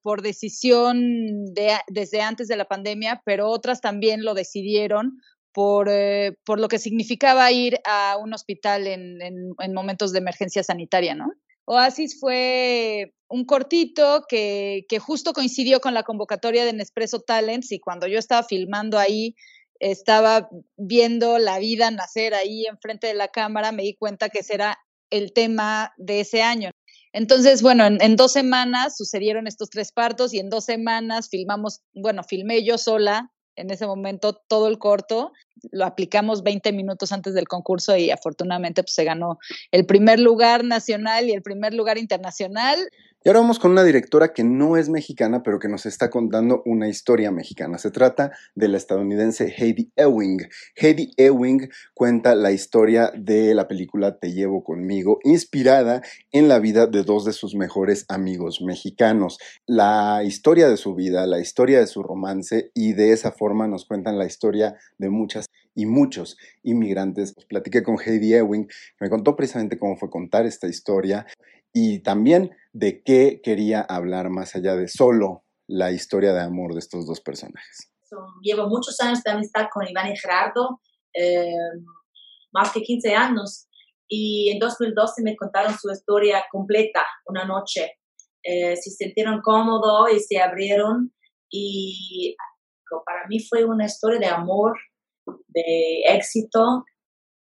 por 0.00 0.22
decisión 0.22 1.46
de, 1.52 1.72
desde 1.88 2.20
antes 2.20 2.46
de 2.46 2.56
la 2.56 2.66
pandemia, 2.66 3.20
pero 3.24 3.48
otras 3.48 3.80
también 3.80 4.24
lo 4.24 4.34
decidieron 4.34 5.18
por, 5.52 5.90
por 6.44 6.60
lo 6.60 6.68
que 6.68 6.78
significaba 6.78 7.50
ir 7.50 7.80
a 7.84 8.16
un 8.16 8.32
hospital 8.32 8.86
en, 8.86 9.20
en, 9.22 9.74
momentos 9.74 10.12
de 10.12 10.18
emergencia 10.18 10.62
sanitaria, 10.62 11.16
¿no? 11.16 11.32
Oasis 11.66 12.18
fue 12.18 13.12
un 13.28 13.44
cortito 13.44 14.24
que, 14.28 14.86
que, 14.88 14.98
justo 14.98 15.32
coincidió 15.32 15.80
con 15.80 15.94
la 15.94 16.04
convocatoria 16.04 16.64
de 16.64 16.72
Nespresso 16.72 17.20
Talents 17.20 17.72
y 17.72 17.80
cuando 17.80 18.06
yo 18.06 18.18
estaba 18.18 18.44
filmando 18.44 18.98
ahí, 18.98 19.34
estaba 19.80 20.48
viendo 20.76 21.38
la 21.38 21.58
vida 21.58 21.90
nacer 21.90 22.34
ahí 22.34 22.66
enfrente 22.66 23.08
de 23.08 23.14
la 23.14 23.28
cámara, 23.28 23.72
me 23.72 23.82
di 23.82 23.94
cuenta 23.94 24.28
que 24.28 24.38
ese 24.38 24.54
era 24.54 24.78
el 25.10 25.32
tema 25.32 25.92
de 25.96 26.20
ese 26.20 26.42
año. 26.42 26.70
Entonces, 27.12 27.62
bueno, 27.62 27.84
en, 27.84 28.00
en, 28.00 28.16
dos 28.16 28.32
semanas 28.32 28.96
sucedieron 28.96 29.46
estos 29.46 29.68
tres 29.70 29.90
partos 29.92 30.32
y 30.34 30.38
en 30.38 30.50
dos 30.50 30.64
semanas 30.64 31.28
filmamos, 31.28 31.80
bueno, 31.94 32.22
filmé 32.22 32.64
yo 32.64 32.78
sola 32.78 33.32
en 33.56 33.70
ese 33.70 33.86
momento 33.86 34.34
todo 34.34 34.68
el 34.68 34.78
corto, 34.78 35.32
lo 35.72 35.84
aplicamos 35.84 36.42
20 36.42 36.72
minutos 36.72 37.12
antes 37.12 37.34
del 37.34 37.48
concurso 37.48 37.96
y 37.96 38.10
afortunadamente 38.10 38.82
pues, 38.82 38.94
se 38.94 39.04
ganó 39.04 39.38
el 39.72 39.86
primer 39.86 40.20
lugar 40.20 40.64
nacional 40.64 41.28
y 41.28 41.32
el 41.32 41.42
primer 41.42 41.74
lugar 41.74 41.98
internacional. 41.98 42.78
Y 43.26 43.28
ahora 43.28 43.40
vamos 43.40 43.58
con 43.58 43.72
una 43.72 43.82
directora 43.82 44.32
que 44.32 44.44
no 44.44 44.76
es 44.76 44.88
mexicana, 44.88 45.42
pero 45.42 45.58
que 45.58 45.66
nos 45.66 45.84
está 45.84 46.10
contando 46.10 46.62
una 46.64 46.88
historia 46.88 47.32
mexicana. 47.32 47.76
Se 47.76 47.90
trata 47.90 48.30
de 48.54 48.68
la 48.68 48.76
estadounidense 48.76 49.52
Heidi 49.58 49.90
Ewing. 49.96 50.48
Heidi 50.76 51.10
Ewing 51.16 51.68
cuenta 51.92 52.36
la 52.36 52.52
historia 52.52 53.10
de 53.16 53.52
la 53.56 53.66
película 53.66 54.20
Te 54.20 54.32
llevo 54.32 54.62
conmigo, 54.62 55.18
inspirada 55.24 56.02
en 56.30 56.46
la 56.46 56.60
vida 56.60 56.86
de 56.86 57.02
dos 57.02 57.24
de 57.24 57.32
sus 57.32 57.56
mejores 57.56 58.04
amigos 58.08 58.62
mexicanos. 58.62 59.40
La 59.66 60.22
historia 60.22 60.68
de 60.68 60.76
su 60.76 60.94
vida, 60.94 61.26
la 61.26 61.40
historia 61.40 61.80
de 61.80 61.88
su 61.88 62.04
romance 62.04 62.70
y 62.74 62.92
de 62.92 63.10
esa 63.10 63.32
forma 63.32 63.66
nos 63.66 63.86
cuentan 63.86 64.18
la 64.18 64.26
historia 64.26 64.76
de 64.98 65.10
muchas 65.10 65.46
y 65.76 65.86
muchos 65.86 66.36
inmigrantes. 66.64 67.34
Platiqué 67.48 67.84
con 67.84 67.98
Heidi 68.04 68.34
Ewing, 68.34 68.66
que 68.66 68.74
me 69.02 69.10
contó 69.10 69.36
precisamente 69.36 69.78
cómo 69.78 69.96
fue 69.96 70.10
contar 70.10 70.46
esta 70.46 70.66
historia 70.66 71.26
y 71.72 72.00
también 72.00 72.50
de 72.72 73.02
qué 73.04 73.40
quería 73.44 73.82
hablar 73.82 74.30
más 74.30 74.56
allá 74.56 74.74
de 74.74 74.88
solo 74.88 75.44
la 75.68 75.92
historia 75.92 76.32
de 76.32 76.40
amor 76.40 76.72
de 76.72 76.80
estos 76.80 77.06
dos 77.06 77.20
personajes. 77.20 77.92
Llevo 78.42 78.68
muchos 78.68 78.98
años 79.00 79.22
de 79.22 79.30
amistad 79.30 79.66
con 79.72 79.86
Iván 79.86 80.10
y 80.10 80.16
Gerardo, 80.16 80.80
eh, 81.12 81.52
más 82.52 82.72
que 82.72 82.80
15 82.80 83.14
años, 83.14 83.68
y 84.08 84.50
en 84.50 84.58
2012 84.58 85.22
me 85.22 85.36
contaron 85.36 85.76
su 85.76 85.90
historia 85.90 86.44
completa 86.50 87.04
una 87.26 87.44
noche. 87.44 87.98
Eh, 88.42 88.76
se 88.76 88.90
sintieron 88.90 89.40
cómodos 89.42 90.12
y 90.12 90.20
se 90.20 90.40
abrieron 90.40 91.12
y 91.50 92.36
para 93.04 93.26
mí 93.28 93.40
fue 93.40 93.64
una 93.64 93.86
historia 93.86 94.20
de 94.20 94.26
amor, 94.26 94.78
de 95.48 96.02
éxito, 96.08 96.84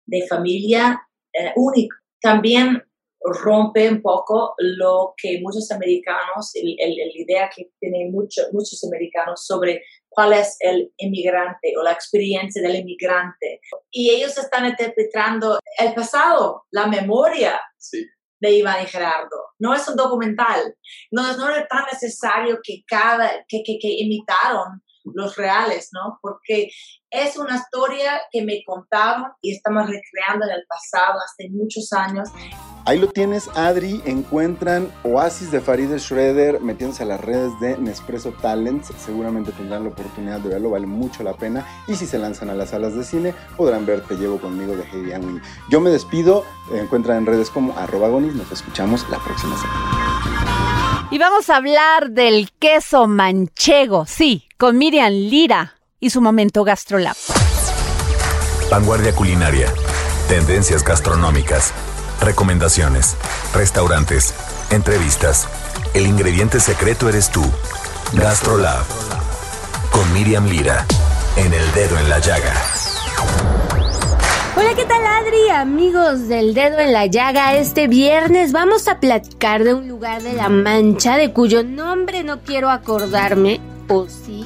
de 0.06 0.26
familia 0.28 1.02
eh, 1.34 1.52
único. 1.56 1.96
También 2.22 2.82
rompe 3.26 3.90
un 3.90 4.02
poco 4.02 4.54
lo 4.58 5.14
que 5.18 5.40
muchos 5.42 5.72
americanos, 5.72 6.52
la 6.54 7.22
idea 7.22 7.50
que 7.54 7.72
tienen 7.80 8.12
muchos 8.12 8.48
muchos 8.54 8.84
americanos 8.84 9.46
sobre 9.46 9.82
cuál 10.10 10.34
es 10.34 10.58
el 10.60 10.92
inmigrante 10.98 11.74
o 11.78 11.84
la 11.84 11.92
experiencia 11.92 12.62
del 12.62 12.76
inmigrante. 12.76 13.60
Y 13.92 14.12
ellos 14.12 14.38
están 14.38 14.66
interpretando 14.66 15.60
el 15.80 15.94
pasado, 15.94 16.66
la 16.72 16.88
memoria 16.88 17.60
de 18.40 18.52
Iván 18.52 18.84
y 18.84 18.88
Gerardo. 18.88 19.38
No 19.60 19.74
es 19.74 19.88
un 19.88 19.96
documental. 19.96 20.76
No, 21.12 21.36
no 21.38 21.50
es 21.50 21.68
tan 21.68 21.86
necesario 21.92 22.60
que 22.64 22.84
cada, 22.88 23.44
que, 23.48 23.64
que, 23.66 23.78
que 23.80 23.90
imitaron 23.90 24.82
los 25.14 25.36
reales, 25.36 25.90
¿no? 25.92 26.20
Porque 26.22 26.70
es 27.10 27.38
una 27.38 27.56
historia 27.56 28.22
que 28.32 28.44
me 28.44 28.64
contaron 28.66 29.32
y 29.42 29.56
estamos 29.56 29.84
recreando 29.84 30.46
en 30.46 30.52
el 30.52 30.64
pasado 30.68 31.20
hace 31.20 31.50
muchos 31.50 31.92
años. 31.94 32.30
Ahí 32.88 33.00
lo 33.00 33.08
tienes, 33.08 33.48
Adri. 33.56 34.02
Encuentran 34.06 34.92
Oasis 35.04 35.52
de 35.52 35.60
Farideh 35.60 35.98
Schroeder 35.98 36.62
metiéndose 36.62 37.02
a 37.02 37.08
las 37.08 37.20
redes 37.20 37.52
de 37.60 37.78
Nespresso 37.80 38.32
Talents. 38.34 38.92
Seguramente 38.98 39.52
tendrán 39.54 39.86
la 39.86 39.90
oportunidad 39.90 40.40
de 40.40 40.50
verlo, 40.50 40.70
vale 40.70 40.86
mucho 40.86 41.24
la 41.24 41.34
pena. 41.34 41.66
Y 41.88 41.96
si 41.96 42.06
se 42.06 42.20
lanzan 42.20 42.52
a 42.52 42.54
las 42.54 42.70
salas 42.70 42.96
de 42.96 43.04
cine, 43.04 43.34
podrán 43.58 43.88
ver 43.88 44.02
Te 44.02 44.16
Llevo 44.16 44.40
Conmigo 44.40 44.76
de 44.76 44.84
Heidi 44.84 45.14
Angwin. 45.14 45.42
Yo 45.70 45.82
me 45.82 45.90
despido. 45.90 46.46
Encuentran 46.72 47.18
en 47.18 47.26
redes 47.26 47.50
como 47.50 47.78
arroba 47.78 48.08
Nos 48.10 48.52
escuchamos 48.52 49.08
la 49.10 49.18
próxima 49.20 49.56
semana. 49.58 50.35
Y 51.12 51.18
vamos 51.20 51.50
a 51.50 51.58
hablar 51.58 52.10
del 52.10 52.52
queso 52.60 53.08
manchego, 53.08 54.06
sí, 54.08 54.48
con 54.58 54.78
Miriam 54.78 55.12
Lira 55.12 55.76
y 56.00 56.10
su 56.10 56.20
momento 56.20 56.64
GastroLab. 56.64 57.16
Vanguardia 58.72 59.14
culinaria, 59.14 59.72
tendencias 60.28 60.84
gastronómicas, 60.84 61.74
recomendaciones, 62.22 63.16
restaurantes, 63.54 64.34
entrevistas. 64.72 65.48
El 65.94 66.08
ingrediente 66.08 66.60
secreto 66.60 67.08
eres 67.08 67.30
tú. 67.32 67.44
GastroLab. 68.14 68.86
Con 69.92 70.12
Miriam 70.14 70.48
Lira. 70.48 70.86
En 71.38 71.54
el 71.54 71.72
dedo 71.74 71.98
en 72.00 72.10
la 72.10 72.20
llaga. 72.20 72.54
¿Qué 74.76 74.86
tal 74.86 75.06
Adri? 75.06 75.50
Amigos 75.54 76.28
del 76.28 76.54
dedo 76.54 76.80
en 76.80 76.92
la 76.92 77.06
llaga, 77.06 77.56
este 77.56 77.88
viernes 77.88 78.52
vamos 78.52 78.90
a 78.90 79.00
platicar 79.00 79.64
de 79.64 79.74
un 79.74 79.88
lugar 79.88 80.22
de 80.22 80.34
la 80.34 80.50
Mancha 80.50 81.16
de 81.16 81.32
cuyo 81.32 81.64
nombre 81.64 82.24
no 82.24 82.42
quiero 82.42 82.70
acordarme, 82.70 83.62
¿o 83.88 84.08
sí? 84.08 84.46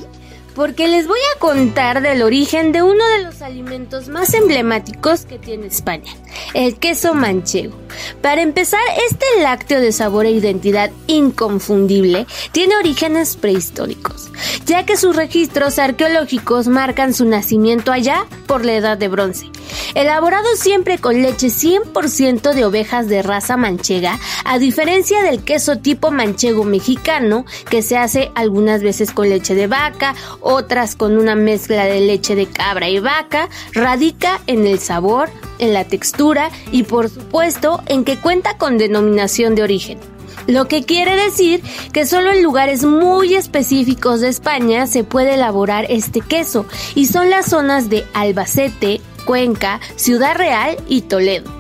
Porque 0.60 0.90
les 0.90 1.08
voy 1.08 1.20
a 1.34 1.40
contar 1.40 2.02
del 2.02 2.22
origen 2.22 2.74
de 2.74 2.84
uno 2.84 3.08
de 3.16 3.24
los 3.24 3.42
alimentos 3.42 4.10
más 4.10 4.34
emblemáticos 4.34 5.22
que 5.22 5.40
tiene 5.40 5.68
España, 5.68 6.14
el 6.54 6.76
queso 6.76 7.14
manchego. 7.14 7.78
Para 8.22 8.42
empezar, 8.42 8.82
este 9.10 9.26
lácteo 9.42 9.80
de 9.80 9.94
sabor 9.94 10.26
e 10.26 10.32
identidad 10.32 10.92
inconfundible 11.08 12.28
tiene 12.52 12.76
orígenes 12.76 13.38
prehistóricos, 13.38 14.30
ya 14.66 14.86
que 14.86 14.98
sus 14.98 15.16
registros 15.16 15.80
arqueológicos 15.80 16.68
marcan 16.68 17.14
su 17.14 17.24
nacimiento 17.24 17.94
allá 17.94 18.26
por 18.46 18.66
la 18.66 18.74
edad 18.74 18.98
de 18.98 19.08
bronce. 19.08 19.50
Elaborado 19.96 20.48
siempre 20.56 20.98
con 20.98 21.22
leche 21.22 21.48
100% 21.48 22.54
de 22.54 22.66
ovejas 22.66 23.08
de 23.08 23.22
raza 23.22 23.58
manchega, 23.58 24.20
a 24.46 24.60
diferencia 24.60 25.22
del 25.24 25.44
queso 25.44 25.78
tipo 25.78 26.12
manchego 26.12 26.64
mexicano, 26.64 27.46
que 27.70 27.82
se 27.82 27.98
hace 27.98 28.32
algunas 28.36 28.82
veces 28.82 29.12
con 29.12 29.30
leche 29.30 29.56
de 29.56 29.68
vaca, 29.68 30.16
otras 30.50 30.96
con 30.96 31.18
una 31.18 31.36
mezcla 31.36 31.86
de 31.86 32.02
leche 32.02 32.36
de 32.36 32.48
cabra 32.48 32.90
y 32.90 33.00
vaca, 33.00 33.50
radica 33.74 34.42
en 34.48 34.66
el 34.66 34.80
sabor, 34.80 35.30
en 35.60 35.74
la 35.74 35.86
textura 35.86 36.50
y 36.72 36.84
por 36.84 37.10
supuesto 37.10 37.82
en 37.86 38.04
que 38.04 38.18
cuenta 38.18 38.58
con 38.58 38.78
denominación 38.78 39.56
de 39.56 39.64
origen. 39.64 40.00
Lo 40.48 40.68
que 40.68 40.84
quiere 40.84 41.16
decir 41.16 41.62
que 41.94 42.08
solo 42.08 42.32
en 42.32 42.42
lugares 42.42 42.84
muy 42.84 43.36
específicos 43.36 44.22
de 44.22 44.30
España 44.30 44.88
se 44.88 45.04
puede 45.04 45.36
elaborar 45.36 45.86
este 45.90 46.22
queso 46.22 46.66
y 46.96 47.06
son 47.06 47.30
las 47.30 47.48
zonas 47.48 47.90
de 47.90 48.06
Albacete, 48.14 49.02
Cuenca, 49.26 49.80
Ciudad 49.96 50.36
Real 50.36 50.78
y 50.88 51.02
Toledo. 51.02 51.59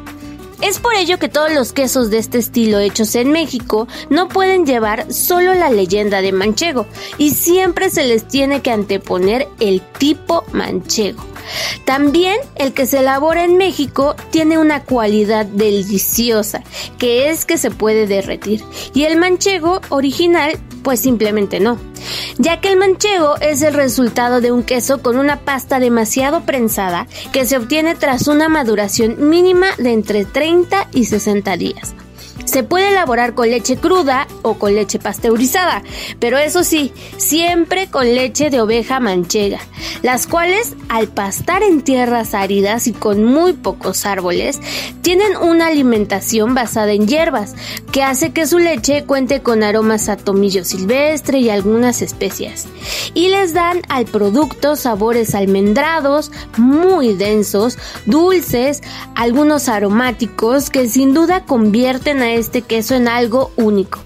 Es 0.62 0.80
por 0.80 0.93
ello 0.93 1.20
que 1.20 1.30
todos 1.30 1.53
los 1.53 1.72
quesos 1.72 2.10
de 2.10 2.18
este 2.18 2.38
estilo 2.38 2.80
hechos 2.80 3.16
en 3.16 3.32
México 3.32 3.88
no 4.10 4.28
pueden 4.28 4.66
llevar 4.66 5.12
solo 5.14 5.53
la 5.53 5.70
leyenda 5.70 6.22
de 6.22 6.34
manchego 6.34 6.86
y 7.18 7.32
siempre 7.32 7.89
se 7.89 8.05
les 8.05 8.28
tiene 8.28 8.62
que 8.62 8.72
anteponer 8.72 9.47
el 9.60 9.82
tipo 9.97 10.43
manchego. 10.51 11.24
También 11.86 12.38
el 12.55 12.74
que 12.74 12.86
se 12.86 12.99
elabora 12.99 13.43
en 13.43 13.57
México 13.57 14.16
tiene 14.32 14.57
una 14.57 14.84
cualidad 14.84 15.45
deliciosa, 15.45 16.62
que 16.97 17.30
es 17.30 17.45
que 17.45 17.57
se 17.57 17.72
puede 17.72 18.05
derretir. 18.05 18.64
Y 18.93 19.03
el 19.03 19.18
manchego 19.18 19.82
original 19.89 20.60
Pues 20.84 21.01
simplemente 21.01 21.60
no, 21.60 21.78
ya 22.38 22.62
que 22.62 22.70
el 22.70 22.78
manchego 22.78 23.36
es 23.41 23.62
el 23.62 23.74
resultado 23.74 24.39
de 24.39 24.51
un 24.51 24.64
queso 24.64 25.01
con 25.01 25.18
una 25.18 25.41
pasta 25.41 25.80
demasiado 25.80 26.45
prensada 26.45 27.05
que 27.34 27.45
se 27.45 27.57
obtiene 27.57 27.95
tras 27.95 28.28
una 28.28 28.47
maduración 28.47 29.30
mínima 29.30 29.68
de 29.78 29.91
entre 29.91 30.24
30 30.24 30.48
y 30.93 31.05
60 31.05 31.57
días. 31.57 31.95
Se 32.49 32.63
puede 32.63 32.89
elaborar 32.89 33.35
con 33.35 33.47
leche 33.47 33.77
cruda 33.77 34.27
o 34.41 34.55
con 34.55 34.73
leche 34.73 34.97
pasteurizada, 34.97 35.83
pero 36.19 36.39
eso 36.39 36.63
sí, 36.63 36.91
siempre 37.17 37.91
con 37.91 38.05
leche 38.05 38.49
de 38.49 38.59
oveja 38.59 38.99
manchega, 38.99 39.59
las 40.01 40.25
cuales 40.25 40.73
al 40.89 41.09
pastar 41.09 41.61
en 41.61 41.83
tierras 41.83 42.33
áridas 42.33 42.87
y 42.87 42.93
con 42.93 43.23
muy 43.23 43.53
pocos 43.53 44.07
árboles, 44.07 44.59
tienen 45.03 45.37
una 45.37 45.67
alimentación 45.67 46.55
basada 46.55 46.91
en 46.91 47.07
hierbas, 47.07 47.53
que 47.91 48.01
hace 48.01 48.31
que 48.31 48.47
su 48.47 48.57
leche 48.57 49.03
cuente 49.03 49.43
con 49.43 49.61
aromas 49.61 50.09
a 50.09 50.17
tomillo 50.17 50.65
silvestre 50.65 51.37
y 51.37 51.51
algunas 51.51 52.01
especias, 52.01 52.65
y 53.13 53.27
les 53.27 53.53
dan 53.53 53.83
al 53.89 54.05
producto 54.05 54.75
sabores 54.75 55.35
almendrados, 55.35 56.31
muy 56.57 57.13
densos, 57.13 57.77
dulces, 58.07 58.81
algunos 59.13 59.69
aromáticos 59.69 60.71
que 60.71 60.87
sin 60.87 61.13
duda 61.13 61.45
convierten 61.45 62.23
a 62.23 62.38
este 62.39 62.61
queso 62.61 62.95
en 62.95 63.07
algo 63.07 63.51
único. 63.55 63.99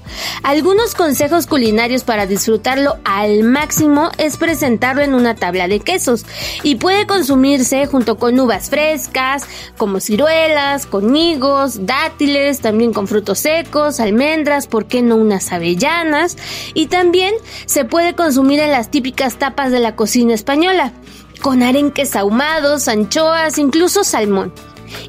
Algunos 0.44 0.94
consejos 0.96 1.48
culinarios 1.48 2.04
para 2.04 2.26
disfrutarlo 2.26 2.98
al 3.06 3.44
máximo 3.44 4.10
es 4.18 4.38
presentarlo 4.38 5.02
en 5.02 5.14
una 5.14 5.36
tabla 5.36 5.68
de 5.68 5.80
quesos 5.80 6.26
y 6.64 6.76
puede 6.76 7.08
consumirse 7.08 7.86
junto 7.86 8.18
con 8.18 8.40
uvas 8.40 8.70
frescas, 8.70 9.46
como 9.78 10.00
ciruelas, 10.00 10.86
con 10.86 11.16
higos, 11.16 11.86
dátiles, 11.86 12.60
también 12.60 12.94
con 12.94 13.08
frutos 13.08 13.40
secos, 13.40 14.00
almendras, 14.00 14.68
¿por 14.68 14.86
qué 14.86 15.02
no 15.02 15.16
unas 15.16 15.52
avellanas? 15.52 16.38
Y 16.74 16.88
también 16.88 17.34
se 17.66 17.86
puede 17.86 18.16
consumir 18.16 18.60
en 18.60 18.72
las 18.72 18.92
típicas 18.92 19.38
tapas 19.38 19.72
de 19.72 19.80
la 19.80 19.96
cocina 19.96 20.34
española, 20.34 20.92
con 21.42 21.64
arenques 21.64 22.16
ahumados, 22.16 22.88
anchoas, 22.88 23.58
incluso 23.58 24.04
salmón. 24.04 24.54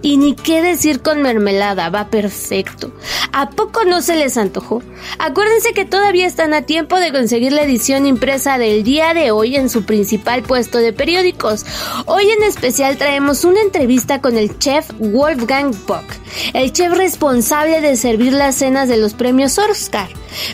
Y 0.02 0.16
ni 0.16 0.34
qué 0.34 0.62
decir 0.62 1.00
con 1.00 1.22
mermelada, 1.22 1.90
va 1.90 2.08
perfecto. 2.08 2.92
¿A 3.32 3.50
poco 3.50 3.84
no 3.84 4.02
se 4.02 4.16
les 4.16 4.36
antojó? 4.36 4.82
Acuérdense 5.18 5.72
que 5.72 5.84
todavía 5.84 6.26
están 6.26 6.54
a 6.54 6.62
tiempo 6.62 6.98
de 6.98 7.12
conseguir 7.12 7.52
la 7.52 7.62
edición 7.62 8.06
impresa 8.06 8.58
del 8.58 8.84
día 8.84 9.14
de 9.14 9.30
hoy 9.30 9.56
en 9.56 9.68
su 9.68 9.84
principal 9.84 10.42
puesto 10.42 10.78
de 10.78 10.92
periódicos. 10.92 11.64
Hoy 12.06 12.30
en 12.30 12.42
especial 12.42 12.96
traemos 12.96 13.44
una 13.44 13.60
entrevista 13.60 14.20
con 14.20 14.36
el 14.36 14.58
chef 14.58 14.90
Wolfgang 14.98 15.74
Bock, 15.86 16.04
el 16.52 16.72
chef 16.72 16.92
responsable 16.92 17.80
de 17.80 17.96
servir 17.96 18.32
las 18.32 18.56
cenas 18.56 18.88
de 18.88 18.96
los 18.96 19.14
premios 19.14 19.58
Oscar. 19.58 20.08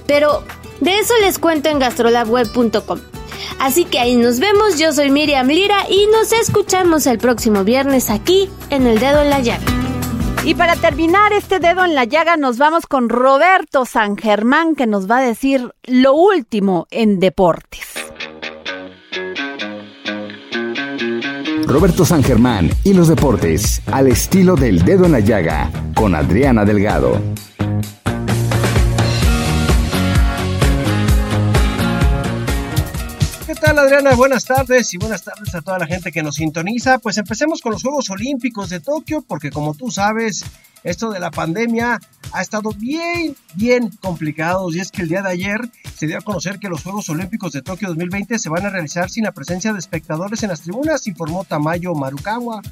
Pero 0.07 0.43
de 0.81 0.99
eso 0.99 1.15
les 1.21 1.39
cuento 1.39 1.69
en 1.69 1.79
gastrolabweb.com. 1.79 3.10
Así 3.59 3.85
que 3.85 3.99
ahí 3.99 4.17
nos 4.17 4.41
vemos, 4.41 4.79
yo 4.79 4.93
soy 4.93 5.11
Miriam 5.11 5.49
Lira 5.49 5.87
y 5.89 6.07
nos 6.07 6.33
escuchamos 6.33 7.07
el 7.07 7.19
próximo 7.19 7.65
viernes 7.65 8.11
aquí 8.11 8.49
en 8.71 8.87
El 8.87 8.99
Dedo 8.99 9.23
en 9.23 9.31
la 9.31 9.41
Llaga. 9.41 9.65
Y 10.45 10.55
para 10.55 10.75
terminar 10.75 11.35
este 11.35 11.59
dedo 11.59 11.85
en 11.85 11.95
la 11.95 12.05
llaga 12.05 12.39
nos 12.39 12.57
vamos 12.57 12.87
con 12.87 13.11
Roberto 13.11 13.85
San 13.85 14.17
Germán 14.17 14.75
que 14.75 14.87
nos 14.87 15.09
va 15.09 15.19
a 15.19 15.23
decir 15.23 15.71
lo 15.85 16.15
último 16.15 16.87
en 16.91 17.21
deportes. 17.21 17.87
Roberto 21.67 22.05
San 22.05 22.25
Germán 22.25 22.71
y 22.85 22.95
los 22.95 23.09
deportes 23.09 23.83
al 23.93 24.09
estilo 24.09 24.57
del 24.57 24.83
dedo 24.83 25.05
en 25.05 25.13
la 25.13 25.21
llaga 25.21 25.71
con 25.95 26.15
Adriana 26.15 26.65
Delgado. 26.65 27.21
¿Qué 33.51 33.57
tal 33.57 33.81
Adriana? 33.81 34.15
Buenas 34.15 34.45
tardes 34.45 34.95
y 34.95 34.97
buenas 34.97 35.25
tardes 35.25 35.53
a 35.57 35.61
toda 35.61 35.81
la 35.81 35.87
gente 35.89 36.13
que 36.13 36.23
nos 36.23 36.37
sintoniza. 36.37 37.01
Pues 37.01 37.19
empecemos 37.19 37.61
con 37.61 37.73
los 37.73 37.83
Juegos 37.83 38.09
Olímpicos 38.09 38.71
de 38.71 38.79
Tokio 38.79 39.25
porque 39.27 39.51
como 39.51 39.75
tú 39.75 39.91
sabes, 39.91 40.45
esto 40.85 41.11
de 41.11 41.19
la 41.19 41.33
pandemia 41.33 41.99
ha 42.31 42.43
estado 42.43 42.71
bien, 42.71 43.35
bien 43.57 43.91
complicado 44.01 44.73
y 44.73 44.79
es 44.79 44.93
que 44.93 45.03
el 45.03 45.09
día 45.09 45.23
de 45.23 45.31
ayer 45.31 45.69
se 45.97 46.07
dio 46.07 46.19
a 46.19 46.21
conocer 46.21 46.61
que 46.61 46.69
los 46.69 46.85
Juegos 46.85 47.09
Olímpicos 47.09 47.51
de 47.51 47.61
Tokio 47.61 47.89
2020 47.89 48.39
se 48.39 48.49
van 48.49 48.67
a 48.67 48.71
realizar 48.71 49.11
sin 49.11 49.25
la 49.25 49.33
presencia 49.33 49.73
de 49.73 49.81
espectadores 49.81 50.45
en 50.45 50.51
las 50.51 50.61
tribunas, 50.61 51.09
informó 51.09 51.43
Tamayo 51.43 51.93
Marukawa, 51.93 52.63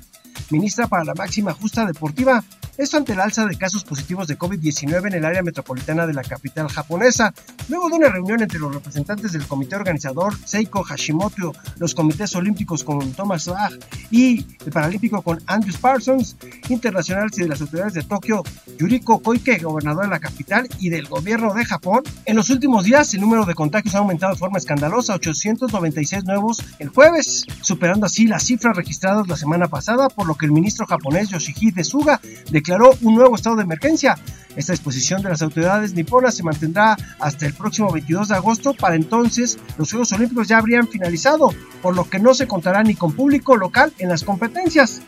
ministra 0.50 0.86
para 0.86 1.02
la 1.02 1.14
máxima 1.14 1.54
justa 1.54 1.86
deportiva. 1.86 2.44
Esto 2.78 2.96
ante 2.96 3.12
el 3.12 3.18
alza 3.18 3.44
de 3.44 3.58
casos 3.58 3.82
positivos 3.82 4.28
de 4.28 4.38
COVID-19 4.38 5.08
en 5.08 5.14
el 5.14 5.24
área 5.24 5.42
metropolitana 5.42 6.06
de 6.06 6.12
la 6.12 6.22
capital 6.22 6.68
japonesa. 6.68 7.34
Luego 7.68 7.88
de 7.88 7.96
una 7.96 8.08
reunión 8.08 8.40
entre 8.40 8.60
los 8.60 8.72
representantes 8.72 9.32
del 9.32 9.48
comité 9.48 9.74
organizador 9.74 10.32
Seiko 10.44 10.84
Hashimoto, 10.84 11.52
los 11.78 11.92
comités 11.96 12.36
olímpicos 12.36 12.84
con 12.84 13.12
Thomas 13.14 13.48
Bach 13.48 13.72
y 14.12 14.46
el 14.64 14.70
paralímpico 14.72 15.22
con 15.22 15.40
Andrew 15.46 15.74
Parsons, 15.80 16.36
internacionales 16.68 17.36
y 17.36 17.42
de 17.42 17.48
las 17.48 17.60
autoridades 17.60 17.94
de 17.94 18.04
Tokio, 18.04 18.44
Yuriko 18.78 19.18
Koike, 19.24 19.58
gobernador 19.58 20.04
de 20.04 20.10
la 20.10 20.20
capital 20.20 20.68
y 20.78 20.88
del 20.88 21.08
gobierno 21.08 21.54
de 21.54 21.64
Japón, 21.64 22.04
en 22.26 22.36
los 22.36 22.48
últimos 22.48 22.84
días 22.84 23.12
el 23.12 23.22
número 23.22 23.44
de 23.44 23.56
contagios 23.56 23.96
ha 23.96 23.98
aumentado 23.98 24.34
de 24.34 24.38
forma 24.38 24.58
escandalosa, 24.58 25.16
896 25.16 26.22
nuevos 26.26 26.64
el 26.78 26.90
jueves, 26.90 27.44
superando 27.60 28.06
así 28.06 28.28
las 28.28 28.44
cifras 28.44 28.76
registradas 28.76 29.26
la 29.26 29.36
semana 29.36 29.66
pasada, 29.66 30.08
por 30.08 30.28
lo 30.28 30.36
que 30.36 30.46
el 30.46 30.52
ministro 30.52 30.86
japonés 30.86 31.30
Yoshihide 31.30 31.82
Suga 31.82 32.20
declaró 32.52 32.67
un 33.00 33.14
nuevo 33.14 33.36
estado 33.36 33.56
de 33.56 33.62
emergencia. 33.62 34.16
Esta 34.56 34.72
disposición 34.72 35.22
de 35.22 35.28
las 35.28 35.42
autoridades 35.42 35.94
niponas 35.94 36.34
se 36.34 36.42
mantendrá 36.42 36.96
hasta 37.20 37.46
el 37.46 37.54
próximo 37.54 37.92
22 37.92 38.28
de 38.28 38.34
agosto. 38.34 38.74
Para 38.74 38.96
entonces, 38.96 39.58
los 39.76 39.90
Juegos 39.90 40.12
Olímpicos 40.12 40.48
ya 40.48 40.58
habrían 40.58 40.88
finalizado, 40.88 41.54
por 41.80 41.94
lo 41.94 42.08
que 42.08 42.18
no 42.18 42.34
se 42.34 42.48
contará 42.48 42.82
ni 42.82 42.94
con 42.94 43.12
público 43.12 43.56
local 43.56 43.92
en 43.98 44.08
las 44.08 44.24
competencias. 44.24 45.00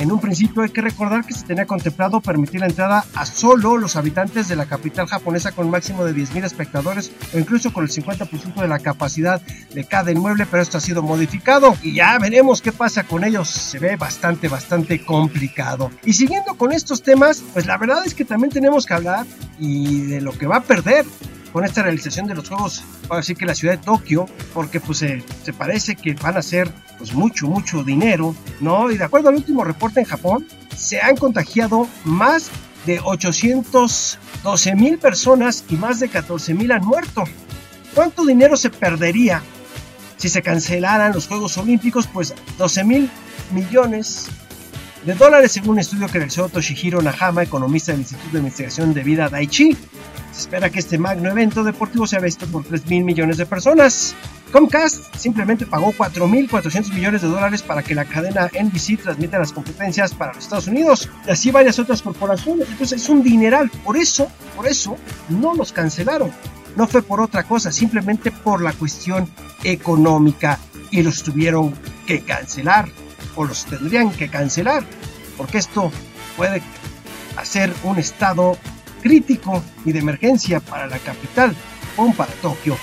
En 0.00 0.10
un 0.10 0.18
principio 0.18 0.62
hay 0.62 0.70
que 0.70 0.80
recordar 0.80 1.26
que 1.26 1.34
se 1.34 1.44
tenía 1.44 1.66
contemplado 1.66 2.22
permitir 2.22 2.60
la 2.60 2.68
entrada 2.68 3.04
a 3.14 3.26
solo 3.26 3.76
los 3.76 3.96
habitantes 3.96 4.48
de 4.48 4.56
la 4.56 4.64
capital 4.64 5.06
japonesa 5.06 5.52
con 5.52 5.66
un 5.66 5.72
máximo 5.72 6.06
de 6.06 6.14
10.000 6.14 6.42
espectadores 6.44 7.12
o 7.34 7.38
incluso 7.38 7.70
con 7.70 7.84
el 7.84 7.90
50% 7.90 8.54
de 8.54 8.66
la 8.66 8.78
capacidad 8.78 9.42
de 9.74 9.84
cada 9.84 10.10
inmueble, 10.10 10.46
pero 10.50 10.62
esto 10.62 10.78
ha 10.78 10.80
sido 10.80 11.02
modificado 11.02 11.76
y 11.82 11.92
ya 11.92 12.18
veremos 12.18 12.62
qué 12.62 12.72
pasa 12.72 13.04
con 13.04 13.24
ellos. 13.24 13.50
Se 13.50 13.78
ve 13.78 13.96
bastante, 13.96 14.48
bastante 14.48 15.04
complicado. 15.04 15.90
Y 16.02 16.14
siguiendo 16.14 16.54
con 16.54 16.72
estos 16.72 17.02
temas, 17.02 17.42
pues 17.52 17.66
la 17.66 17.76
verdad 17.76 18.02
es 18.06 18.14
que 18.14 18.24
también 18.24 18.50
tenemos 18.50 18.86
que 18.86 18.94
hablar 18.94 19.26
y 19.58 20.06
de 20.06 20.22
lo 20.22 20.32
que 20.32 20.46
va 20.46 20.56
a 20.56 20.62
perder 20.62 21.04
con 21.52 21.64
esta 21.64 21.82
realización 21.82 22.26
de 22.26 22.34
los 22.34 22.48
juegos, 22.48 22.84
así 23.10 23.34
que 23.34 23.46
la 23.46 23.54
ciudad 23.54 23.78
de 23.78 23.84
Tokio, 23.84 24.26
porque 24.54 24.80
pues 24.80 24.98
se, 24.98 25.24
se 25.42 25.52
parece 25.52 25.96
que 25.96 26.14
van 26.14 26.36
a 26.36 26.42
ser 26.42 26.70
pues 26.98 27.12
mucho, 27.14 27.46
mucho 27.46 27.82
dinero, 27.82 28.34
¿no? 28.60 28.90
Y 28.90 28.98
de 28.98 29.04
acuerdo 29.04 29.30
al 29.30 29.36
último 29.36 29.64
reporte 29.64 30.00
en 30.00 30.06
Japón, 30.06 30.46
se 30.76 31.00
han 31.00 31.16
contagiado 31.16 31.88
más 32.04 32.50
de 32.86 33.00
812 33.00 34.74
mil 34.74 34.98
personas 34.98 35.64
y 35.68 35.76
más 35.76 36.00
de 36.00 36.08
14 36.08 36.54
mil 36.54 36.72
han 36.72 36.84
muerto. 36.84 37.24
¿Cuánto 37.94 38.24
dinero 38.24 38.56
se 38.56 38.70
perdería 38.70 39.42
si 40.16 40.28
se 40.28 40.42
cancelaran 40.42 41.12
los 41.12 41.26
Juegos 41.26 41.56
Olímpicos? 41.58 42.06
Pues 42.06 42.34
12 42.58 42.84
mil 42.84 43.10
millones 43.52 44.28
de 45.04 45.14
dólares 45.14 45.52
según 45.52 45.70
un 45.70 45.78
estudio 45.78 46.06
que 46.08 46.18
realizó 46.18 46.48
Toshihiro 46.48 47.00
Nahama, 47.00 47.42
economista 47.42 47.92
del 47.92 48.02
Instituto 48.02 48.32
de 48.32 48.38
Investigación 48.38 48.92
de 48.92 49.02
Vida 49.02 49.28
Daiichi. 49.28 49.76
Se 50.32 50.40
espera 50.40 50.70
que 50.70 50.78
este 50.78 50.98
magno 50.98 51.30
evento 51.30 51.64
deportivo 51.64 52.06
sea 52.06 52.20
visto 52.20 52.46
por 52.46 52.64
3 52.64 52.86
mil 52.86 53.04
millones 53.04 53.38
de 53.38 53.46
personas. 53.46 54.14
Comcast 54.52 55.14
simplemente 55.16 55.64
pagó 55.64 55.92
4.400 55.92 56.92
millones 56.92 57.22
de 57.22 57.28
dólares 57.28 57.62
para 57.62 57.82
que 57.82 57.94
la 57.94 58.04
cadena 58.04 58.48
NBC 58.48 59.00
transmita 59.02 59.38
las 59.38 59.52
competencias 59.52 60.12
para 60.12 60.34
los 60.34 60.44
Estados 60.44 60.66
Unidos 60.66 61.08
y 61.26 61.30
así 61.30 61.50
varias 61.50 61.78
otras 61.78 62.02
corporaciones. 62.02 62.68
Entonces 62.68 63.02
es 63.02 63.08
un 63.08 63.22
dineral. 63.22 63.70
Por 63.84 63.96
eso, 63.96 64.28
por 64.56 64.66
eso 64.66 64.96
no 65.28 65.54
los 65.54 65.72
cancelaron. 65.72 66.30
No 66.76 66.86
fue 66.86 67.02
por 67.02 67.20
otra 67.20 67.44
cosa, 67.44 67.72
simplemente 67.72 68.30
por 68.30 68.60
la 68.62 68.72
cuestión 68.72 69.28
económica 69.64 70.58
y 70.90 71.02
los 71.02 71.22
tuvieron 71.22 71.72
que 72.06 72.20
cancelar 72.20 72.88
o 73.36 73.44
los 73.44 73.64
tendrían 73.66 74.10
que 74.10 74.28
cancelar 74.28 74.84
porque 75.40 75.56
esto 75.56 75.90
puede 76.36 76.60
hacer 77.36 77.72
un 77.84 77.98
estado 77.98 78.58
crítico 79.02 79.62
y 79.86 79.92
de 79.92 80.00
emergencia 80.00 80.60
para 80.60 80.86
la 80.86 80.98
capital 80.98 81.56
o 81.96 82.12
para 82.12 82.30
Tokio. 82.34 82.76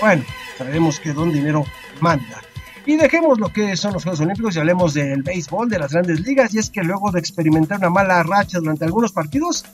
Bueno, 0.00 0.24
sabemos 0.56 1.00
que 1.00 1.12
don 1.12 1.32
dinero 1.32 1.64
manda. 2.00 2.42
Y 2.84 2.94
dejemos 2.94 3.40
lo 3.40 3.52
que 3.52 3.76
son 3.76 3.92
los 3.92 4.04
Juegos 4.04 4.20
Olímpicos 4.20 4.54
y 4.54 4.60
hablemos 4.60 4.94
del 4.94 5.24
béisbol, 5.24 5.68
de 5.68 5.80
las 5.80 5.92
grandes 5.92 6.20
ligas. 6.20 6.54
Y 6.54 6.58
es 6.58 6.70
que 6.70 6.84
luego 6.84 7.10
de 7.10 7.18
experimentar 7.18 7.78
una 7.78 7.90
mala 7.90 8.22
racha 8.22 8.60
durante 8.60 8.84
algunos 8.84 9.10
partidos, 9.10 9.64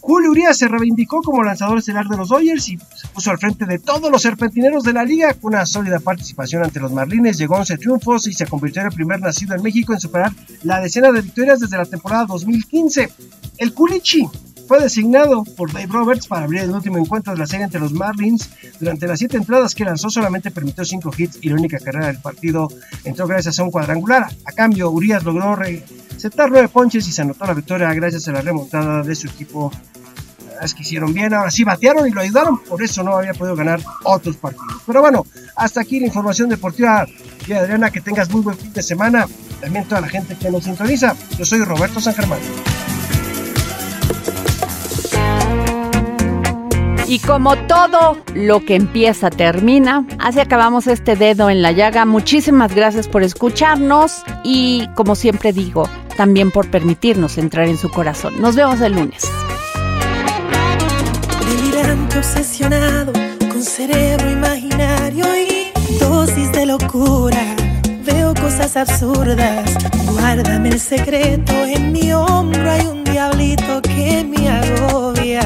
Julio 0.00 0.30
Urias 0.30 0.56
se 0.56 0.66
reivindicó 0.66 1.20
como 1.22 1.42
lanzador 1.42 1.78
estelar 1.78 2.06
de 2.06 2.16
los 2.16 2.30
Dodgers 2.30 2.68
y 2.68 2.78
se 2.78 3.08
puso 3.12 3.30
al 3.30 3.38
frente 3.38 3.66
de 3.66 3.78
todos 3.78 4.10
los 4.10 4.22
serpentineros 4.22 4.82
de 4.82 4.94
la 4.94 5.04
liga 5.04 5.34
con 5.34 5.54
una 5.54 5.66
sólida 5.66 6.00
participación 6.00 6.64
ante 6.64 6.80
los 6.80 6.92
Marlines. 6.92 7.38
Llegó 7.38 7.56
a 7.56 7.60
11 7.60 7.78
triunfos 7.78 8.26
y 8.26 8.32
se 8.32 8.46
convirtió 8.46 8.80
en 8.82 8.88
el 8.88 8.94
primer 8.94 9.20
nacido 9.20 9.54
en 9.54 9.62
México 9.62 9.92
en 9.92 10.00
superar 10.00 10.32
la 10.62 10.80
decena 10.80 11.12
de 11.12 11.20
victorias 11.20 11.60
desde 11.60 11.76
la 11.76 11.84
temporada 11.84 12.24
2015. 12.26 13.10
El 13.58 13.74
Culichi 13.74 14.26
fue 14.66 14.80
designado 14.80 15.44
por 15.56 15.72
Dave 15.72 15.88
Roberts 15.90 16.28
para 16.28 16.44
abrir 16.44 16.62
el 16.62 16.70
último 16.70 16.96
encuentro 16.96 17.32
de 17.32 17.40
la 17.40 17.46
serie 17.46 17.64
entre 17.64 17.80
los 17.80 17.92
Marlins. 17.92 18.48
Durante 18.78 19.06
las 19.06 19.18
siete 19.18 19.36
entradas 19.36 19.74
que 19.74 19.84
lanzó 19.84 20.10
solamente 20.10 20.50
permitió 20.50 20.84
cinco 20.84 21.10
hits 21.16 21.38
y 21.42 21.48
la 21.48 21.56
única 21.56 21.78
carrera 21.78 22.06
del 22.06 22.20
partido 22.20 22.68
entró 23.04 23.26
gracias 23.26 23.58
a 23.58 23.64
un 23.64 23.70
cuadrangular. 23.70 24.28
A 24.44 24.52
cambio, 24.52 24.90
Urias 24.90 25.24
logró 25.24 25.56
recetar 26.20 26.50
nueve 26.50 26.68
ponches 26.68 27.08
y 27.08 27.12
se 27.12 27.22
anotó 27.22 27.46
la 27.46 27.54
victoria 27.54 27.94
gracias 27.94 28.28
a 28.28 28.32
la 28.32 28.42
remontada 28.42 29.02
de 29.02 29.14
su 29.14 29.26
equipo 29.26 29.72
es 30.60 30.74
que 30.74 30.82
hicieron 30.82 31.14
bien, 31.14 31.32
ahora 31.32 31.50
sí 31.50 31.64
batearon 31.64 32.06
y 32.06 32.10
lo 32.10 32.20
ayudaron, 32.20 32.58
por 32.58 32.82
eso 32.82 33.02
no 33.02 33.16
había 33.16 33.32
podido 33.32 33.56
ganar 33.56 33.80
otros 34.04 34.36
partidos. 34.36 34.82
Pero 34.86 35.00
bueno, 35.00 35.24
hasta 35.56 35.80
aquí 35.80 35.98
la 35.98 36.08
información 36.08 36.50
deportiva. 36.50 37.06
Y 37.46 37.52
Adriana, 37.54 37.90
que 37.90 38.02
tengas 38.02 38.28
muy 38.28 38.42
buen 38.42 38.58
fin 38.58 38.70
de 38.70 38.82
semana. 38.82 39.26
También 39.62 39.86
toda 39.86 40.02
la 40.02 40.08
gente 40.08 40.36
que 40.36 40.50
nos 40.50 40.64
sintoniza. 40.64 41.16
Yo 41.38 41.46
soy 41.46 41.64
Roberto 41.64 41.98
San 41.98 42.12
Germán. 42.12 42.38
Y 47.10 47.18
como 47.18 47.56
todo 47.66 48.18
lo 48.34 48.64
que 48.64 48.76
empieza 48.76 49.30
termina, 49.30 50.06
así 50.20 50.38
acabamos 50.38 50.86
este 50.86 51.16
dedo 51.16 51.50
en 51.50 51.60
la 51.60 51.72
llaga. 51.72 52.04
Muchísimas 52.04 52.72
gracias 52.72 53.08
por 53.08 53.24
escucharnos 53.24 54.22
y 54.44 54.88
como 54.94 55.16
siempre 55.16 55.52
digo, 55.52 55.88
también 56.20 56.50
por 56.50 56.70
permitirnos 56.70 57.38
entrar 57.38 57.66
en 57.66 57.78
su 57.78 57.88
corazón. 57.88 58.42
Nos 58.42 58.54
vemos 58.54 58.78
el 58.82 58.92
lunes 58.92 59.26
obsesionado 62.20 63.12
con 63.38 63.62
cerebro 63.62 64.30
imaginario 64.30 65.24
y 65.34 65.72
dosis 65.98 66.52
de 66.52 66.66
locura. 66.66 67.56
Veo 68.04 68.34
cosas 68.34 68.76
absurdas. 68.76 69.72
Guárdame 70.12 70.68
el 70.68 70.80
secreto. 70.80 71.52
En 71.64 71.92
mi 71.92 72.12
hombro 72.12 72.70
hay 72.70 72.86
un 72.86 73.04
diablito 73.04 73.80
que 73.80 74.22
me 74.22 74.50
agobia. 74.50 75.40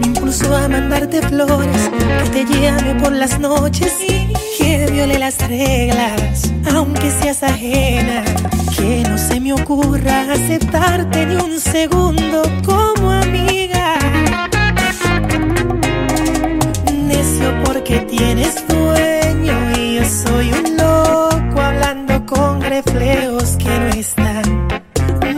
Me 0.00 0.06
impulso 0.08 0.56
a 0.56 0.66
mandarte 0.66 1.22
flores, 1.22 1.90
que 2.32 2.44
te 2.44 2.60
llame 2.60 2.96
por 3.00 3.12
las 3.12 3.38
noches 3.38 3.92
y 4.08 4.59
viole 4.90 5.18
las 5.18 5.38
reglas, 5.48 6.52
aunque 6.74 7.10
seas 7.10 7.42
ajena. 7.42 8.24
Que 8.76 9.02
no 9.08 9.18
se 9.18 9.40
me 9.40 9.52
ocurra 9.52 10.32
aceptarte 10.32 11.26
ni 11.26 11.36
un 11.36 11.60
segundo 11.60 12.42
como 12.64 13.10
amiga. 13.10 13.60
porque 17.64 18.00
tienes 18.00 18.66
dueño 18.68 19.70
y 19.76 19.96
yo 19.96 20.04
soy 20.04 20.52
un 20.52 20.76
loco 20.76 21.60
hablando 21.60 22.26
con 22.26 22.60
reflejos 22.60 23.56
que 23.56 23.68
no 23.68 23.88
están. 23.88 24.68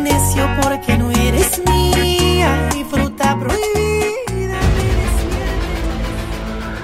Necio 0.02 0.48
porque 0.62 0.98
no 0.98 1.10
eres 1.10 1.60
mía, 1.66 2.68
mi 2.74 2.84
fruta 2.84 3.38
prohibida. 3.38 4.60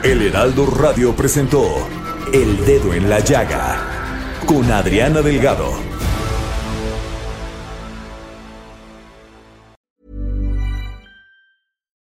El 0.03 0.23
Heraldo 0.23 0.67
Radio 0.67 1.15
presentó 1.15 1.87
El 2.33 2.57
Dedo 2.67 2.93
en 2.93 3.09
la 3.09 3.21
Llaga 3.21 4.45
con 4.47 4.71
Adriana 4.71 5.23
Delgado. 5.23 5.73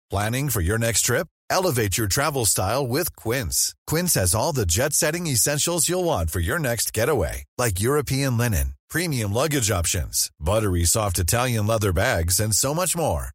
Planning 0.10 0.50
for 0.50 0.62
your 0.62 0.80
next 0.80 1.02
trip? 1.02 1.28
Elevate 1.50 1.98
your 1.98 2.08
travel 2.08 2.46
style 2.46 2.88
with 2.88 3.16
Quince. 3.16 3.76
Quince 3.86 4.16
has 4.16 4.34
all 4.34 4.52
the 4.52 4.66
jet 4.66 4.94
setting 4.94 5.28
essentials 5.28 5.88
you'll 5.88 6.04
want 6.04 6.32
for 6.32 6.40
your 6.40 6.58
next 6.58 6.92
getaway, 6.94 7.44
like 7.60 7.80
European 7.80 8.36
linen, 8.36 8.74
premium 8.90 9.32
luggage 9.32 9.70
options, 9.70 10.32
buttery 10.40 10.86
soft 10.86 11.20
Italian 11.20 11.68
leather 11.68 11.94
bags, 11.94 12.40
and 12.40 12.56
so 12.56 12.74
much 12.74 12.96
more. 12.96 13.35